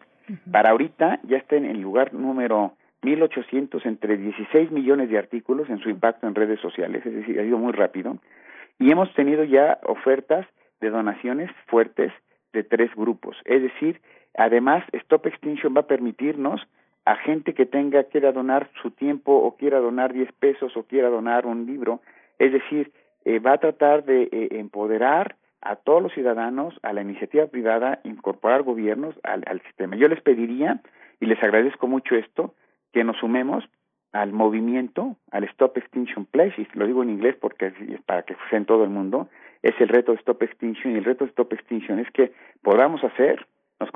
[0.50, 2.72] para ahorita ya está en el lugar número
[3.06, 7.44] 1.800 entre 16 millones de artículos en su impacto en redes sociales, es decir, ha
[7.44, 8.18] ido muy rápido.
[8.78, 10.46] Y hemos tenido ya ofertas
[10.80, 12.12] de donaciones fuertes
[12.52, 13.36] de tres grupos.
[13.44, 14.00] Es decir,
[14.36, 16.60] además, Stop Extinction va a permitirnos
[17.04, 21.08] a gente que tenga, quiera donar su tiempo o quiera donar 10 pesos o quiera
[21.08, 22.00] donar un libro.
[22.38, 22.92] Es decir,
[23.24, 28.00] eh, va a tratar de eh, empoderar a todos los ciudadanos, a la iniciativa privada,
[28.04, 29.96] incorporar gobiernos al, al sistema.
[29.96, 30.80] Yo les pediría,
[31.20, 32.54] y les agradezco mucho esto,
[32.92, 33.64] que nos sumemos
[34.12, 38.36] al movimiento, al Stop Extinction Pledge, y lo digo en inglés porque es para que
[38.48, 39.28] sea en todo el mundo,
[39.62, 42.32] es el reto de Stop Extinction, y el reto de Stop Extinction es que
[42.62, 43.46] podamos hacer,
[43.78, 43.90] nos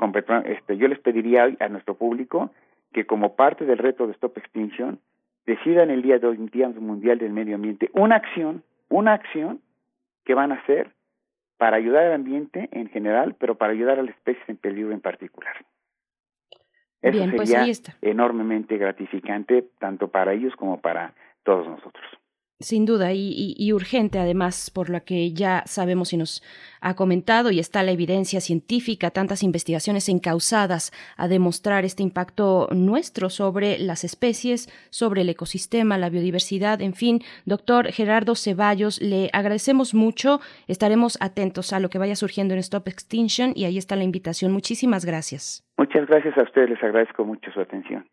[0.45, 2.51] este, yo les pediría a nuestro público
[2.93, 4.99] que como parte del reto de Stop Extinction,
[5.45, 9.61] decidan el día de hoy, Día Mundial del Medio Ambiente, una acción, una acción
[10.25, 10.91] que van a hacer
[11.57, 15.01] para ayudar al ambiente en general, pero para ayudar a las especies en peligro en
[15.01, 15.55] particular.
[17.01, 17.95] Eso Bien, pues sería ahí está.
[18.01, 21.13] enormemente gratificante tanto para ellos como para
[21.43, 22.05] todos nosotros.
[22.61, 26.41] Sin duda, y, y- y urgente además, por lo que ya sabemos y nos
[26.79, 33.29] ha comentado, y está la evidencia científica, tantas investigaciones encausadas a demostrar este impacto nuestro
[33.29, 37.21] sobre las especies, sobre el ecosistema, la biodiversidad, en fin.
[37.45, 42.87] Doctor Gerardo Ceballos, le agradecemos mucho, estaremos atentos a lo que vaya surgiendo en Stop
[42.87, 44.51] Extinction, y ahí está la invitación.
[44.51, 45.63] Muchísimas gracias.
[45.77, 48.05] Muchas gracias a ustedes, les agradezco mucho su atención.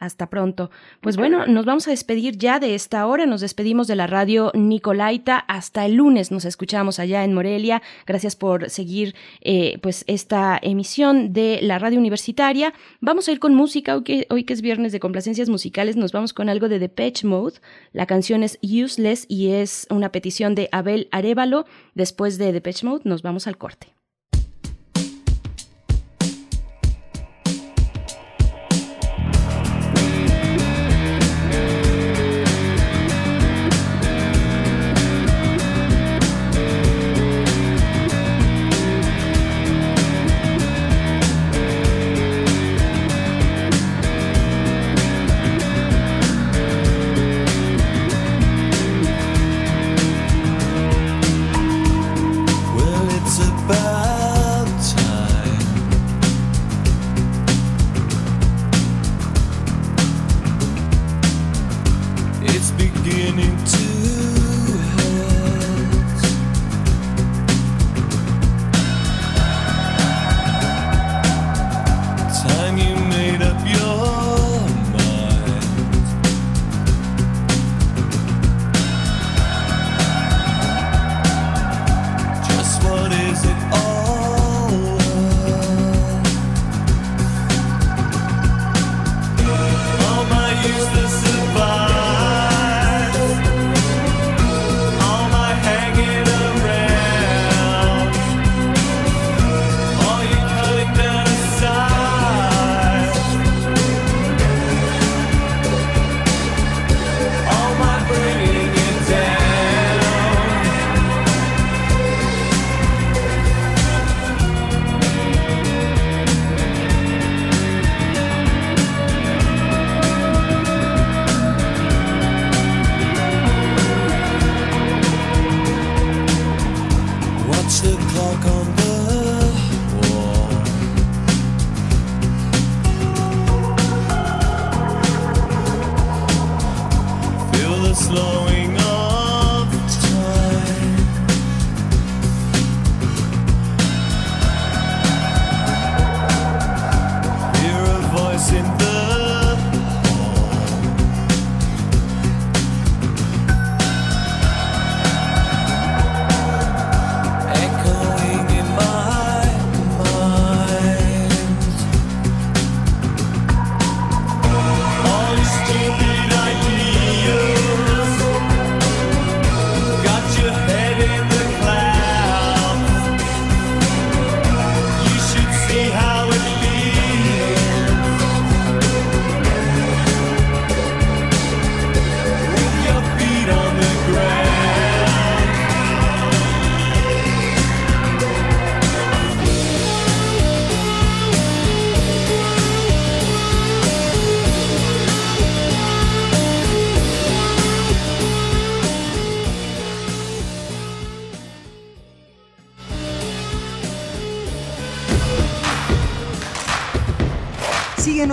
[0.00, 0.70] Hasta pronto.
[1.00, 3.26] Pues bueno, nos vamos a despedir ya de esta hora.
[3.26, 5.38] Nos despedimos de la radio Nicolaita.
[5.38, 7.80] Hasta el lunes nos escuchamos allá en Morelia.
[8.04, 12.74] Gracias por seguir eh, pues esta emisión de la radio universitaria.
[13.00, 13.96] Vamos a ir con música.
[13.96, 17.26] Hoy que, hoy que es viernes de complacencias musicales, nos vamos con algo de Depeche
[17.26, 17.60] Mode.
[17.92, 21.66] La canción es Useless y es una petición de Abel Arevalo.
[21.94, 23.93] Después de Depeche Mode, nos vamos al corte.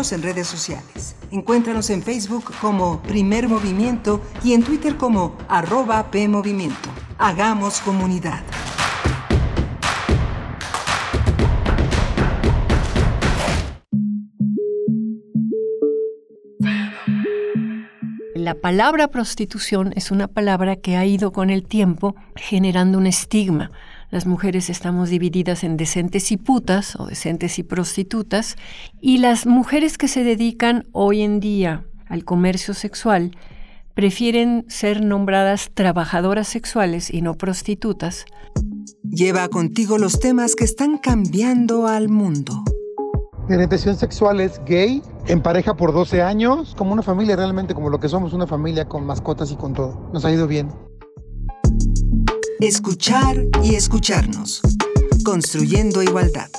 [0.10, 1.15] En redes sociales.
[1.30, 6.90] Encuéntranos en Facebook como Primer Movimiento y en Twitter como arroba PMovimiento.
[7.19, 8.41] Hagamos comunidad.
[18.34, 23.69] La palabra prostitución es una palabra que ha ido con el tiempo generando un estigma.
[24.12, 28.58] Las mujeres estamos divididas en decentes y putas o decentes y prostitutas
[29.00, 33.32] y las mujeres que se dedican hoy en día al comercio sexual
[33.94, 38.26] prefieren ser nombradas trabajadoras sexuales y no prostitutas.
[39.02, 42.66] Lleva contigo los temas que están cambiando al mundo.
[43.48, 47.90] Mi orientación sexual es gay, en pareja por 12 años, como una familia realmente, como
[47.90, 50.10] lo que somos, una familia con mascotas y con todo.
[50.12, 50.70] Nos ha ido bien.
[52.62, 54.62] Escuchar y escucharnos.
[55.26, 56.52] Construyendo igualdad.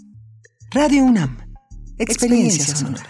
[0.71, 1.35] Radio UNAM.
[1.97, 3.09] Experiencia sonora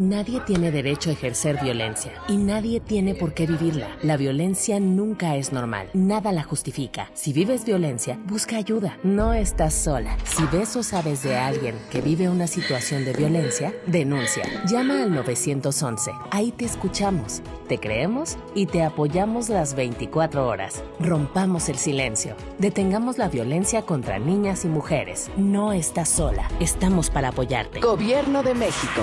[0.00, 3.98] Nadie tiene derecho a ejercer violencia y nadie tiene por qué vivirla.
[4.02, 7.10] La violencia nunca es normal, nada la justifica.
[7.12, 10.16] Si vives violencia, busca ayuda, no estás sola.
[10.24, 14.44] Si ves o sabes de alguien que vive una situación de violencia, denuncia.
[14.66, 20.82] Llama al 911, ahí te escuchamos, te creemos y te apoyamos las 24 horas.
[20.98, 25.30] Rompamos el silencio, detengamos la violencia contra niñas y mujeres.
[25.36, 27.80] No estás sola, estamos para apoyarte.
[27.80, 29.02] Gobierno de México.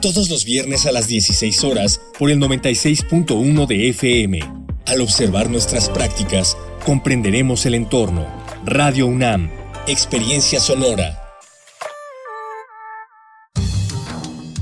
[0.00, 4.40] todos los viernes a las 16 horas por el 96.1 de FM.
[4.86, 8.26] Al observar nuestras prácticas, comprenderemos el entorno.
[8.64, 9.50] Radio UNAM,
[9.86, 11.18] Experiencia Sonora.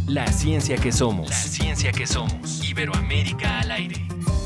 [0.07, 1.31] La ciencia que somos.
[1.31, 2.69] La ciencia que somos.
[2.69, 3.97] Iberoamérica al aire.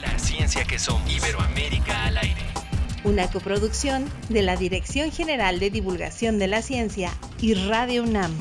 [0.00, 2.42] La ciencia que son Iberoamérica al aire.
[3.04, 8.32] Una coproducción de la Dirección General de Divulgación de la Ciencia y Radio UNAM.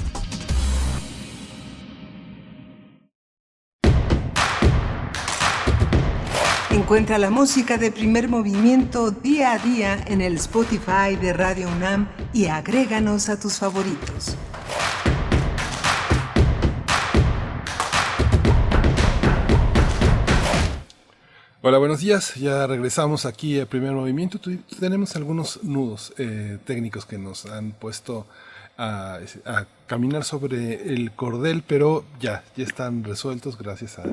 [6.73, 12.07] Encuentra la música de primer movimiento día a día en el Spotify de Radio UNAM
[12.31, 14.37] y agréganos a tus favoritos.
[21.61, 22.35] Hola, buenos días.
[22.35, 24.39] Ya regresamos aquí al primer movimiento.
[24.79, 28.27] Tenemos algunos nudos eh, técnicos que nos han puesto
[28.77, 29.19] a,
[29.87, 34.03] caminar sobre el cordel, pero ya, ya están resueltos gracias a,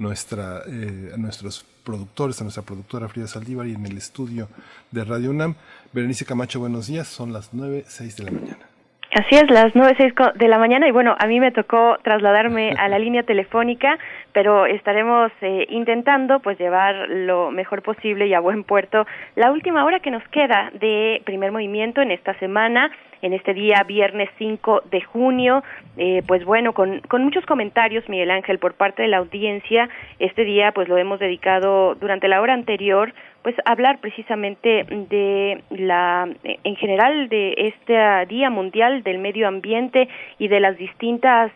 [0.00, 4.48] nuestra, eh, a nuestros productores, a nuestra productora Frida Saldívar y en el estudio
[4.90, 5.54] de Radio UNAM.
[5.92, 7.06] Berenice Camacho, buenos días.
[7.06, 8.70] Son las 9, 6 de la mañana.
[9.12, 12.74] Así es, las nueve seis de la mañana y bueno, a mí me tocó trasladarme
[12.78, 13.98] a la línea telefónica,
[14.32, 19.84] pero estaremos eh, intentando pues llevar lo mejor posible y a buen puerto la última
[19.84, 22.92] hora que nos queda de primer movimiento en esta semana
[23.22, 25.62] en este día viernes 5 de junio.
[25.96, 29.88] Eh, pues bueno, con, con muchos comentarios, Miguel Ángel, por parte de la audiencia.
[30.18, 36.28] Este día pues lo hemos dedicado durante la hora anterior pues hablar precisamente de la
[36.42, 41.50] en general de este Día Mundial del Medio Ambiente y de las distintas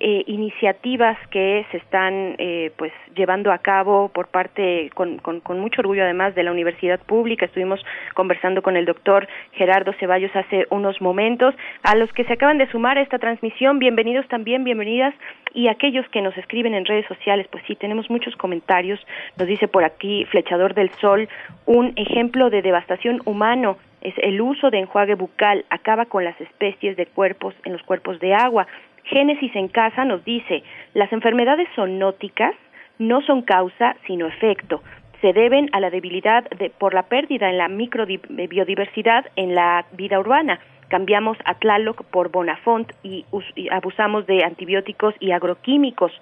[0.00, 5.82] eh, iniciativas que se están eh, pues llevando a cabo por parte con, con, mucho
[5.82, 7.46] orgullo además de la universidad pública.
[7.46, 7.80] Estuvimos
[8.14, 11.54] conversando con el doctor Gerardo Ceballos hace unos momentos.
[11.84, 15.14] A los que se acaban de sumar a esta transmisión bienvenidos también bienvenidas.
[15.52, 18.98] Y aquellos que nos escriben en redes sociales pues sí tenemos muchos comentarios.
[19.38, 21.28] Nos dice por aquí Flechador del Sol
[21.66, 25.64] un ejemplo de devastación humano es el uso de enjuague bucal.
[25.70, 28.66] Acaba con las especies de cuerpos en los cuerpos de agua
[29.04, 30.62] Génesis en casa nos dice,
[30.94, 32.54] las enfermedades zoonóticas
[32.98, 34.82] no son causa, sino efecto
[35.24, 40.20] se deben a la debilidad de, por la pérdida en la microbiodiversidad en la vida
[40.20, 40.60] urbana.
[40.88, 43.24] Cambiamos a Tlaloc por Bonafont y,
[43.56, 46.12] y, abusamos de antibióticos y agroquímicos.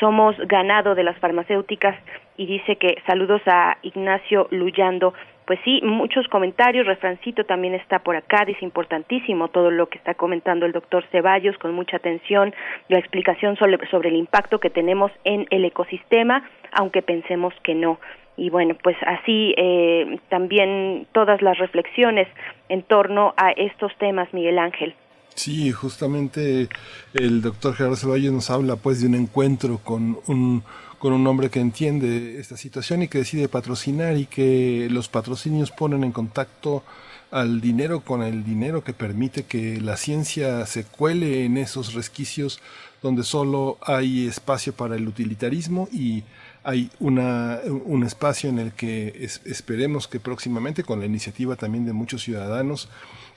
[0.00, 1.94] Somos ganado de las farmacéuticas
[2.38, 5.12] y dice que saludos a Ignacio Luyando
[5.48, 10.12] pues sí, muchos comentarios, refrancito también está por acá, dice importantísimo todo lo que está
[10.12, 12.54] comentando el doctor Ceballos con mucha atención,
[12.90, 17.98] la explicación sobre, el impacto que tenemos en el ecosistema, aunque pensemos que no
[18.36, 22.28] y bueno, pues así eh, también todas las reflexiones
[22.68, 24.94] en torno a estos temas, Miguel Ángel.
[25.34, 26.68] Sí, justamente
[27.14, 30.62] el doctor Gerardo Ceballos nos habla pues de un encuentro con un
[30.98, 35.70] con un hombre que entiende esta situación y que decide patrocinar y que los patrocinios
[35.70, 36.82] ponen en contacto
[37.30, 42.60] al dinero con el dinero que permite que la ciencia se cuele en esos resquicios
[43.02, 46.24] donde solo hay espacio para el utilitarismo y
[46.64, 51.92] hay una, un espacio en el que esperemos que próximamente, con la iniciativa también de
[51.92, 52.88] muchos ciudadanos,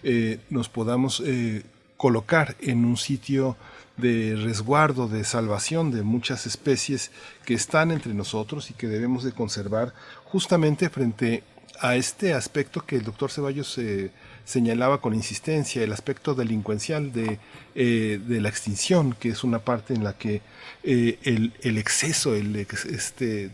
[0.03, 1.63] eh, nos podamos eh,
[1.95, 3.55] colocar en un sitio
[4.02, 7.11] de resguardo, de salvación de muchas especies
[7.45, 9.94] que están entre nosotros y que debemos de conservar
[10.26, 11.44] justamente frente
[11.80, 14.11] a este aspecto que el doctor Ceballos eh,
[14.45, 17.40] señalaba con insistencia, el aspecto delincuencial de,
[17.73, 20.41] eh, de, la extinción, que es una parte en la que
[20.84, 23.49] eh, el, el, exceso el, este,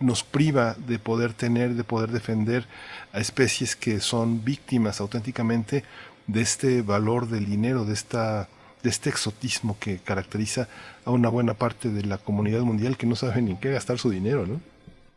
[0.00, 2.66] nos priva de poder tener, de poder defender
[3.12, 5.84] a especies que son víctimas auténticamente
[6.26, 8.48] de este valor del dinero, de esta
[8.84, 10.68] de este exotismo que caracteriza
[11.04, 14.10] a una buena parte de la comunidad mundial que no sabe ni qué gastar su
[14.10, 14.60] dinero, ¿no?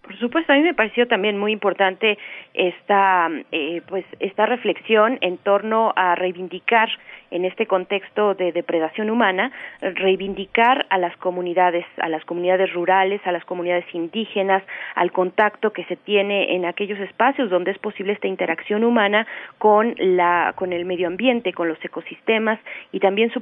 [0.02, 2.18] Por supuesto, a mí me pareció también muy importante
[2.57, 6.89] esta, eh, pues, esta reflexión en torno a reivindicar
[7.29, 9.51] en este contexto de depredación humana,
[9.81, 14.63] reivindicar a las comunidades, a las comunidades rurales, a las comunidades indígenas,
[14.95, 19.27] al contacto que se tiene en aquellos espacios donde es posible esta interacción humana
[19.57, 22.59] con la, con el medio ambiente, con los ecosistemas
[22.91, 23.41] y también su,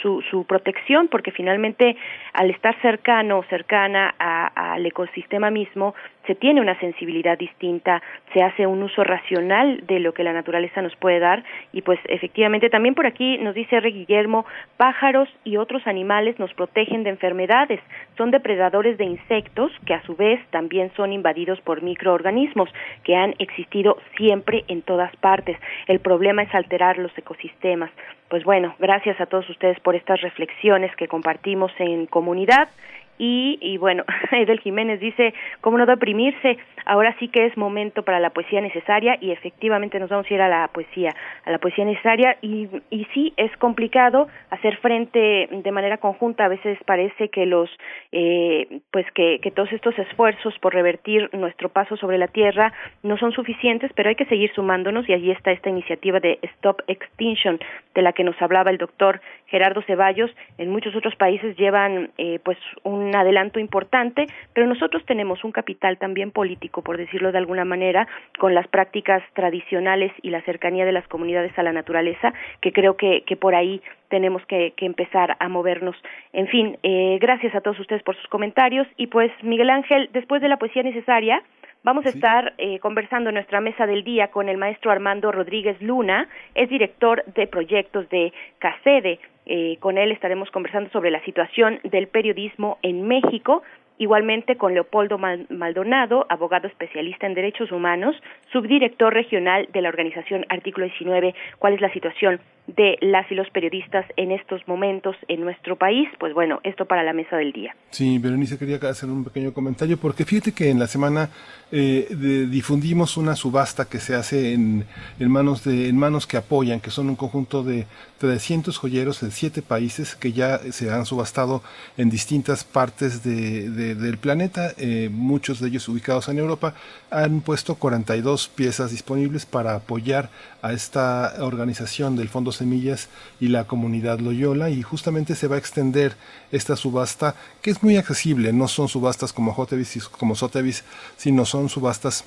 [0.00, 1.96] su, su, protección, porque finalmente
[2.32, 5.94] al estar cercano, cercana al ecosistema mismo
[6.26, 8.02] se tiene una sensibilidad distinta,
[8.32, 11.98] se hace un uso racional de lo que la naturaleza nos puede dar y pues
[12.04, 13.90] efectivamente también por aquí nos dice R.
[13.90, 14.46] Guillermo,
[14.76, 17.80] pájaros y otros animales nos protegen de enfermedades,
[18.16, 22.68] son depredadores de insectos que a su vez también son invadidos por microorganismos
[23.04, 25.56] que han existido siempre en todas partes.
[25.86, 27.90] El problema es alterar los ecosistemas.
[28.28, 32.68] Pues bueno, gracias a todos ustedes por estas reflexiones que compartimos en comunidad
[33.18, 36.58] y, y bueno, Edel Jiménez dice, ¿cómo no deprimirse?
[36.84, 40.42] Ahora sí que es momento para la poesía necesaria y efectivamente nos vamos a ir
[40.42, 41.14] a la poesía,
[41.44, 46.44] a la poesía necesaria y, y sí, es complicado hacer frente de manera conjunta.
[46.44, 47.70] A veces parece que los,
[48.10, 52.72] eh, pues que, que todos estos esfuerzos por revertir nuestro paso sobre la tierra
[53.02, 56.82] no son suficientes, pero hay que seguir sumándonos y allí está esta iniciativa de Stop
[56.88, 57.60] Extinction
[57.94, 60.30] de la que nos hablaba el doctor Gerardo Ceballos.
[60.58, 65.52] En muchos otros países llevan eh, pues un un adelanto importante, pero nosotros tenemos un
[65.52, 68.08] capital también político, por decirlo de alguna manera,
[68.38, 72.32] con las prácticas tradicionales y la cercanía de las comunidades a la naturaleza,
[72.62, 75.96] que creo que, que por ahí tenemos que, que, empezar a movernos.
[76.32, 80.40] En fin, eh, gracias a todos ustedes por sus comentarios y pues Miguel Ángel, después
[80.40, 81.42] de la poesía necesaria,
[81.84, 85.82] Vamos a estar eh, conversando en nuestra mesa del día con el maestro Armando Rodríguez
[85.82, 89.18] Luna, es director de proyectos de CACEDE.
[89.46, 93.62] Eh, con él estaremos conversando sobre la situación del periodismo en México,
[93.98, 98.16] igualmente con Leopoldo Maldonado, abogado especialista en derechos humanos,
[98.52, 103.50] subdirector regional de la organización Artículo 19, cuál es la situación de las y los
[103.50, 106.08] periodistas en estos momentos en nuestro país.
[106.18, 107.74] Pues bueno, esto para la mesa del día.
[107.90, 111.30] Sí, Berenice quería hacer un pequeño comentario porque fíjate que en la semana
[111.72, 112.06] eh,
[112.50, 114.84] difundimos una subasta que se hace en,
[115.18, 117.86] en, manos de en manos que apoyan, que son un conjunto de
[118.18, 121.62] 300 joyeros de siete países que ya se han subastado
[121.96, 126.74] en distintas partes de, del planeta, eh, muchos de ellos ubicados en Europa,
[127.10, 130.30] han puesto 42 piezas disponibles para apoyar
[130.62, 133.08] a esta organización del Fondo Semillas
[133.40, 134.70] y la comunidad Loyola.
[134.70, 136.16] Y justamente se va a extender
[136.50, 140.84] esta subasta que es muy accesible, no son subastas como Jotevis como Sotheby's,
[141.16, 142.24] sino son subastas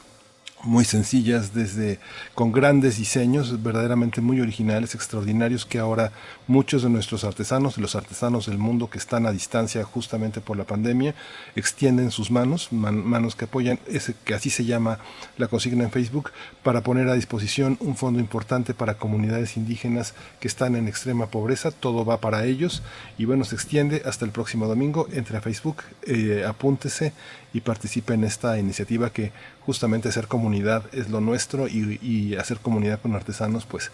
[0.64, 2.00] muy sencillas, desde
[2.34, 6.12] con grandes diseños verdaderamente muy originales, extraordinarios, que ahora
[6.48, 10.64] muchos de nuestros artesanos, los artesanos del mundo que están a distancia justamente por la
[10.64, 11.14] pandemia,
[11.56, 15.00] extienden sus manos, manos que apoyan, ese que así se llama
[15.38, 16.32] la consigna en Facebook,
[16.64, 21.72] para poner a disposición un fondo importante para comunidades indígenas que están en extrema pobreza,
[21.72, 22.82] todo va para ellos.
[23.18, 27.14] Y bueno, se extiende hasta el próximo domingo, entre a Facebook, eh, apúntese
[27.56, 33.00] y participe en esta iniciativa que justamente hacer comunidad es lo nuestro y, hacer comunidad
[33.00, 33.94] con artesanos pues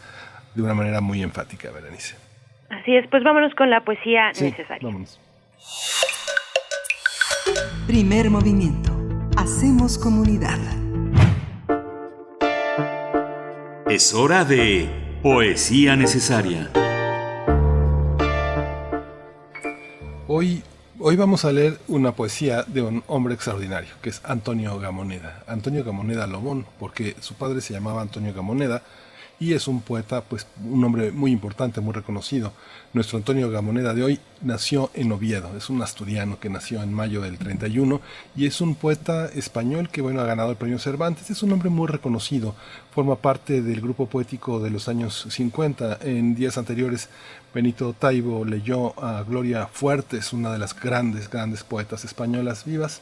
[0.56, 2.16] de una manera muy enfática, Berenice.
[2.72, 4.80] Así es, pues vámonos con la poesía necesaria.
[4.82, 5.20] Vámonos.
[7.86, 8.92] Primer movimiento.
[9.38, 10.58] Hacemos comunidad.
[13.88, 14.90] Es hora de
[15.22, 16.68] poesía necesaria.
[20.28, 20.64] Hoy
[21.04, 25.44] Hoy vamos a leer una poesía de un hombre extraordinario, que es Antonio Gamoneda.
[25.48, 28.84] Antonio Gamoneda Lobón, porque su padre se llamaba Antonio Gamoneda
[29.40, 32.54] y es un poeta, pues un hombre muy importante, muy reconocido.
[32.94, 37.22] Nuestro Antonio Gamoneda de hoy nació en Oviedo, es un asturiano que nació en mayo
[37.22, 38.00] del 31
[38.36, 41.72] y es un poeta español que bueno ha ganado el premio Cervantes, es un hombre
[41.72, 42.54] muy reconocido,
[42.94, 45.98] forma parte del grupo poético de los años 50.
[46.04, 47.10] En días anteriores
[47.54, 53.02] Benito Taibo leyó a Gloria Fuertes, una de las grandes, grandes poetas españolas vivas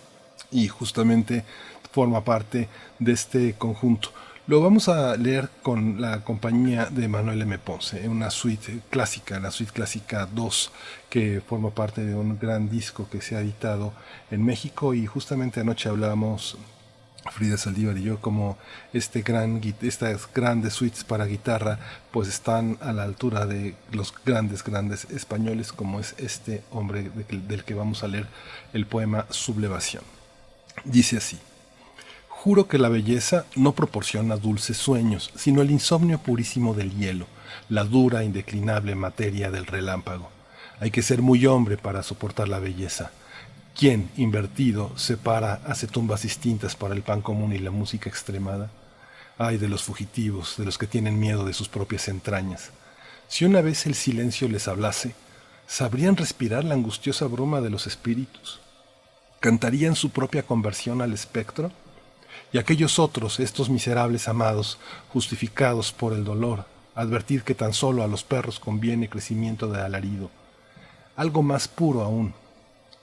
[0.49, 1.43] y justamente
[1.91, 2.67] forma parte
[2.97, 4.09] de este conjunto.
[4.47, 7.59] Lo vamos a leer con la compañía de Manuel M.
[7.59, 10.71] Ponce, una suite clásica, la suite clásica 2,
[11.11, 13.93] que forma parte de un gran disco que se ha editado
[14.31, 16.57] en México y justamente anoche hablábamos
[17.31, 18.57] Frida Saldívar y yo como
[18.93, 21.79] este gran, estas grandes suites para guitarra
[22.11, 27.09] pues están a la altura de los grandes, grandes españoles como es este hombre
[27.47, 28.27] del que vamos a leer
[28.73, 30.03] el poema Sublevación.
[30.83, 31.39] Dice así.
[32.27, 37.27] Juro que la belleza no proporciona dulces sueños, sino el insomnio purísimo del hielo,
[37.67, 40.29] la dura, indeclinable materia del relámpago.
[40.79, 43.11] Hay que ser muy hombre para soportar la belleza.
[43.79, 48.69] ¿Quién, invertido, separa, hace tumbas distintas para el pan común y la música extremada?
[49.37, 52.71] Ay de los fugitivos, de los que tienen miedo de sus propias entrañas.
[53.29, 55.15] Si una vez el silencio les hablase,
[55.65, 58.59] ¿sabrían respirar la angustiosa bruma de los espíritus?
[59.39, 61.71] ¿Cantarían su propia conversión al espectro?
[62.51, 64.77] y aquellos otros, estos miserables amados,
[65.13, 66.65] justificados por el dolor,
[66.95, 70.29] advertir que tan solo a los perros conviene crecimiento de alarido.
[71.15, 72.33] Algo más puro aún,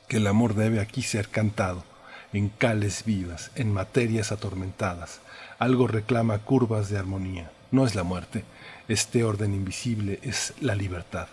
[0.09, 1.85] que el amor debe aquí ser cantado,
[2.33, 5.21] en cales vivas, en materias atormentadas.
[5.59, 7.51] Algo reclama curvas de armonía.
[7.71, 8.45] No es la muerte,
[8.89, 11.29] este orden invisible es la libertad.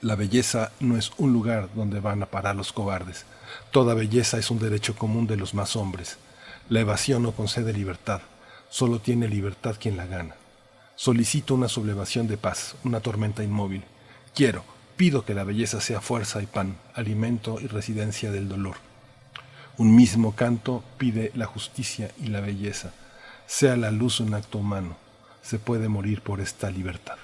[0.00, 3.26] La belleza no es un lugar donde van a parar los cobardes.
[3.70, 6.16] Toda belleza es un derecho común de los más hombres.
[6.68, 8.20] La evasión no concede libertad,
[8.70, 10.36] solo tiene libertad quien la gana.
[10.96, 13.82] Solicito una sublevación de paz, una tormenta inmóvil.
[14.34, 14.64] Quiero,
[15.00, 18.76] pido que la belleza sea fuerza y pan, alimento y residencia del dolor.
[19.78, 22.92] Un mismo canto pide la justicia y la belleza.
[23.46, 24.98] Sea la luz un acto humano,
[25.40, 27.16] se puede morir por esta libertad.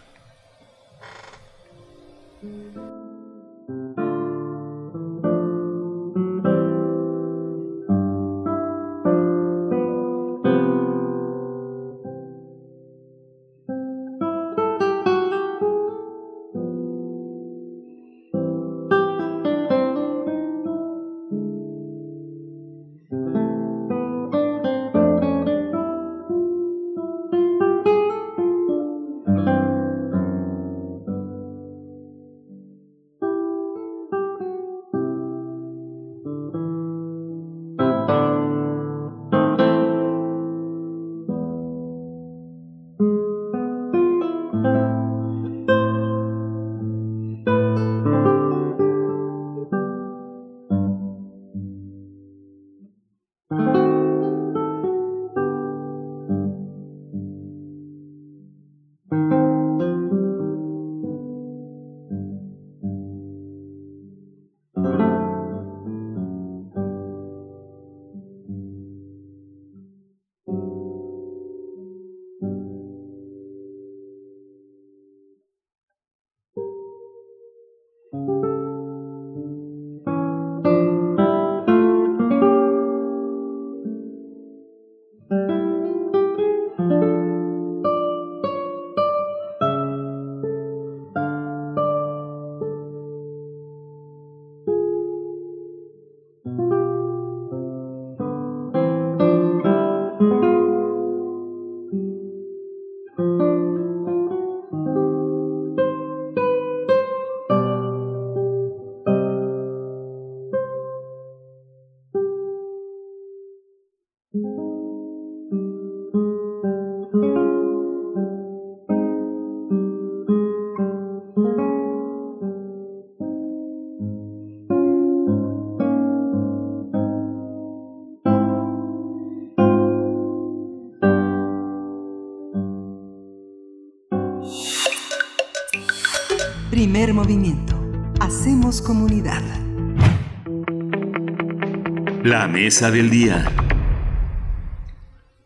[142.57, 143.53] Día.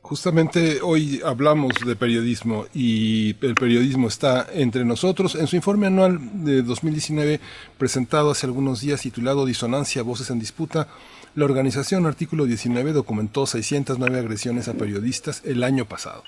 [0.01, 5.35] Justamente hoy hablamos de periodismo y el periodismo está entre nosotros.
[5.35, 7.41] En su informe anual de 2019
[7.79, 10.87] presentado hace algunos días titulado Disonancia, Voces en Disputa,
[11.35, 16.23] la organización Artículo 19 documentó 609 agresiones a periodistas el año pasado.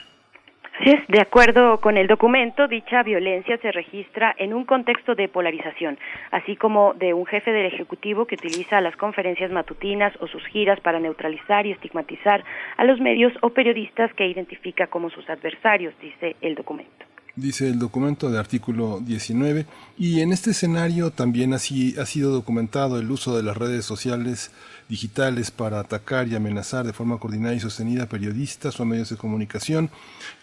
[0.82, 5.96] De acuerdo con el documento, dicha violencia se registra en un contexto de polarización,
[6.32, 10.80] así como de un jefe del Ejecutivo que utiliza las conferencias matutinas o sus giras
[10.80, 12.42] para neutralizar y estigmatizar
[12.76, 17.06] a los medios o periodistas que identifica como sus adversarios, dice el documento.
[17.36, 19.64] Dice el documento de artículo 19,
[19.96, 24.52] y en este escenario también así ha sido documentado el uso de las redes sociales
[24.92, 29.88] digitales para atacar y amenazar de forma coordinada y sostenida periodistas o medios de comunicación,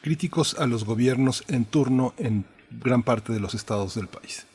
[0.01, 2.45] críticos a los gobiernos en turno en
[2.83, 4.47] gran parte de los estados del país.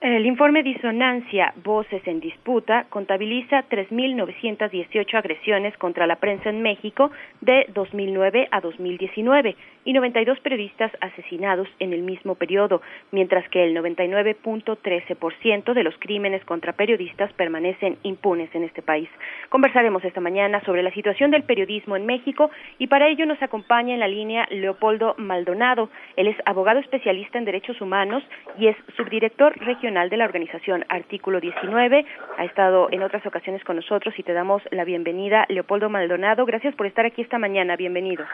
[0.00, 7.10] El informe Disonancia, Voces en Disputa contabiliza 3.918 agresiones contra la prensa en México
[7.40, 9.56] de 2009 a 2019
[9.86, 12.82] y 92 periodistas asesinados en el mismo periodo,
[13.12, 19.08] mientras que el 99.13% de los crímenes contra periodistas permanecen impunes en este país.
[19.48, 23.94] Conversaremos esta mañana sobre la situación del periodismo en México y para ello nos acompaña
[23.94, 25.88] en la línea Leopoldo Maldonado.
[26.16, 28.24] Él es abogado especialista en derechos humanos
[28.58, 32.04] y es subdirector regional de la organización Artículo 19.
[32.38, 36.44] Ha estado en otras ocasiones con nosotros y te damos la bienvenida, Leopoldo Maldonado.
[36.44, 37.76] Gracias por estar aquí esta mañana.
[37.76, 38.24] Bienvenido.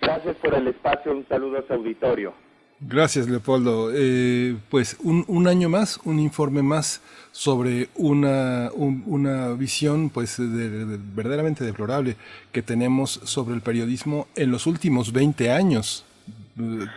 [0.00, 1.12] Gracias por el espacio.
[1.12, 2.32] Un saludo a su auditorio.
[2.80, 3.90] Gracias, Leopoldo.
[3.92, 10.98] Eh, pues un, un, año más, un informe más sobre una, una visión pues de,
[11.14, 12.16] verdaderamente deplorable
[12.52, 16.04] que tenemos sobre el periodismo en los últimos 20 años.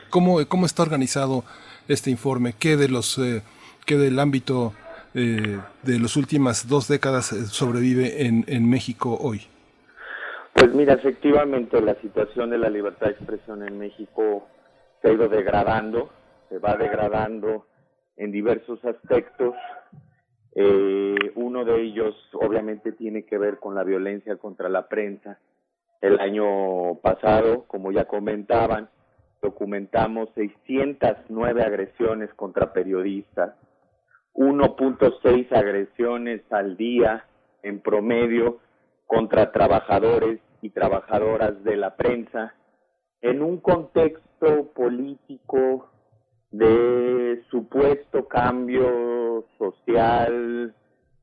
[0.09, 1.43] ¿Cómo, cómo está organizado
[1.87, 2.53] este informe?
[2.57, 3.17] ¿Qué de los...
[3.17, 3.41] Eh,
[3.85, 4.73] que del ámbito
[5.13, 9.41] eh, de las últimas dos décadas eh, sobrevive en, en México hoy?
[10.53, 14.47] Pues mira, efectivamente la situación de la libertad de expresión en México
[15.01, 16.09] se ha ido degradando,
[16.49, 17.65] se va degradando
[18.17, 19.55] en diversos aspectos.
[20.53, 25.39] Eh, uno de ellos obviamente tiene que ver con la violencia contra la prensa.
[26.01, 28.89] El año pasado, como ya comentaban,
[29.41, 33.55] documentamos 609 agresiones contra periodistas,
[34.33, 37.25] 1.6 agresiones al día
[37.63, 38.59] en promedio
[39.11, 42.53] contra trabajadores y trabajadoras de la prensa
[43.19, 45.89] en un contexto político
[46.49, 50.73] de supuesto cambio social,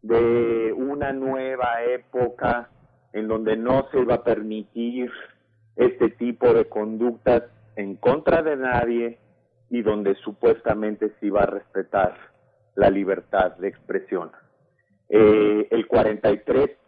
[0.02, 2.69] de una nueva época
[3.14, 5.11] en donde no se va a permitir
[5.77, 7.45] este tipo de conductas
[7.77, 9.19] en contra de nadie
[9.71, 12.14] y donde supuestamente se iba a respetar
[12.74, 14.30] la libertad de expresión.
[15.09, 16.87] Eh, el 43%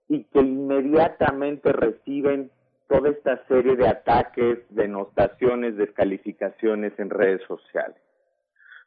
[0.09, 2.51] y que inmediatamente reciben
[2.87, 7.97] toda esta serie de ataques, denostaciones, descalificaciones en redes sociales.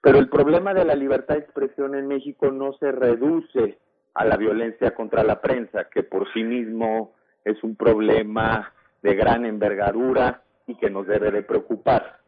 [0.03, 3.79] Pero el problema de la libertad de expresión en México no se reduce
[4.15, 9.45] a la violencia contra la prensa, que por sí mismo es un problema de gran
[9.45, 12.21] envergadura y que nos debe de preocupar.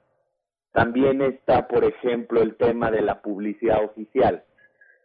[0.73, 4.45] También está, por ejemplo, el tema de la publicidad oficial,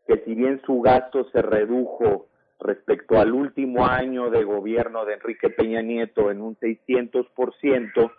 [0.08, 2.28] que si bien su gasto se redujo
[2.64, 8.12] respecto al último año de gobierno de Enrique Peña Nieto en un 600%,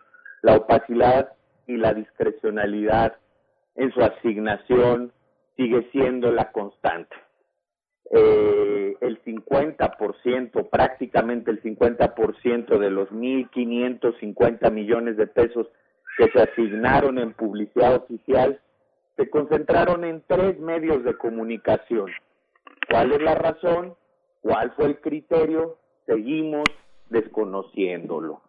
[0.42, 1.32] la opacidad
[1.66, 3.16] y la discrecionalidad
[3.74, 5.12] en su asignación
[5.56, 7.16] sigue siendo la constante.
[8.10, 15.66] Eh, el 50%, prácticamente el 50% de los 1.550 millones de pesos
[16.16, 18.60] que se asignaron en publicidad oficial
[19.16, 22.10] se concentraron en tres medios de comunicación.
[22.90, 23.94] ¿Cuál es la razón?
[24.44, 25.78] ¿Cuál fue el criterio?
[26.04, 26.64] Seguimos
[27.08, 28.42] desconociéndolo.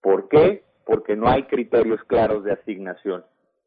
[0.00, 0.62] ¿Por qué?
[0.86, 3.24] Porque no hay criterios claros de asignación.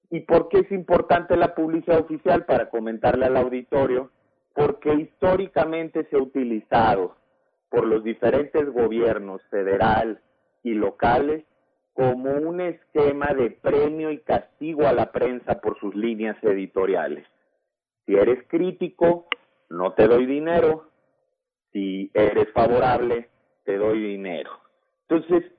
[0.09, 2.45] ¿Y por qué es importante la publicidad oficial?
[2.45, 4.11] Para comentarle al auditorio,
[4.53, 7.17] porque históricamente se ha utilizado
[7.67, 10.21] por los diferentes gobiernos federal
[10.63, 11.43] y locales
[11.91, 17.27] como un esquema de premio y castigo a la prensa por sus líneas editoriales.
[18.05, 19.27] Si eres crítico,
[19.69, 20.92] no te doy dinero.
[21.73, 23.27] Si eres favorable,
[23.65, 24.51] te doy dinero.
[25.09, 25.51] Entonces,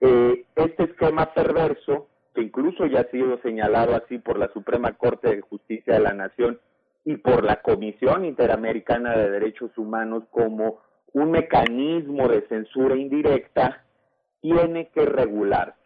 [0.00, 5.34] eh, este esquema perverso, que incluso ya ha sido señalado así por la Suprema Corte
[5.34, 6.60] de Justicia de la Nación
[7.04, 10.80] y por la Comisión Interamericana de Derechos Humanos como
[11.12, 13.84] un mecanismo de censura indirecta,
[14.40, 15.78] tiene que regularse.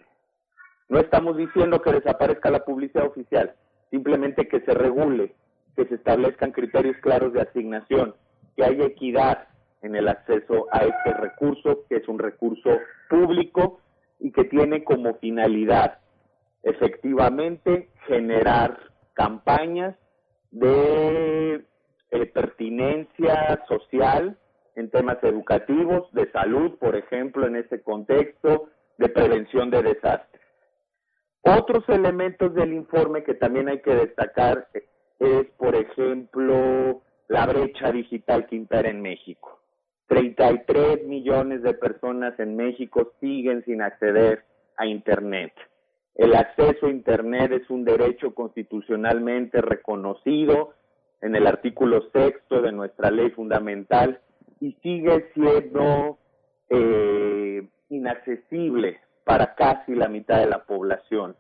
[0.89, 3.55] No estamos diciendo que desaparezca la publicidad oficial,
[3.91, 5.35] simplemente que se regule,
[5.77, 8.15] que se establezcan criterios claros de asignación,
[8.57, 9.48] que haya equidad
[9.83, 12.71] en el acceso a este recurso, que es un recurso
[13.09, 13.81] público
[14.19, 15.99] y que tiene como finalidad
[16.63, 18.79] efectivamente generar
[19.15, 19.97] campañas
[20.51, 21.65] de
[22.11, 24.37] eh, pertinencia social
[24.77, 30.43] en temas educativos, de salud, por ejemplo, en este contexto, de prevención de desastres.
[31.43, 34.69] Otros elementos del informe que también hay que destacar
[35.19, 39.58] es, por ejemplo, la brecha digital que en México.
[40.09, 44.45] 33 millones de personas en México siguen sin acceder
[44.77, 45.53] a Internet.
[46.15, 50.75] El acceso a Internet es un derecho constitucionalmente reconocido
[51.21, 54.21] en el artículo sexto de nuestra ley fundamental
[54.61, 56.19] y sigue siendo
[56.71, 61.37] eh, inaccesible para casi la mitad de la población,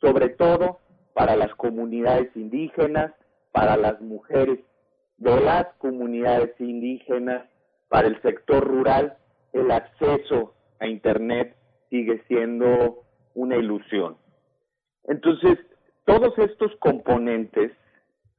[0.00, 0.78] sobre todo
[1.12, 3.12] para las comunidades indígenas,
[3.52, 4.60] para las mujeres
[5.18, 7.44] de las comunidades indígenas,
[7.92, 9.18] para el sector rural,
[9.52, 11.54] el acceso a Internet
[11.90, 13.02] sigue siendo
[13.34, 14.16] una ilusión.
[15.04, 15.58] Entonces,
[16.06, 17.70] todos estos componentes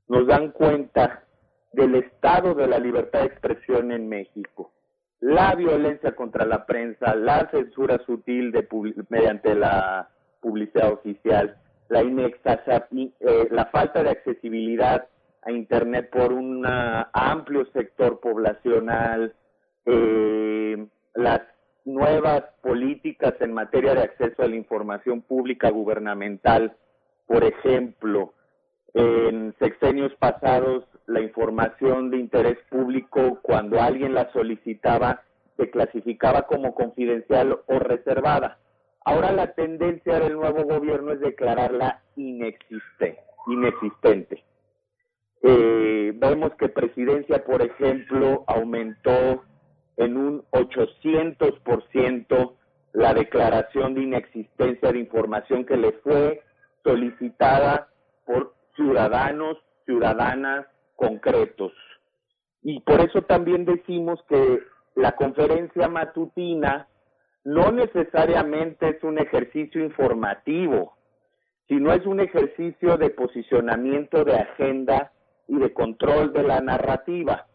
[0.07, 1.25] nos dan cuenta
[1.71, 4.71] del estado de la libertad de expresión en México.
[5.19, 8.67] La violencia contra la prensa, la censura sutil de
[9.09, 10.09] mediante la
[10.41, 11.57] publicidad oficial,
[11.89, 15.07] la, eh, la falta de accesibilidad
[15.43, 19.35] a Internet por un amplio sector poblacional,
[19.85, 21.41] eh, las
[21.85, 26.75] nuevas políticas en materia de acceso a la información pública gubernamental,
[27.27, 28.33] por ejemplo,
[28.93, 35.21] en sexenios pasados la información de interés público cuando alguien la solicitaba
[35.57, 38.59] se clasificaba como confidencial o reservada.
[39.05, 43.19] Ahora la tendencia del nuevo gobierno es declararla inexistente.
[43.47, 44.43] inexistente.
[45.41, 49.43] Eh, vemos que presidencia, por ejemplo, aumentó
[49.97, 52.53] en un 800%
[52.93, 56.43] la declaración de inexistencia de información que le fue
[56.83, 57.89] solicitada
[58.25, 61.73] por ciudadanos, ciudadanas concretos.
[62.61, 64.59] Y por eso también decimos que
[64.95, 66.87] la conferencia matutina
[67.43, 70.95] no necesariamente es un ejercicio informativo,
[71.67, 75.11] sino es un ejercicio de posicionamiento de agenda
[75.47, 77.47] y de control de la narrativa.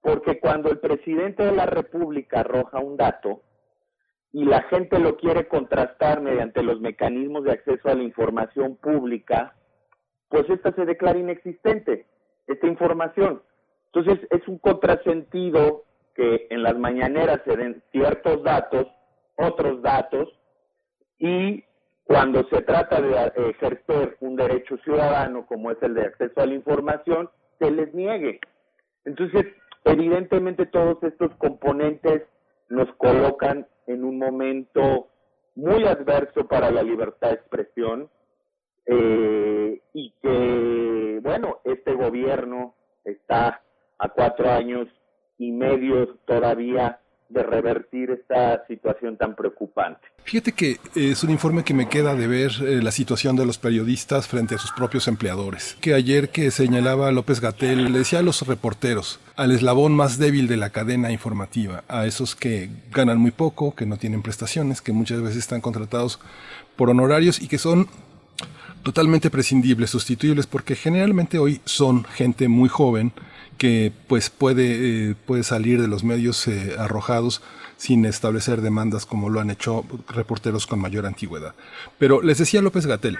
[0.00, 3.42] Porque cuando el presidente de la República arroja un dato
[4.32, 9.54] y la gente lo quiere contrastar mediante los mecanismos de acceso a la información pública,
[10.28, 12.06] pues esta se declara inexistente,
[12.46, 13.42] esta información.
[13.92, 18.86] Entonces es un contrasentido que en las mañaneras se den ciertos datos,
[19.36, 20.28] otros datos,
[21.18, 21.64] y
[22.04, 26.54] cuando se trata de ejercer un derecho ciudadano como es el de acceso a la
[26.54, 28.40] información, se les niegue.
[29.04, 29.46] Entonces,
[29.84, 32.22] Evidentemente todos estos componentes
[32.68, 35.08] nos colocan en un momento
[35.54, 38.10] muy adverso para la libertad de expresión
[38.86, 43.62] eh, y que, bueno, este gobierno está
[43.98, 44.88] a cuatro años
[45.38, 47.00] y medio todavía
[47.30, 50.00] de revertir esta situación tan preocupante.
[50.24, 53.58] Fíjate que es un informe que me queda de ver eh, la situación de los
[53.58, 55.76] periodistas frente a sus propios empleadores.
[55.80, 60.48] Que ayer que señalaba López Gatel, le decía a los reporteros, al eslabón más débil
[60.48, 64.92] de la cadena informativa, a esos que ganan muy poco, que no tienen prestaciones, que
[64.92, 66.18] muchas veces están contratados
[66.76, 67.88] por honorarios y que son
[68.82, 73.12] totalmente prescindibles, sustituibles, porque generalmente hoy son gente muy joven
[73.60, 77.42] que pues puede, eh, puede salir de los medios eh, arrojados
[77.76, 81.54] sin establecer demandas como lo han hecho reporteros con mayor antigüedad.
[81.98, 83.18] Pero les decía López Gatel,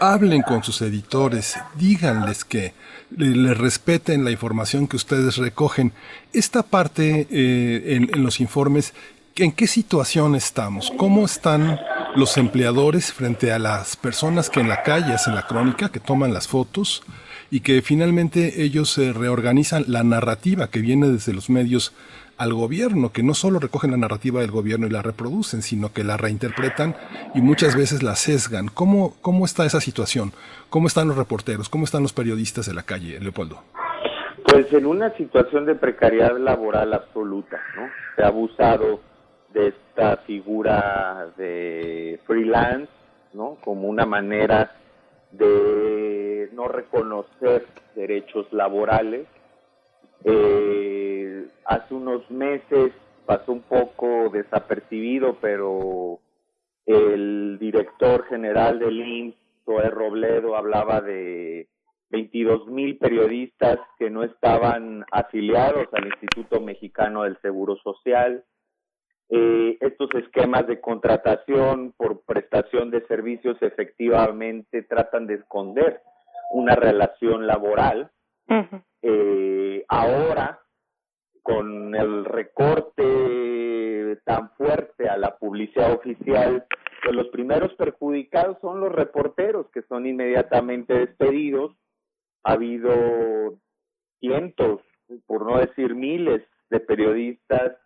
[0.00, 2.72] hablen con sus editores, díganles que
[3.14, 5.92] les respeten la información que ustedes recogen.
[6.32, 8.94] Esta parte eh, en, en los informes
[9.38, 10.90] ¿En qué situación estamos?
[10.96, 11.78] ¿Cómo están
[12.14, 16.32] los empleadores frente a las personas que en la calle hacen la crónica, que toman
[16.32, 17.02] las fotos
[17.50, 21.94] y que finalmente ellos se reorganizan la narrativa que viene desde los medios
[22.38, 26.04] al gobierno, que no solo recogen la narrativa del gobierno y la reproducen, sino que
[26.04, 26.94] la reinterpretan
[27.34, 28.68] y muchas veces la sesgan.
[28.68, 30.32] ¿Cómo, cómo está esa situación?
[30.68, 31.68] ¿Cómo están los reporteros?
[31.68, 33.62] ¿Cómo están los periodistas de la calle, Leopoldo?
[34.44, 37.88] Pues en una situación de precariedad laboral absoluta, ¿no?
[38.14, 39.00] Se ha abusado
[39.52, 42.92] de esta figura de freelance,
[43.32, 43.56] ¿no?
[43.64, 44.72] Como una manera
[45.32, 49.26] de no reconocer derechos laborales.
[50.24, 52.92] Eh, hace unos meses
[53.26, 56.20] pasó un poco desapercibido, pero
[56.86, 61.68] el director general del IMSS, Zoé Robledo, hablaba de
[62.10, 68.44] 22 mil periodistas que no estaban afiliados al Instituto Mexicano del Seguro Social,
[69.28, 76.00] eh, estos esquemas de contratación por prestación de servicios efectivamente tratan de esconder
[76.50, 78.10] una relación laboral.
[79.02, 80.60] eh, ahora,
[81.42, 86.66] con el recorte tan fuerte a la publicidad oficial,
[87.02, 91.76] pues los primeros perjudicados son los reporteros que son inmediatamente despedidos.
[92.44, 93.58] Ha habido
[94.20, 94.80] cientos,
[95.26, 97.76] por no decir miles, de periodistas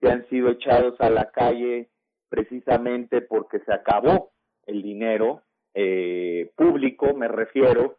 [0.00, 1.90] que han sido echados a la calle
[2.28, 4.30] precisamente porque se acabó
[4.66, 5.42] el dinero
[5.74, 7.97] eh, público, me refiero,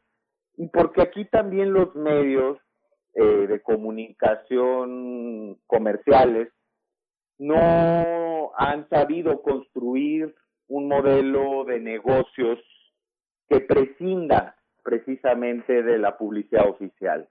[0.60, 2.60] y porque aquí también los medios
[3.14, 6.50] eh, de comunicación comerciales
[7.38, 10.36] no han sabido construir
[10.68, 12.60] un modelo de negocios
[13.48, 17.30] que prescinda precisamente de la publicidad oficial.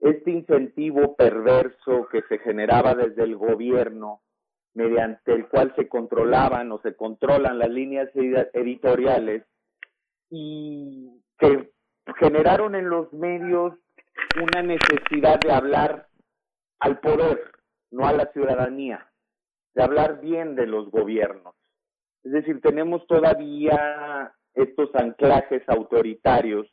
[0.00, 4.22] Este incentivo perverso que se generaba desde el gobierno,
[4.72, 8.08] mediante el cual se controlaban o se controlan las líneas
[8.54, 9.44] editoriales
[10.30, 11.73] y que
[12.18, 13.74] generaron en los medios
[14.40, 16.08] una necesidad de hablar
[16.80, 17.52] al poder,
[17.90, 19.10] no a la ciudadanía,
[19.74, 21.54] de hablar bien de los gobiernos.
[22.22, 26.68] Es decir, tenemos todavía estos anclajes autoritarios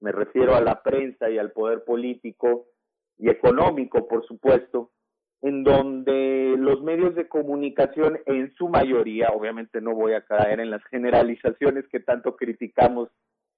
[0.00, 2.66] me refiero a la prensa y al poder político
[3.18, 4.90] y económico, por supuesto,
[5.42, 10.70] en donde los medios de comunicación en su mayoría, obviamente no voy a caer en
[10.70, 13.10] las generalizaciones que tanto criticamos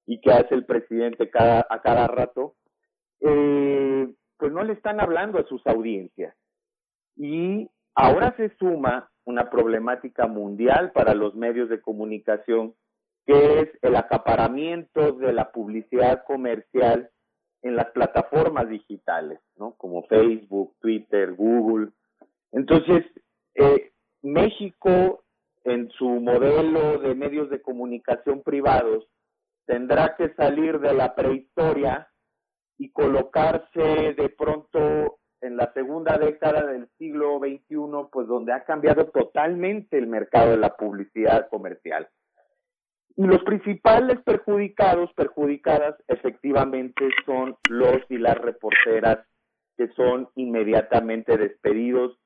[0.06, 2.54] y que hace el presidente cada, a cada rato,
[3.20, 6.34] eh, pues no le están hablando a sus audiencias.
[7.16, 12.74] Y ahora se suma una problemática mundial para los medios de comunicación
[13.26, 17.10] que es el acaparamiento de la publicidad comercial
[17.62, 19.74] en las plataformas digitales, ¿no?
[19.74, 21.90] Como Facebook, Twitter, Google.
[22.50, 23.04] Entonces,
[23.54, 25.22] eh, México,
[25.64, 29.06] en su modelo de medios de comunicación privados,
[29.66, 32.08] tendrá que salir de la prehistoria
[32.78, 39.06] y colocarse de pronto en la segunda década del siglo XXI, pues donde ha cambiado
[39.06, 42.08] totalmente el mercado de la publicidad comercial.
[43.16, 49.18] Y los principales perjudicados, perjudicadas, efectivamente son los y las reporteras
[49.76, 52.18] que son inmediatamente despedidos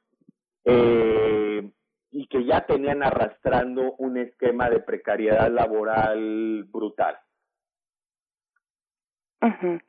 [0.64, 1.70] eh,
[2.10, 7.18] y que ya tenían arrastrando un esquema de precariedad laboral brutal.
[9.42, 9.80] Угу.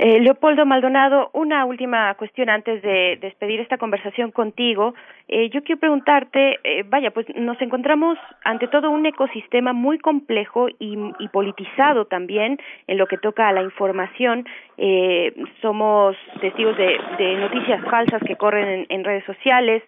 [0.00, 4.94] Eh, Leopoldo Maldonado, una última cuestión antes de despedir esta conversación contigo.
[5.26, 10.68] Eh, yo quiero preguntarte, eh, vaya, pues nos encontramos ante todo un ecosistema muy complejo
[10.78, 10.96] y,
[11.32, 14.46] politizado también en lo que toca a la información.
[15.60, 19.82] somos testigos de, noticias falsas que corren en, redes sociales,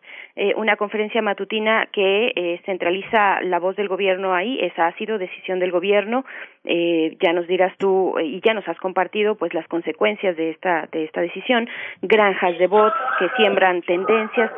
[0.57, 5.71] una conferencia matutina que centraliza la voz del gobierno ahí, esa ha sido decisión del
[5.71, 6.25] gobierno.
[6.65, 11.05] ya nos dirás tú y ya nos has compartido pues las consecuencias de esta, de
[11.05, 11.69] esta decisión,
[12.01, 14.51] granjas de bots que siembran tendencias.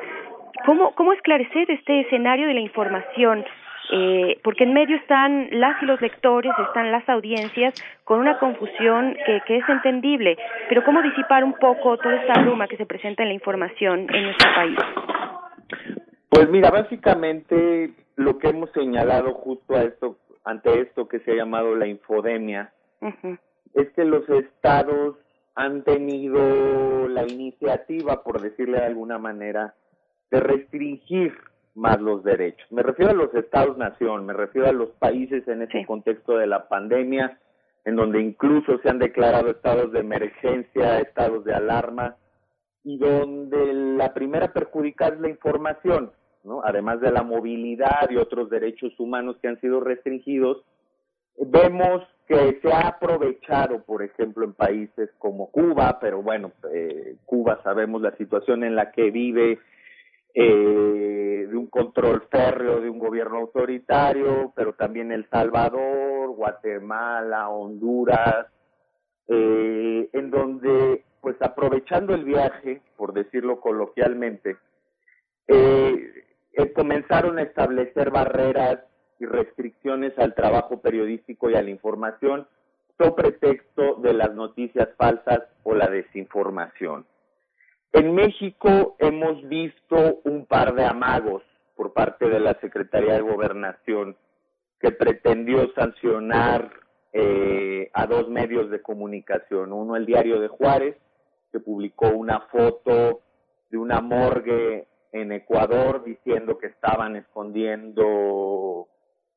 [0.64, 3.44] ¿cómo, ¿cómo esclarecer este escenario de la información?
[3.90, 9.16] Eh, porque en medio están las y los lectores, están las audiencias con una confusión
[9.26, 10.38] que, que es entendible,
[10.68, 14.22] pero ¿cómo disipar un poco toda esta bruma que se presenta en la información en
[14.22, 14.78] nuestro país?
[16.30, 21.34] Pues mira, básicamente lo que hemos señalado justo a esto, ante esto que se ha
[21.34, 22.72] llamado la infodemia,
[23.74, 25.16] es que los estados
[25.54, 29.74] han tenido la iniciativa, por decirle de alguna manera,
[30.30, 31.34] de restringir
[31.74, 32.70] más los derechos.
[32.70, 36.68] Me refiero a los estados-nación, me refiero a los países en ese contexto de la
[36.68, 37.38] pandemia,
[37.84, 42.16] en donde incluso se han declarado estados de emergencia, estados de alarma,
[42.84, 46.12] y donde la primera perjudicada es la información,
[46.44, 46.62] ¿no?
[46.64, 50.64] Además de la movilidad y otros derechos humanos que han sido restringidos,
[51.38, 57.60] vemos que se ha aprovechado, por ejemplo, en países como Cuba, pero bueno, eh, Cuba
[57.62, 59.58] sabemos la situación en la que vive,
[60.34, 68.46] eh, de un control férreo de un gobierno autoritario, pero también El Salvador, Guatemala, Honduras,
[69.28, 74.56] eh, en donde, pues aprovechando el viaje, por decirlo coloquialmente,
[75.48, 78.80] eh, eh, comenzaron a establecer barreras
[79.22, 82.48] y restricciones al trabajo periodístico y a la información,
[82.98, 87.06] sobre pretexto de las noticias falsas o la desinformación.
[87.92, 91.42] En México hemos visto un par de amagos
[91.76, 94.16] por parte de la Secretaría de Gobernación
[94.80, 96.72] que pretendió sancionar
[97.12, 99.72] eh, a dos medios de comunicación.
[99.72, 100.96] Uno, el Diario de Juárez,
[101.52, 103.20] que publicó una foto
[103.70, 108.88] de una morgue en Ecuador diciendo que estaban escondiendo,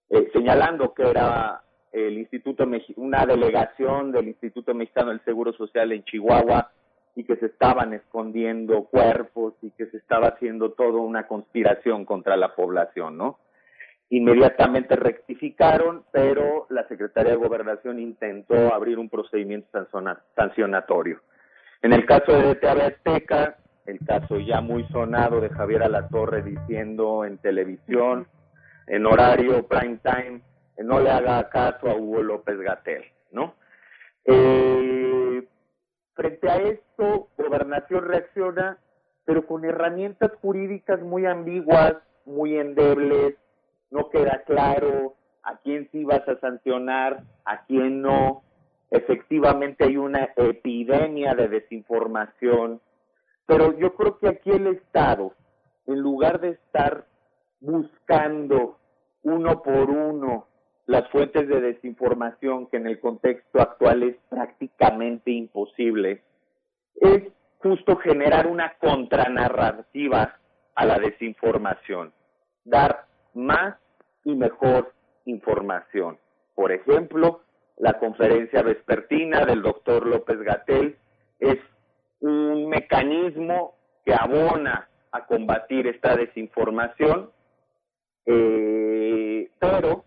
[0.10, 1.62] eh, señalando que era
[1.92, 2.68] el Instituto
[2.98, 6.72] una delegación del Instituto Mexicano del Seguro Social en Chihuahua
[7.16, 12.36] y que se estaban escondiendo cuerpos y que se estaba haciendo toda una conspiración contra
[12.36, 13.40] la población, ¿no?
[14.10, 19.88] Inmediatamente rectificaron, pero la Secretaría de Gobernación intentó abrir un procedimiento
[20.36, 21.22] sancionatorio.
[21.82, 27.26] En el caso de TV Azteca, el caso ya muy sonado de Javier Alatorre diciendo
[27.26, 28.28] en televisión,
[28.88, 30.42] en horario prime time,
[30.78, 33.56] no le haga caso a Hugo López Gatel, ¿no?
[34.26, 34.76] Eh,
[36.16, 38.78] Frente a esto, Gobernación reacciona,
[39.26, 43.36] pero con herramientas jurídicas muy ambiguas, muy endebles,
[43.92, 48.44] no queda claro a quién sí vas a sancionar, a quién no.
[48.92, 52.80] Efectivamente hay una epidemia de desinformación,
[53.46, 55.34] pero yo creo que aquí el Estado,
[55.86, 57.06] en lugar de estar
[57.66, 58.78] buscando
[59.24, 60.48] uno por uno
[60.86, 66.22] las fuentes de desinformación que en el contexto actual es prácticamente imposible,
[67.02, 67.24] es
[67.58, 70.38] justo generar una contranarrativa
[70.76, 72.14] a la desinformación,
[72.64, 73.76] dar más
[74.24, 74.94] y mejor
[75.26, 76.20] información.
[76.54, 77.42] Por ejemplo,
[77.78, 80.98] la conferencia vespertina del doctor López Gatel
[81.40, 81.58] es
[82.20, 87.32] un mecanismo que abona a combatir esta desinformación,
[88.26, 90.06] eh, pero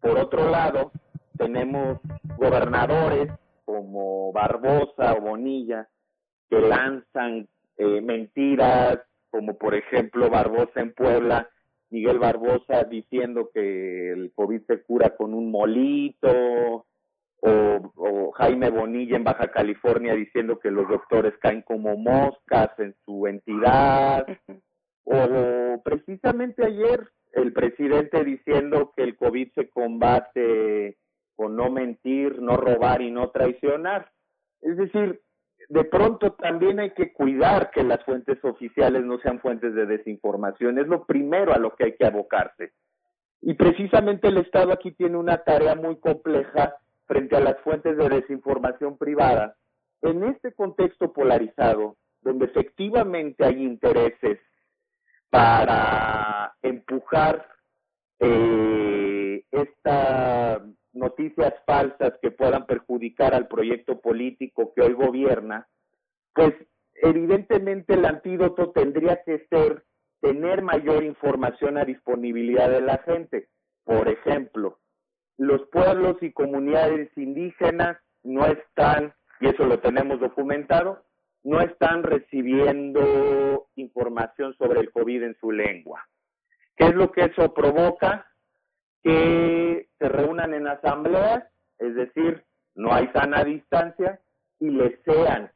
[0.00, 0.92] por otro lado,
[1.36, 1.98] tenemos
[2.36, 3.30] gobernadores
[3.64, 5.88] como Barbosa o Bonilla
[6.48, 8.98] que lanzan eh, mentiras,
[9.30, 11.48] como por ejemplo Barbosa en Puebla,
[11.90, 16.86] Miguel Barbosa diciendo que el COVID se cura con un molito,
[17.42, 23.26] o, Jaime Bonilla en Baja California diciendo que los doctores caen como moscas en su
[23.26, 24.26] entidad,
[25.04, 30.98] o precisamente ayer el presidente diciendo que el COVID se combate
[31.36, 34.10] con no mentir, no robar y no traicionar.
[34.60, 35.20] Es decir,
[35.68, 40.78] de pronto también hay que cuidar que las fuentes oficiales no sean fuentes de desinformación.
[40.78, 42.72] Es lo primero a lo que hay que abocarse.
[43.40, 46.74] Y precisamente el Estado aquí tiene una tarea muy compleja
[47.06, 49.56] frente a las fuentes de desinformación privada.
[50.02, 54.38] En este contexto polarizado, donde efectivamente hay intereses
[55.30, 57.46] para empujar
[58.18, 65.68] eh, estas noticias falsas que puedan perjudicar al proyecto político que hoy gobierna,
[66.34, 66.52] pues
[66.94, 69.84] evidentemente el antídoto tendría que ser
[70.20, 73.48] tener mayor información a disponibilidad de la gente.
[73.84, 74.78] Por ejemplo,
[75.38, 81.02] los pueblos y comunidades indígenas no están, y eso lo tenemos documentado,
[81.42, 86.06] no están recibiendo información sobre el COVID en su lengua.
[86.76, 88.26] ¿Qué es lo que eso provoca?
[89.02, 91.44] Que se reúnan en asambleas,
[91.78, 92.44] es decir,
[92.74, 94.20] no hay sana distancia,
[94.58, 95.50] y les sean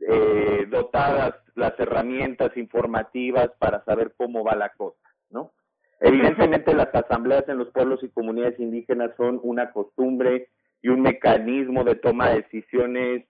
[0.00, 5.52] eh, dotadas las herramientas informativas para saber cómo va la cosa, ¿no?
[6.00, 10.48] Evidentemente las asambleas en los pueblos y comunidades indígenas son una costumbre
[10.82, 13.24] y un mecanismo de toma de decisiones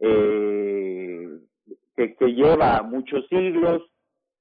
[0.00, 1.38] eh,
[1.96, 3.82] que, lleva muchos siglos,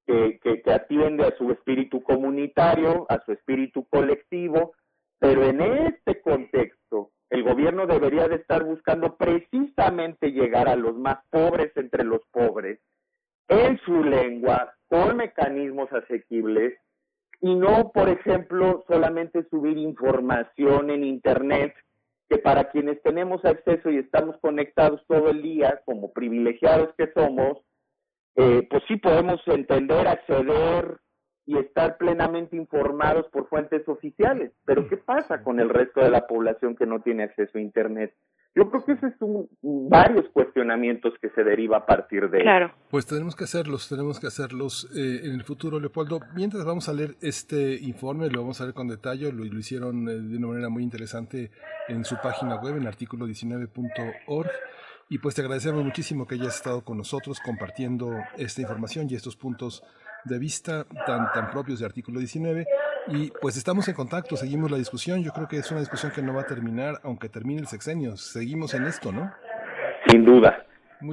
[0.06, 4.74] que, que atiende a su espíritu comunitario, a su espíritu colectivo,
[5.19, 11.18] pero en este contexto el gobierno debería de estar buscando precisamente llegar a los más
[11.30, 12.80] pobres entre los pobres,
[13.50, 16.74] en su lengua, con mecanismos asequibles,
[17.42, 21.74] y no, por ejemplo, solamente subir información en Internet,
[22.30, 27.59] que para quienes tenemos acceso y estamos conectados todo el día, como privilegiados que somos,
[28.35, 30.99] eh, pues sí podemos entender, acceder
[31.45, 34.51] y estar plenamente informados por fuentes oficiales.
[34.65, 38.14] Pero ¿qué pasa con el resto de la población que no tiene acceso a Internet?
[38.56, 42.72] Yo creo que esos son varios cuestionamientos que se deriva a partir de claro.
[42.90, 46.19] Pues tenemos que hacerlos, tenemos que hacerlos eh, en el futuro, Leopoldo.
[46.35, 50.09] Mientras vamos a leer este informe, lo vamos a leer con detalle, lo, lo hicieron
[50.09, 51.51] eh, de una manera muy interesante
[51.88, 54.50] en su página web, en artículo 19.org.
[55.09, 59.38] Y pues te agradecemos muchísimo que hayas estado con nosotros compartiendo esta información y estos
[59.38, 59.84] puntos
[60.26, 62.66] de vista tan, tan propios de artículo 19
[63.10, 65.24] y pues estamos en contacto, seguimos la discusión.
[65.24, 68.18] Yo creo que es una discusión que no va a terminar, aunque termine el sexenio.
[68.18, 69.32] Seguimos en esto, ¿no?
[70.08, 70.66] Sin duda.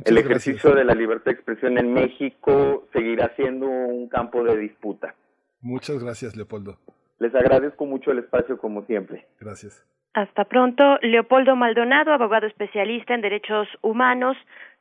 [0.04, 5.14] el ejercicio de la libertad de expresión en México seguirá siendo un campo de disputa.
[5.60, 6.78] Muchas gracias, Leopoldo.
[7.18, 9.26] Les agradezco mucho el espacio, como siempre.
[9.40, 9.84] Gracias.
[10.14, 10.98] Hasta pronto.
[11.02, 14.36] Leopoldo Maldonado, abogado especialista en derechos humanos,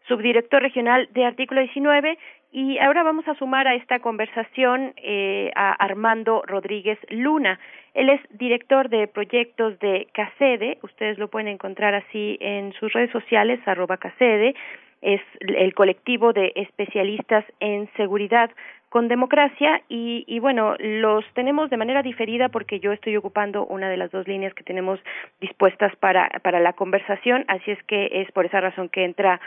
[0.07, 2.17] subdirector regional de Artículo 19
[2.51, 7.59] y ahora vamos a sumar a esta conversación eh, a Armando Rodríguez Luna.
[7.95, 13.11] Él es director de proyectos de CACEDE, ustedes lo pueden encontrar así en sus redes
[13.11, 14.56] sociales, arroba CACEDE,
[15.01, 18.51] es el colectivo de especialistas en seguridad
[18.90, 23.90] con democracia y, y, bueno, los tenemos de manera diferida porque yo estoy ocupando una
[23.90, 24.99] de las dos líneas que tenemos
[25.41, 29.41] dispuestas para, para la conversación, así es que es por esa razón que entra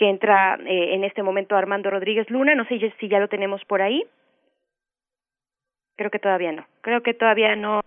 [0.00, 2.54] que entra eh, en este momento Armando Rodríguez Luna.
[2.54, 4.02] No sé si ya lo tenemos por ahí.
[5.94, 6.64] Creo que todavía no.
[6.80, 7.82] Creo que todavía no.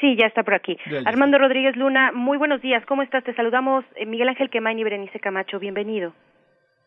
[0.00, 0.76] Sí, ya está por aquí.
[1.06, 2.84] Armando Rodríguez Luna, muy buenos días.
[2.84, 3.24] ¿Cómo estás?
[3.24, 5.58] Te saludamos eh, Miguel Ángel Quemain y Berenice Camacho.
[5.58, 6.12] Bienvenido.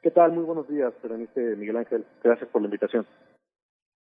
[0.04, 0.34] ¿Qué tal?
[0.34, 2.06] Muy buenos días, Berenice Miguel Ángel.
[2.24, 3.08] Gracias por la invitación.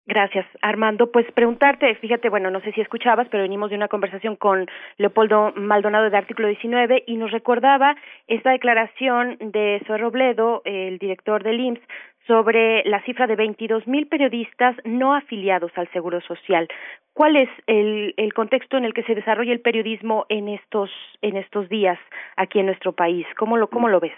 [0.07, 1.11] Gracias, Armando.
[1.11, 4.65] Pues preguntarte, fíjate, bueno, no sé si escuchabas, pero venimos de una conversación con
[4.97, 7.95] Leopoldo Maldonado de Artículo 19 y nos recordaba
[8.27, 11.81] esta declaración de Zoe Robledo, el director del IMSS,
[12.25, 16.67] sobre la cifra de 22 mil periodistas no afiliados al Seguro Social.
[17.13, 20.89] ¿Cuál es el, el contexto en el que se desarrolla el periodismo en estos,
[21.21, 21.99] en estos días
[22.37, 23.27] aquí en nuestro país?
[23.37, 24.13] ¿Cómo lo, cómo lo ves?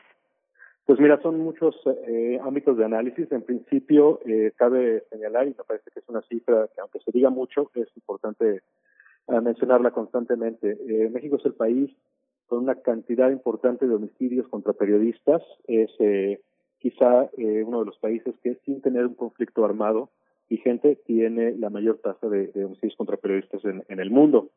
[0.86, 1.76] Pues mira, son muchos
[2.08, 3.32] eh, ámbitos de análisis.
[3.32, 7.12] En principio, eh, cabe señalar, y me parece que es una cifra que aunque se
[7.12, 8.62] diga mucho, es importante
[9.28, 10.78] eh, mencionarla constantemente.
[10.88, 11.90] Eh, México es el país
[12.48, 15.42] con una cantidad importante de homicidios contra periodistas.
[15.68, 16.42] Es eh,
[16.80, 20.10] quizá uno de los países que sin tener un conflicto armado
[20.50, 24.50] vigente tiene la mayor tasa de, de homicidios contra periodistas en, en el mundo.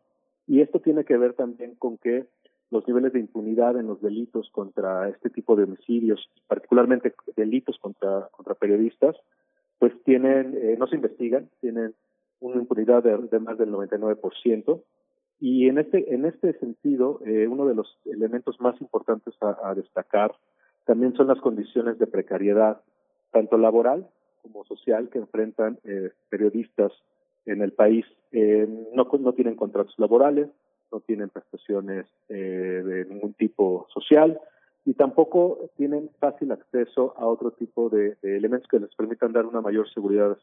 [0.49, 2.27] Y esto tiene que ver también con que
[2.71, 8.29] los niveles de impunidad en los delitos contra este tipo de homicidios, particularmente delitos contra,
[8.33, 9.17] contra periodistas,
[9.79, 11.95] pues tienen, eh, no se investigan, tienen
[12.41, 14.83] una impunidad de, más del 99%.
[15.39, 19.75] Y en este, en este sentido, eh, uno de los elementos más importantes a, a,
[19.75, 20.33] destacar
[20.87, 22.81] también son las condiciones de precariedad,
[23.33, 24.09] tanto laboral
[24.47, 26.93] como social, que enfrentan eh, periodistas
[27.45, 28.07] en el país.
[28.33, 30.49] Eh, no, no tienen contratos laborales,
[30.93, 34.41] no tienen prestaciones eh, de ningún tipo social
[34.87, 39.61] y tampoco tienen fácil acceso a otro tipo de, elementos que les permitan dar una
[39.61, 40.39] mayor seguridad a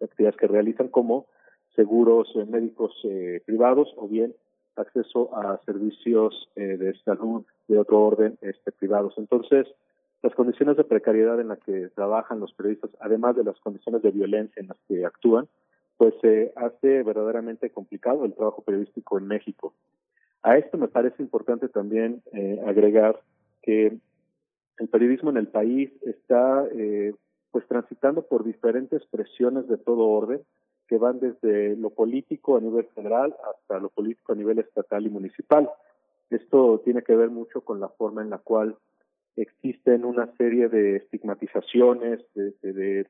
[0.00, 1.26] las actividades que realizan, como
[1.74, 4.34] seguros eh, médicos eh, privados o bien
[4.76, 9.14] acceso a servicios eh, de salud de otro orden este, privados.
[9.16, 9.66] Entonces,
[10.22, 14.12] las condiciones de precariedad en las que trabajan los periodistas, además de las condiciones de
[14.12, 15.48] violencia en las que actúan,
[15.98, 19.74] pues se hace verdaderamente complicado el trabajo periodístico en México.
[20.42, 23.20] A esto me parece importante también eh, agregar
[23.60, 23.98] que
[24.78, 27.12] el periodismo en el país está eh,
[27.50, 30.40] pues transitando por diferentes presiones de todo orden
[30.86, 35.10] que van desde lo político a nivel federal hasta lo político a nivel estatal y
[35.10, 35.68] municipal.
[36.30, 38.76] Esto tiene que ver mucho con la forma en la cual
[39.34, 43.06] existen una serie de estigmatizaciones, de, de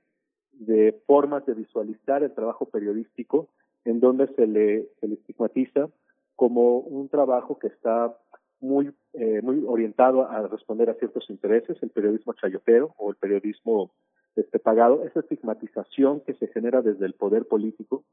[0.59, 3.49] de formas de visualizar el trabajo periodístico
[3.85, 5.89] en donde se le, se le estigmatiza
[6.37, 8.17] como un trabajo que está
[8.61, 13.91] muy eh, muy orientado a responder a ciertos intereses, el periodismo chayotero o el periodismo
[14.37, 18.05] este, pagado, esa estigmatización que se genera desde el poder político,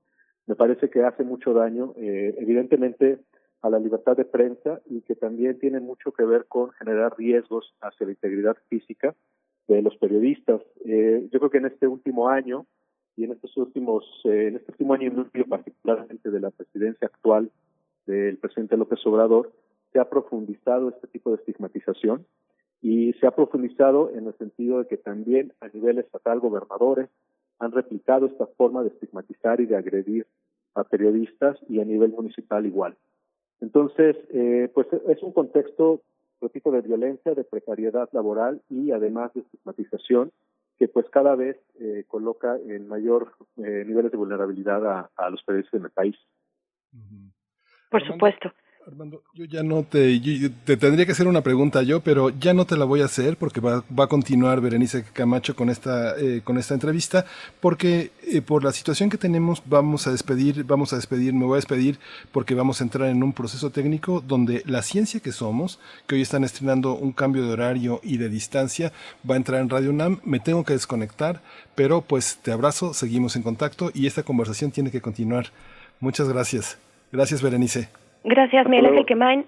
[0.48, 3.20] me parece que hace mucho daño, eh, evidentemente,
[3.62, 7.76] a la libertad de prensa y que también tiene mucho que ver con generar riesgos
[7.82, 9.16] hacia la integridad física
[9.68, 10.62] de los periodistas.
[10.86, 12.66] Eh, yo creo que en este último año
[13.16, 17.08] y en estos últimos, eh, en este último año y medio, particularmente de la presidencia
[17.08, 17.52] actual
[18.06, 19.52] del presidente López Obrador,
[19.92, 22.26] se ha profundizado este tipo de estigmatización
[22.82, 27.10] y se ha profundizado en el sentido de que también a nivel estatal gobernadores
[27.60, 30.28] han replicado esta forma de estigmatizar y de agredir
[30.76, 32.96] a periodistas y a nivel municipal igual.
[33.62, 36.02] Entonces, eh, pues es un contexto,
[36.50, 40.32] tipo de violencia, de precariedad laboral y además de estigmatización
[40.78, 45.42] que pues cada vez eh, coloca en mayor eh, niveles de vulnerabilidad a, a, los
[45.44, 46.16] periodistas en el país.
[47.90, 48.52] Por supuesto.
[48.88, 50.22] Armando, yo ya no te,
[50.64, 53.36] te tendría que hacer una pregunta yo, pero ya no te la voy a hacer
[53.36, 57.26] porque va, va a continuar Berenice Camacho con esta, eh, con esta entrevista,
[57.62, 61.54] porque eh, por la situación que tenemos vamos a despedir, vamos a despedir, me voy
[61.54, 61.98] a despedir
[62.32, 66.22] porque vamos a entrar en un proceso técnico donde la ciencia que somos, que hoy
[66.22, 68.94] están estrenando un cambio de horario y de distancia,
[69.28, 71.42] va a entrar en Radio UNAM, me tengo que desconectar,
[71.74, 75.48] pero pues te abrazo, seguimos en contacto y esta conversación tiene que continuar.
[76.00, 76.78] Muchas gracias.
[77.12, 78.05] Gracias, Berenice.
[78.28, 79.46] Gracias, Miguel Ángel Quemain.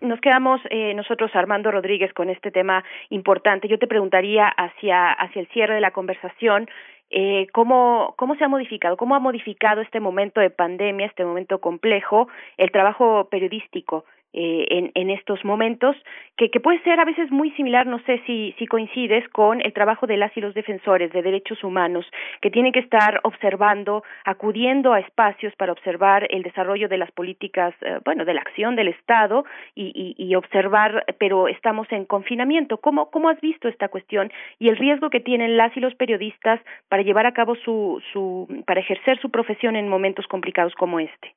[0.00, 3.66] Nos quedamos eh, nosotros, Armando Rodríguez, con este tema importante.
[3.66, 6.68] Yo te preguntaría hacia, hacia el cierre de la conversación,
[7.10, 8.96] eh, ¿cómo, ¿cómo se ha modificado?
[8.96, 12.28] ¿Cómo ha modificado este momento de pandemia, este momento complejo,
[12.58, 14.04] el trabajo periodístico?
[14.38, 15.96] Eh, en, estos momentos,
[16.36, 19.72] que, que, puede ser a veces muy similar, no sé si, si coincides, con el
[19.72, 22.04] trabajo de las y los defensores de derechos humanos,
[22.42, 27.74] que tienen que estar observando, acudiendo a espacios para observar el desarrollo de las políticas,
[27.80, 32.76] eh, bueno, de la acción del Estado y, y, y, observar, pero estamos en confinamiento.
[32.76, 36.60] ¿Cómo, ¿Cómo has visto esta cuestión y el riesgo que tienen las y los periodistas
[36.90, 41.32] para llevar a cabo su, su para ejercer su profesión en momentos complicados como este?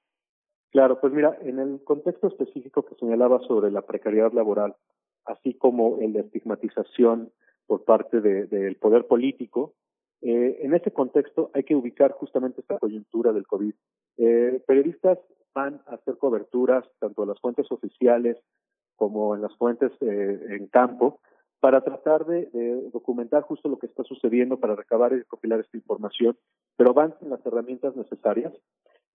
[0.71, 4.75] Claro, pues mira, en el contexto específico que señalaba sobre la precariedad laboral,
[5.25, 7.31] así como el de estigmatización
[7.65, 9.73] por parte del de, poder político,
[10.21, 13.73] eh, en ese contexto hay que ubicar justamente esta coyuntura del COVID.
[14.17, 15.17] Eh, periodistas
[15.55, 18.37] van a hacer coberturas tanto en las fuentes oficiales
[18.95, 21.19] como en las fuentes eh, en campo
[21.59, 25.77] para tratar de, de, documentar justo lo que está sucediendo, para recabar y recopilar esta
[25.77, 26.37] información,
[26.77, 28.53] pero van sin las herramientas necesarias.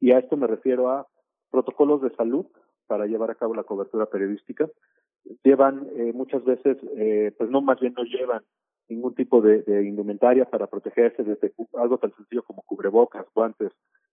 [0.01, 1.07] Y a esto me refiero a
[1.55, 2.47] protocolos de salud
[2.89, 4.69] para llevar a cabo la cobertura periodística.
[5.45, 8.43] Llevan eh, muchas veces, eh, pues no más bien no llevan
[8.89, 13.71] ningún tipo de, indumentaria para protegerse desde algo tan sencillo como cubrebocas, guantes,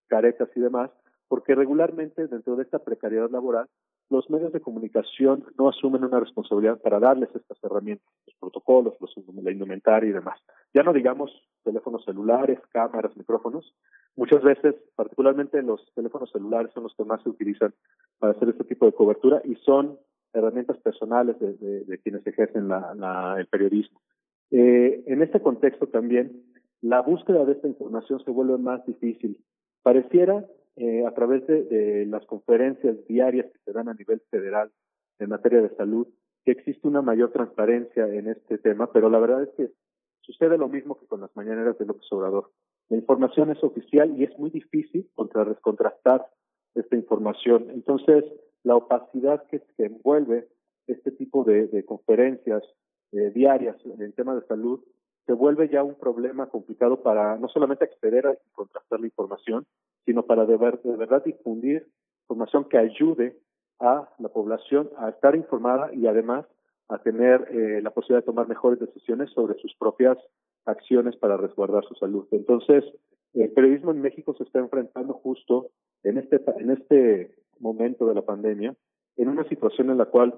[0.07, 0.91] caretas y demás,
[1.27, 3.67] porque regularmente dentro de esta precariedad laboral
[4.11, 9.15] los medios de comunicación no asumen una responsabilidad para darles estas herramientas, los protocolos, los,
[9.41, 10.37] la indumentaria y demás.
[10.75, 11.31] Ya no digamos
[11.63, 13.73] teléfonos celulares, cámaras, micrófonos.
[14.15, 17.73] Muchas veces, particularmente los teléfonos celulares son los que más se utilizan
[18.19, 19.97] para hacer este tipo de cobertura y son
[20.33, 24.01] herramientas personales de, quienes ejercen la, el periodismo.
[24.51, 26.43] Eh, en este contexto también,
[26.81, 29.37] la búsqueda de esta información se vuelve más difícil.
[29.81, 34.71] Pareciera eh, a través de, de, las conferencias diarias que se dan a nivel federal
[35.19, 36.07] en materia de salud,
[36.43, 39.71] que existe una mayor transparencia en este tema, pero la verdad es que
[40.21, 42.51] sucede lo mismo que con las mañaneras de López Obrador.
[42.91, 46.27] La información es oficial y es muy difícil contra, contrastar
[46.75, 47.69] esta información.
[47.69, 48.25] Entonces,
[48.63, 50.49] la opacidad que, envuelve
[50.87, 52.61] este tipo de, conferencias
[53.13, 54.81] eh, diarias en temas de salud
[55.25, 59.65] se vuelve ya un problema complicado para no solamente acceder a contrastar la información,
[60.03, 61.87] sino para de verdad difundir
[62.23, 63.39] información que ayude
[63.79, 66.45] a la población a estar informada y además
[66.89, 70.17] a tener eh, la posibilidad de tomar mejores decisiones sobre sus propias
[70.65, 72.27] acciones para resguardar su salud.
[72.31, 72.83] Entonces,
[73.33, 75.69] el periodismo en México se está enfrentando justo
[76.03, 78.75] en este en este momento de la pandemia
[79.17, 80.33] en una situación en la cual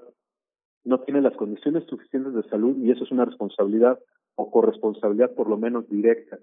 [0.84, 4.00] no tiene las condiciones suficientes de salud y eso es una responsabilidad
[4.36, 6.38] o corresponsabilidad por lo menos directa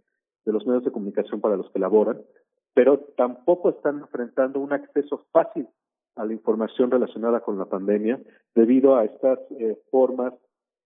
[0.44, 2.20] de los medios de comunicación para los que laboran,
[2.72, 5.68] pero tampoco están enfrentando un acceso fácil
[6.16, 8.20] a la información relacionada con la pandemia
[8.54, 10.32] debido a estas eh, formas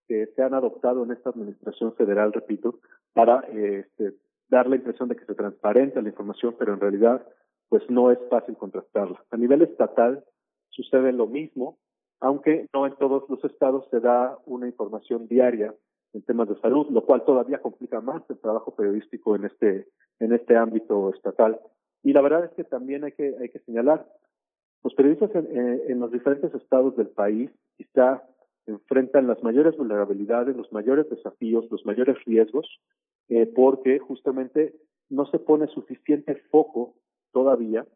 [0.07, 2.81] que se han adoptado en esta administración federal, repito,
[3.13, 4.17] para eh, este,
[4.49, 7.27] dar la impresión de que se transparenta la información, pero en realidad
[7.69, 9.25] pues no es fácil contrastarla.
[9.31, 10.25] A nivel estatal
[10.69, 11.79] sucede lo mismo,
[12.21, 15.75] aunque no en todos los estados se da una información diaria
[16.13, 19.89] en temas de salud, lo cual todavía complica más el trabajo periodístico en este
[20.21, 21.59] en este ámbito estatal.
[22.03, 24.07] Y la verdad es que también hay que hay que señalar
[24.85, 28.23] los periodistas en, en los diferentes estados del país quizá
[28.67, 32.67] enfrentan las mayores vulnerabilidades, los mayores desafíos, los mayores riesgos
[33.29, 34.75] eh, porque justamente
[35.09, 36.95] no se pone suficiente foco
[37.33, 37.87] todavía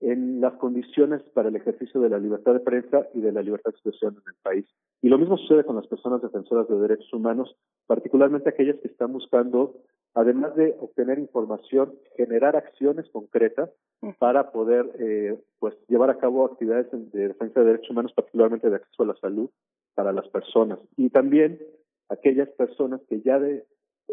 [0.00, 3.70] en las condiciones para el ejercicio de la libertad de prensa y de la libertad
[3.70, 4.66] de expresión en el país.
[5.00, 9.12] Y lo mismo sucede con las personas defensoras de derechos humanos, particularmente aquellas que están
[9.12, 9.76] buscando,
[10.14, 13.70] además de obtener información, generar acciones concretas
[14.18, 18.76] para poder eh, pues llevar a cabo actividades de defensa de derechos humanos, particularmente de
[18.76, 19.50] acceso a la salud
[19.94, 20.78] para las personas.
[20.96, 21.60] Y también
[22.08, 23.64] aquellas personas que ya de,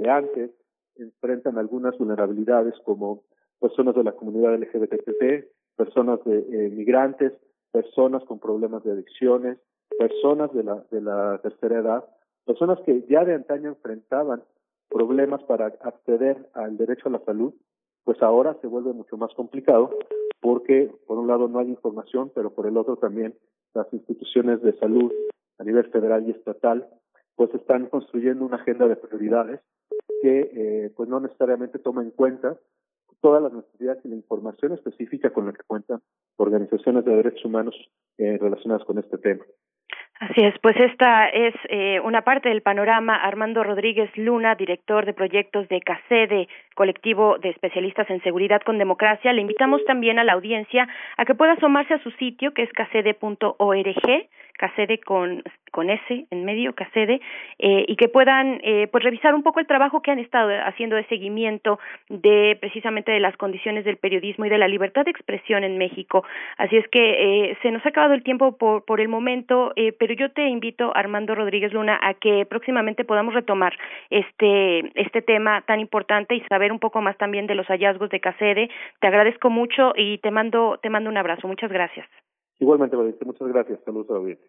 [0.07, 0.51] antes
[0.95, 3.23] enfrentan algunas vulnerabilidades como
[3.59, 7.33] personas de la comunidad LGBTT, personas de eh, migrantes,
[7.71, 9.57] personas con problemas de adicciones,
[9.97, 12.05] personas de la, de la tercera edad,
[12.45, 14.43] personas que ya de antaño enfrentaban
[14.89, 17.53] problemas para acceder al derecho a la salud,
[18.03, 19.91] pues ahora se vuelve mucho más complicado
[20.41, 23.35] porque por un lado no hay información, pero por el otro también
[23.73, 25.11] las instituciones de salud
[25.59, 26.87] a nivel federal y estatal
[27.35, 29.61] pues están construyendo una agenda de prioridades
[30.21, 32.57] que eh, pues no necesariamente toma en cuenta
[33.21, 36.01] todas las necesidades y la información específica con la que cuentan
[36.37, 37.75] organizaciones de derechos humanos
[38.17, 39.43] eh, relacionadas con este tema.
[40.19, 43.15] Así es, pues esta es eh, una parte del panorama.
[43.15, 49.31] Armando Rodríguez Luna, director de proyectos de CACEDE, colectivo de especialistas en seguridad con democracia.
[49.31, 52.73] Le invitamos también a la audiencia a que pueda asomarse a su sitio, que es
[52.73, 54.27] cacede.org
[54.59, 57.21] Casede con, con S en medio, Casede,
[57.59, 60.97] eh, y que puedan eh, pues revisar un poco el trabajo que han estado haciendo
[60.97, 61.79] de seguimiento
[62.09, 66.25] de precisamente de las condiciones del periodismo y de la libertad de expresión en México.
[66.57, 69.93] Así es que eh, se nos ha acabado el tiempo por, por el momento, eh,
[69.93, 73.77] pero yo te invito, Armando Rodríguez Luna, a que próximamente podamos retomar
[74.09, 78.19] este, este tema tan importante y saber un poco más también de los hallazgos de
[78.19, 78.69] Casede.
[78.99, 81.47] Te agradezco mucho y te mando, te mando un abrazo.
[81.47, 82.05] Muchas gracias.
[82.59, 83.79] Igualmente, Valente, muchas gracias.
[83.85, 84.47] Saludos a la audiencia.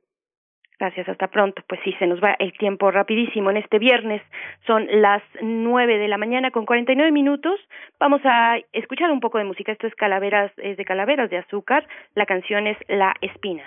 [0.81, 1.63] Gracias, hasta pronto.
[1.69, 3.51] Pues sí, se nos va el tiempo rapidísimo.
[3.51, 4.23] En este viernes
[4.67, 7.61] son las nueve de la mañana con cuarenta y nueve minutos.
[7.99, 9.73] Vamos a escuchar un poco de música.
[9.73, 11.87] Esto es Calaveras, es de Calaveras de Azúcar.
[12.15, 13.65] La canción es La Espina.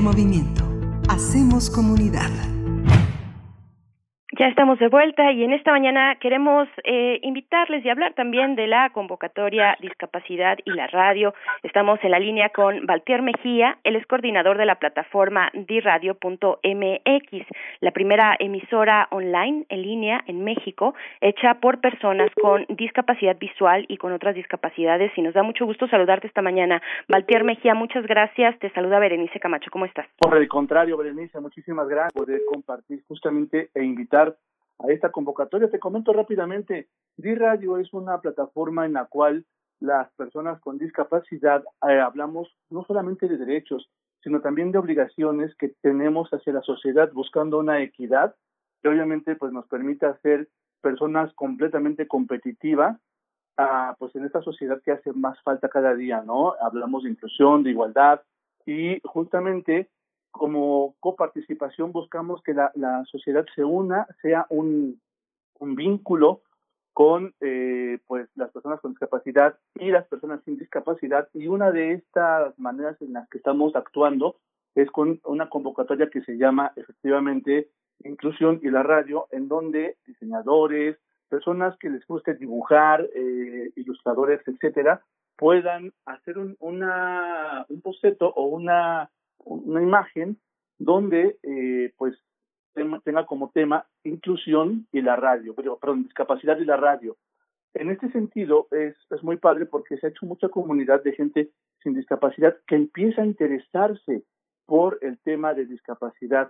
[0.00, 0.57] Movimiento.
[4.58, 8.90] Estamos de vuelta y en esta mañana queremos eh, invitarles y hablar también de la
[8.90, 11.32] convocatoria Discapacidad y la Radio.
[11.62, 17.46] Estamos en la línea con Valtier Mejía, él es coordinador de la plataforma diradio.mx,
[17.78, 23.96] la primera emisora online en línea en México, hecha por personas con discapacidad visual y
[23.96, 25.12] con otras discapacidades.
[25.16, 26.82] Y nos da mucho gusto saludarte esta mañana.
[27.06, 28.58] Valtier Mejía, muchas gracias.
[28.58, 29.70] Te saluda Berenice Camacho.
[29.70, 30.08] ¿Cómo estás?
[30.18, 34.34] Por el contrario, Berenice, muchísimas gracias por poder compartir justamente e invitar
[34.78, 35.70] a esta convocatoria.
[35.70, 39.44] Te comento rápidamente, D-Radio es una plataforma en la cual
[39.80, 43.88] las personas con discapacidad eh, hablamos no solamente de derechos,
[44.22, 48.34] sino también de obligaciones que tenemos hacia la sociedad buscando una equidad
[48.82, 50.48] que obviamente pues nos permita ser
[50.80, 52.98] personas completamente competitivas
[53.56, 56.54] ah, pues en esta sociedad que hace más falta cada día, ¿no?
[56.60, 58.22] Hablamos de inclusión, de igualdad
[58.66, 59.88] y justamente
[60.30, 65.00] como coparticipación buscamos que la, la sociedad se una, sea un,
[65.58, 66.42] un vínculo
[66.92, 71.28] con eh, pues las personas con discapacidad y las personas sin discapacidad.
[71.32, 74.36] Y una de estas maneras en las que estamos actuando
[74.74, 77.70] es con una convocatoria que se llama efectivamente
[78.04, 80.96] Inclusión y la Radio, en donde diseñadores,
[81.28, 85.02] personas que les guste dibujar, eh, ilustradores, etcétera,
[85.36, 89.10] puedan hacer un, una, un boceto o una,
[89.48, 90.38] una imagen
[90.78, 92.14] donde eh, pues
[93.04, 97.16] tenga como tema inclusión y la radio, perdón, discapacidad y la radio.
[97.74, 101.50] En este sentido es, es muy padre porque se ha hecho mucha comunidad de gente
[101.82, 104.22] sin discapacidad que empieza a interesarse
[104.66, 106.48] por el tema de discapacidad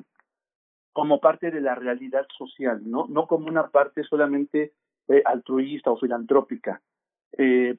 [0.92, 4.72] como parte de la realidad social, no, no como una parte solamente
[5.08, 6.82] eh, altruista o filantrópica.
[7.36, 7.76] Eh,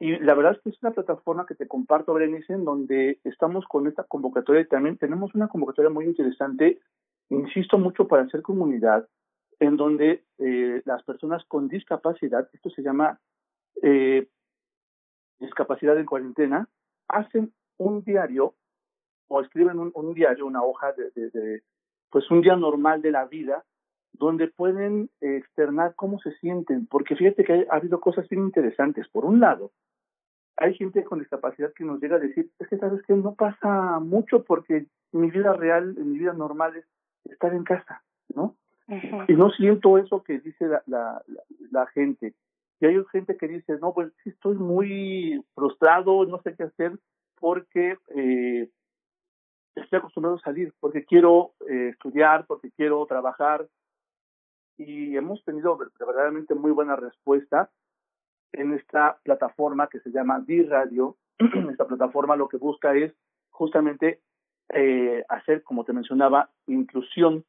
[0.00, 3.66] y la verdad es que es una plataforma que te comparto, Berenice, en donde estamos
[3.66, 6.80] con esta convocatoria y también tenemos una convocatoria muy interesante,
[7.28, 9.06] insisto mucho para hacer comunidad,
[9.58, 13.20] en donde eh, las personas con discapacidad, esto se llama
[13.82, 14.26] eh,
[15.38, 16.66] discapacidad en cuarentena,
[17.06, 18.54] hacen un diario
[19.28, 21.62] o escriben un, un diario, una hoja de,
[22.08, 23.66] pues un día normal de la vida,
[24.12, 29.06] donde pueden externar cómo se sienten, porque fíjate que ha habido cosas bien interesantes.
[29.08, 29.72] Por un lado,
[30.60, 33.98] hay gente con discapacidad que nos llega a decir, es que sabes que no pasa
[33.98, 36.84] mucho porque mi vida real, mi vida normal es
[37.24, 38.02] estar en casa,
[38.34, 38.56] ¿no?
[39.28, 41.22] Y no siento eso que dice la, la,
[41.70, 42.34] la, gente.
[42.80, 46.98] Y hay gente que dice, no, pues sí estoy muy frustrado, no sé qué hacer
[47.38, 48.68] porque eh,
[49.76, 53.66] estoy acostumbrado a salir, porque quiero eh, estudiar, porque quiero trabajar.
[54.76, 57.70] Y hemos tenido verdaderamente muy buena respuesta
[58.52, 61.16] en esta plataforma que se llama D-Radio.
[61.70, 63.12] esta plataforma lo que busca es
[63.50, 64.20] justamente
[64.72, 67.44] eh, hacer, como te mencionaba, inclusión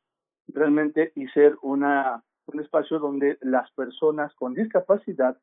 [0.47, 2.23] realmente y ser una
[2.53, 5.37] un espacio donde las personas con discapacidad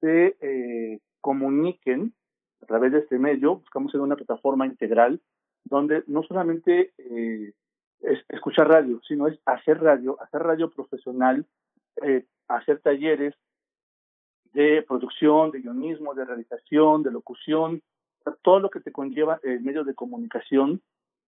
[0.00, 2.12] se eh, comuniquen
[2.62, 3.56] a través de este medio.
[3.56, 5.20] Buscamos ser una plataforma integral
[5.64, 7.52] donde no solamente eh,
[8.00, 11.46] es escuchar radio, sino es hacer radio, hacer radio profesional,
[12.02, 13.34] eh, hacer talleres
[14.54, 17.82] de producción, de guionismo, de realización, de locución,
[18.42, 20.80] todo lo que te conlleva el medio de comunicación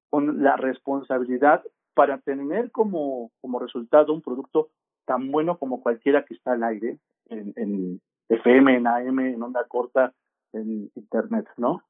[0.08, 1.62] con la responsabilidad
[1.94, 4.70] para tener como, como resultado un producto
[5.04, 6.98] tan bueno como cualquiera que está al aire,
[7.28, 10.12] en, en FM, en AM, en onda corta,
[10.52, 11.82] en Internet, ¿no?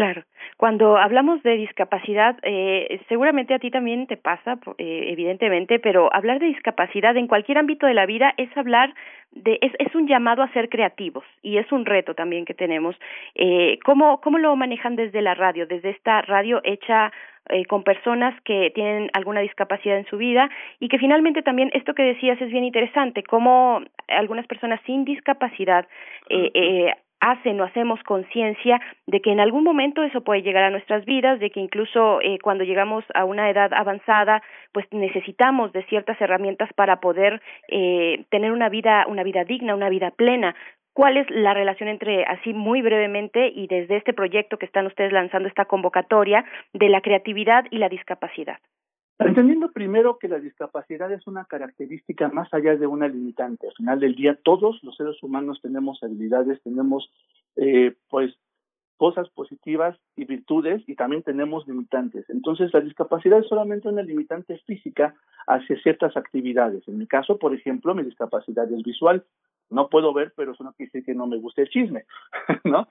[0.00, 0.22] Claro.
[0.56, 6.38] Cuando hablamos de discapacidad, eh, seguramente a ti también te pasa, eh, evidentemente, pero hablar
[6.38, 8.94] de discapacidad en cualquier ámbito de la vida es hablar
[9.32, 12.96] de, es, es un llamado a ser creativos y es un reto también que tenemos.
[13.34, 17.12] Eh, ¿cómo, ¿Cómo lo manejan desde la radio, desde esta radio hecha
[17.50, 20.48] eh, con personas que tienen alguna discapacidad en su vida
[20.78, 25.86] y que finalmente también esto que decías es bien interesante, cómo algunas personas sin discapacidad
[26.30, 30.70] eh, eh, hacen o hacemos conciencia de que en algún momento eso puede llegar a
[30.70, 34.42] nuestras vidas, de que incluso eh, cuando llegamos a una edad avanzada,
[34.72, 39.88] pues necesitamos de ciertas herramientas para poder eh, tener una vida, una vida digna, una
[39.88, 40.54] vida plena.
[40.92, 45.12] ¿Cuál es la relación entre, así muy brevemente, y desde este proyecto que están ustedes
[45.12, 48.58] lanzando, esta convocatoria, de la creatividad y la discapacidad?
[49.20, 53.68] Entendiendo primero que la discapacidad es una característica más allá de una limitante.
[53.68, 57.10] Al final del día, todos los seres humanos tenemos habilidades, tenemos,
[57.56, 58.34] eh, pues,
[58.96, 62.28] cosas positivas y virtudes y también tenemos limitantes.
[62.30, 65.14] Entonces, la discapacidad es solamente una limitante física
[65.46, 66.86] hacia ciertas actividades.
[66.88, 69.24] En mi caso, por ejemplo, mi discapacidad es visual
[69.70, 72.04] no puedo ver, pero eso no quiere decir que no me guste el chisme,
[72.64, 72.88] ¿no?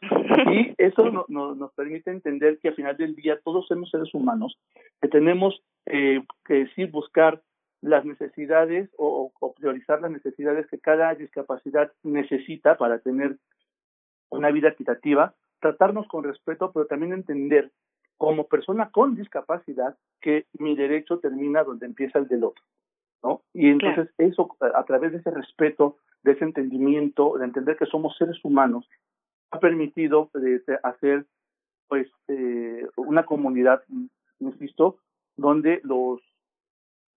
[0.51, 4.13] Y eso no, no, nos permite entender que al final del día todos somos seres
[4.13, 4.57] humanos,
[5.01, 7.41] que tenemos eh, que decir, buscar
[7.81, 13.37] las necesidades o, o, priorizar las necesidades que cada discapacidad necesita para tener
[14.29, 17.71] una vida equitativa, tratarnos con respeto, pero también entender
[18.17, 22.63] como persona con discapacidad que mi derecho termina donde empieza el del otro.
[23.23, 23.41] ¿no?
[23.53, 24.31] Y entonces claro.
[24.31, 28.87] eso, a través de ese respeto, de ese entendimiento, de entender que somos seres humanos,
[29.51, 31.25] ha permitido eh, hacer
[31.87, 33.81] pues eh, una comunidad,
[34.39, 34.97] insisto,
[35.35, 36.21] donde los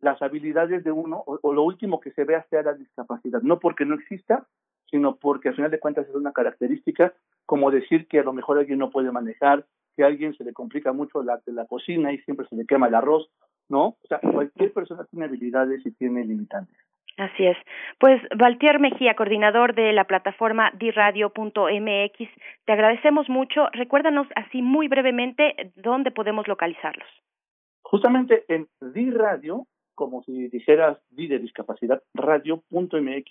[0.00, 3.60] las habilidades de uno o, o, lo último que se vea sea la discapacidad, no
[3.60, 4.48] porque no exista,
[4.90, 7.14] sino porque al final de cuentas es una característica
[7.46, 9.64] como decir que a lo mejor alguien no puede manejar,
[9.96, 12.88] que a alguien se le complica mucho la, la cocina y siempre se le quema
[12.88, 13.30] el arroz,
[13.68, 13.96] ¿no?
[14.02, 16.76] O sea, cualquier persona tiene habilidades y tiene limitantes.
[17.18, 17.56] Así es.
[17.98, 22.28] Pues Valtier Mejía, coordinador de la plataforma diradio.mx,
[22.64, 23.68] te agradecemos mucho.
[23.72, 27.06] Recuérdanos así muy brevemente dónde podemos localizarlos.
[27.82, 33.30] Justamente en Diradio, como si dijeras Di de discapacidad, radio.mx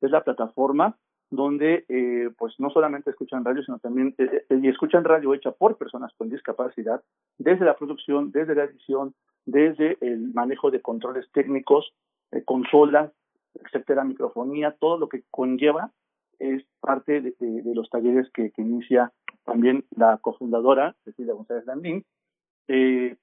[0.00, 0.96] es la plataforma
[1.30, 5.78] donde eh, pues no solamente escuchan radio, sino también eh, y escuchan radio hecha por
[5.78, 7.02] personas con discapacidad,
[7.38, 9.14] desde la producción, desde la edición,
[9.46, 11.92] desde el manejo de controles técnicos,
[12.32, 13.12] eh, consolas,
[13.54, 15.92] etcétera, microfonía, todo lo que conlleva
[16.38, 17.34] es parte de,
[17.74, 19.12] los talleres que, inicia
[19.44, 22.04] también la cofundadora, Cecilia González Landín,
[22.68, 23.16] eh,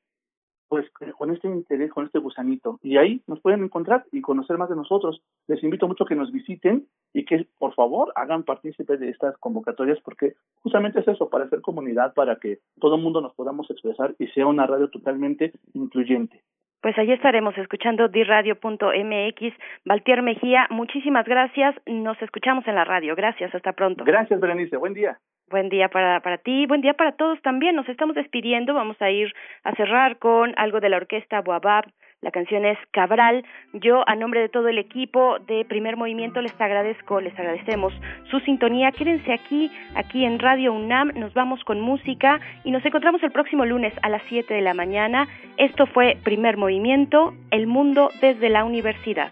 [0.68, 0.86] pues
[1.18, 2.80] con este interés, con este gusanito.
[2.84, 5.22] Y ahí nos pueden encontrar y conocer más de nosotros.
[5.48, 10.00] Les invito mucho que nos visiten y que por favor hagan partícipe de estas convocatorias
[10.03, 14.16] porque justamente es eso, para hacer comunidad, para que todo el mundo nos podamos expresar
[14.19, 16.44] y sea una radio totalmente incluyente.
[16.82, 19.54] Pues allí estaremos escuchando diradio.mx.
[19.86, 21.76] Valtier Mejía, muchísimas gracias.
[21.86, 23.16] Nos escuchamos en la radio.
[23.16, 24.04] Gracias, hasta pronto.
[24.04, 24.78] Gracias, Berenice.
[24.78, 25.18] Buen día.
[25.50, 27.76] Buen día para, para ti, buen día para todos también.
[27.76, 29.34] Nos estamos despidiendo, vamos a ir
[29.64, 31.86] a cerrar con algo de la orquesta Boabab.
[32.22, 33.46] La canción es Cabral.
[33.74, 37.94] Yo, a nombre de todo el equipo de Primer Movimiento, les agradezco, les agradecemos
[38.32, 38.92] su sintonía.
[38.92, 41.12] Quédense aquí, aquí en Radio UNAM.
[41.16, 44.74] Nos vamos con música y nos encontramos el próximo lunes a las 7 de la
[44.74, 45.28] mañana.
[45.58, 49.32] Esto fue Primer Movimiento, El Mundo desde la Universidad.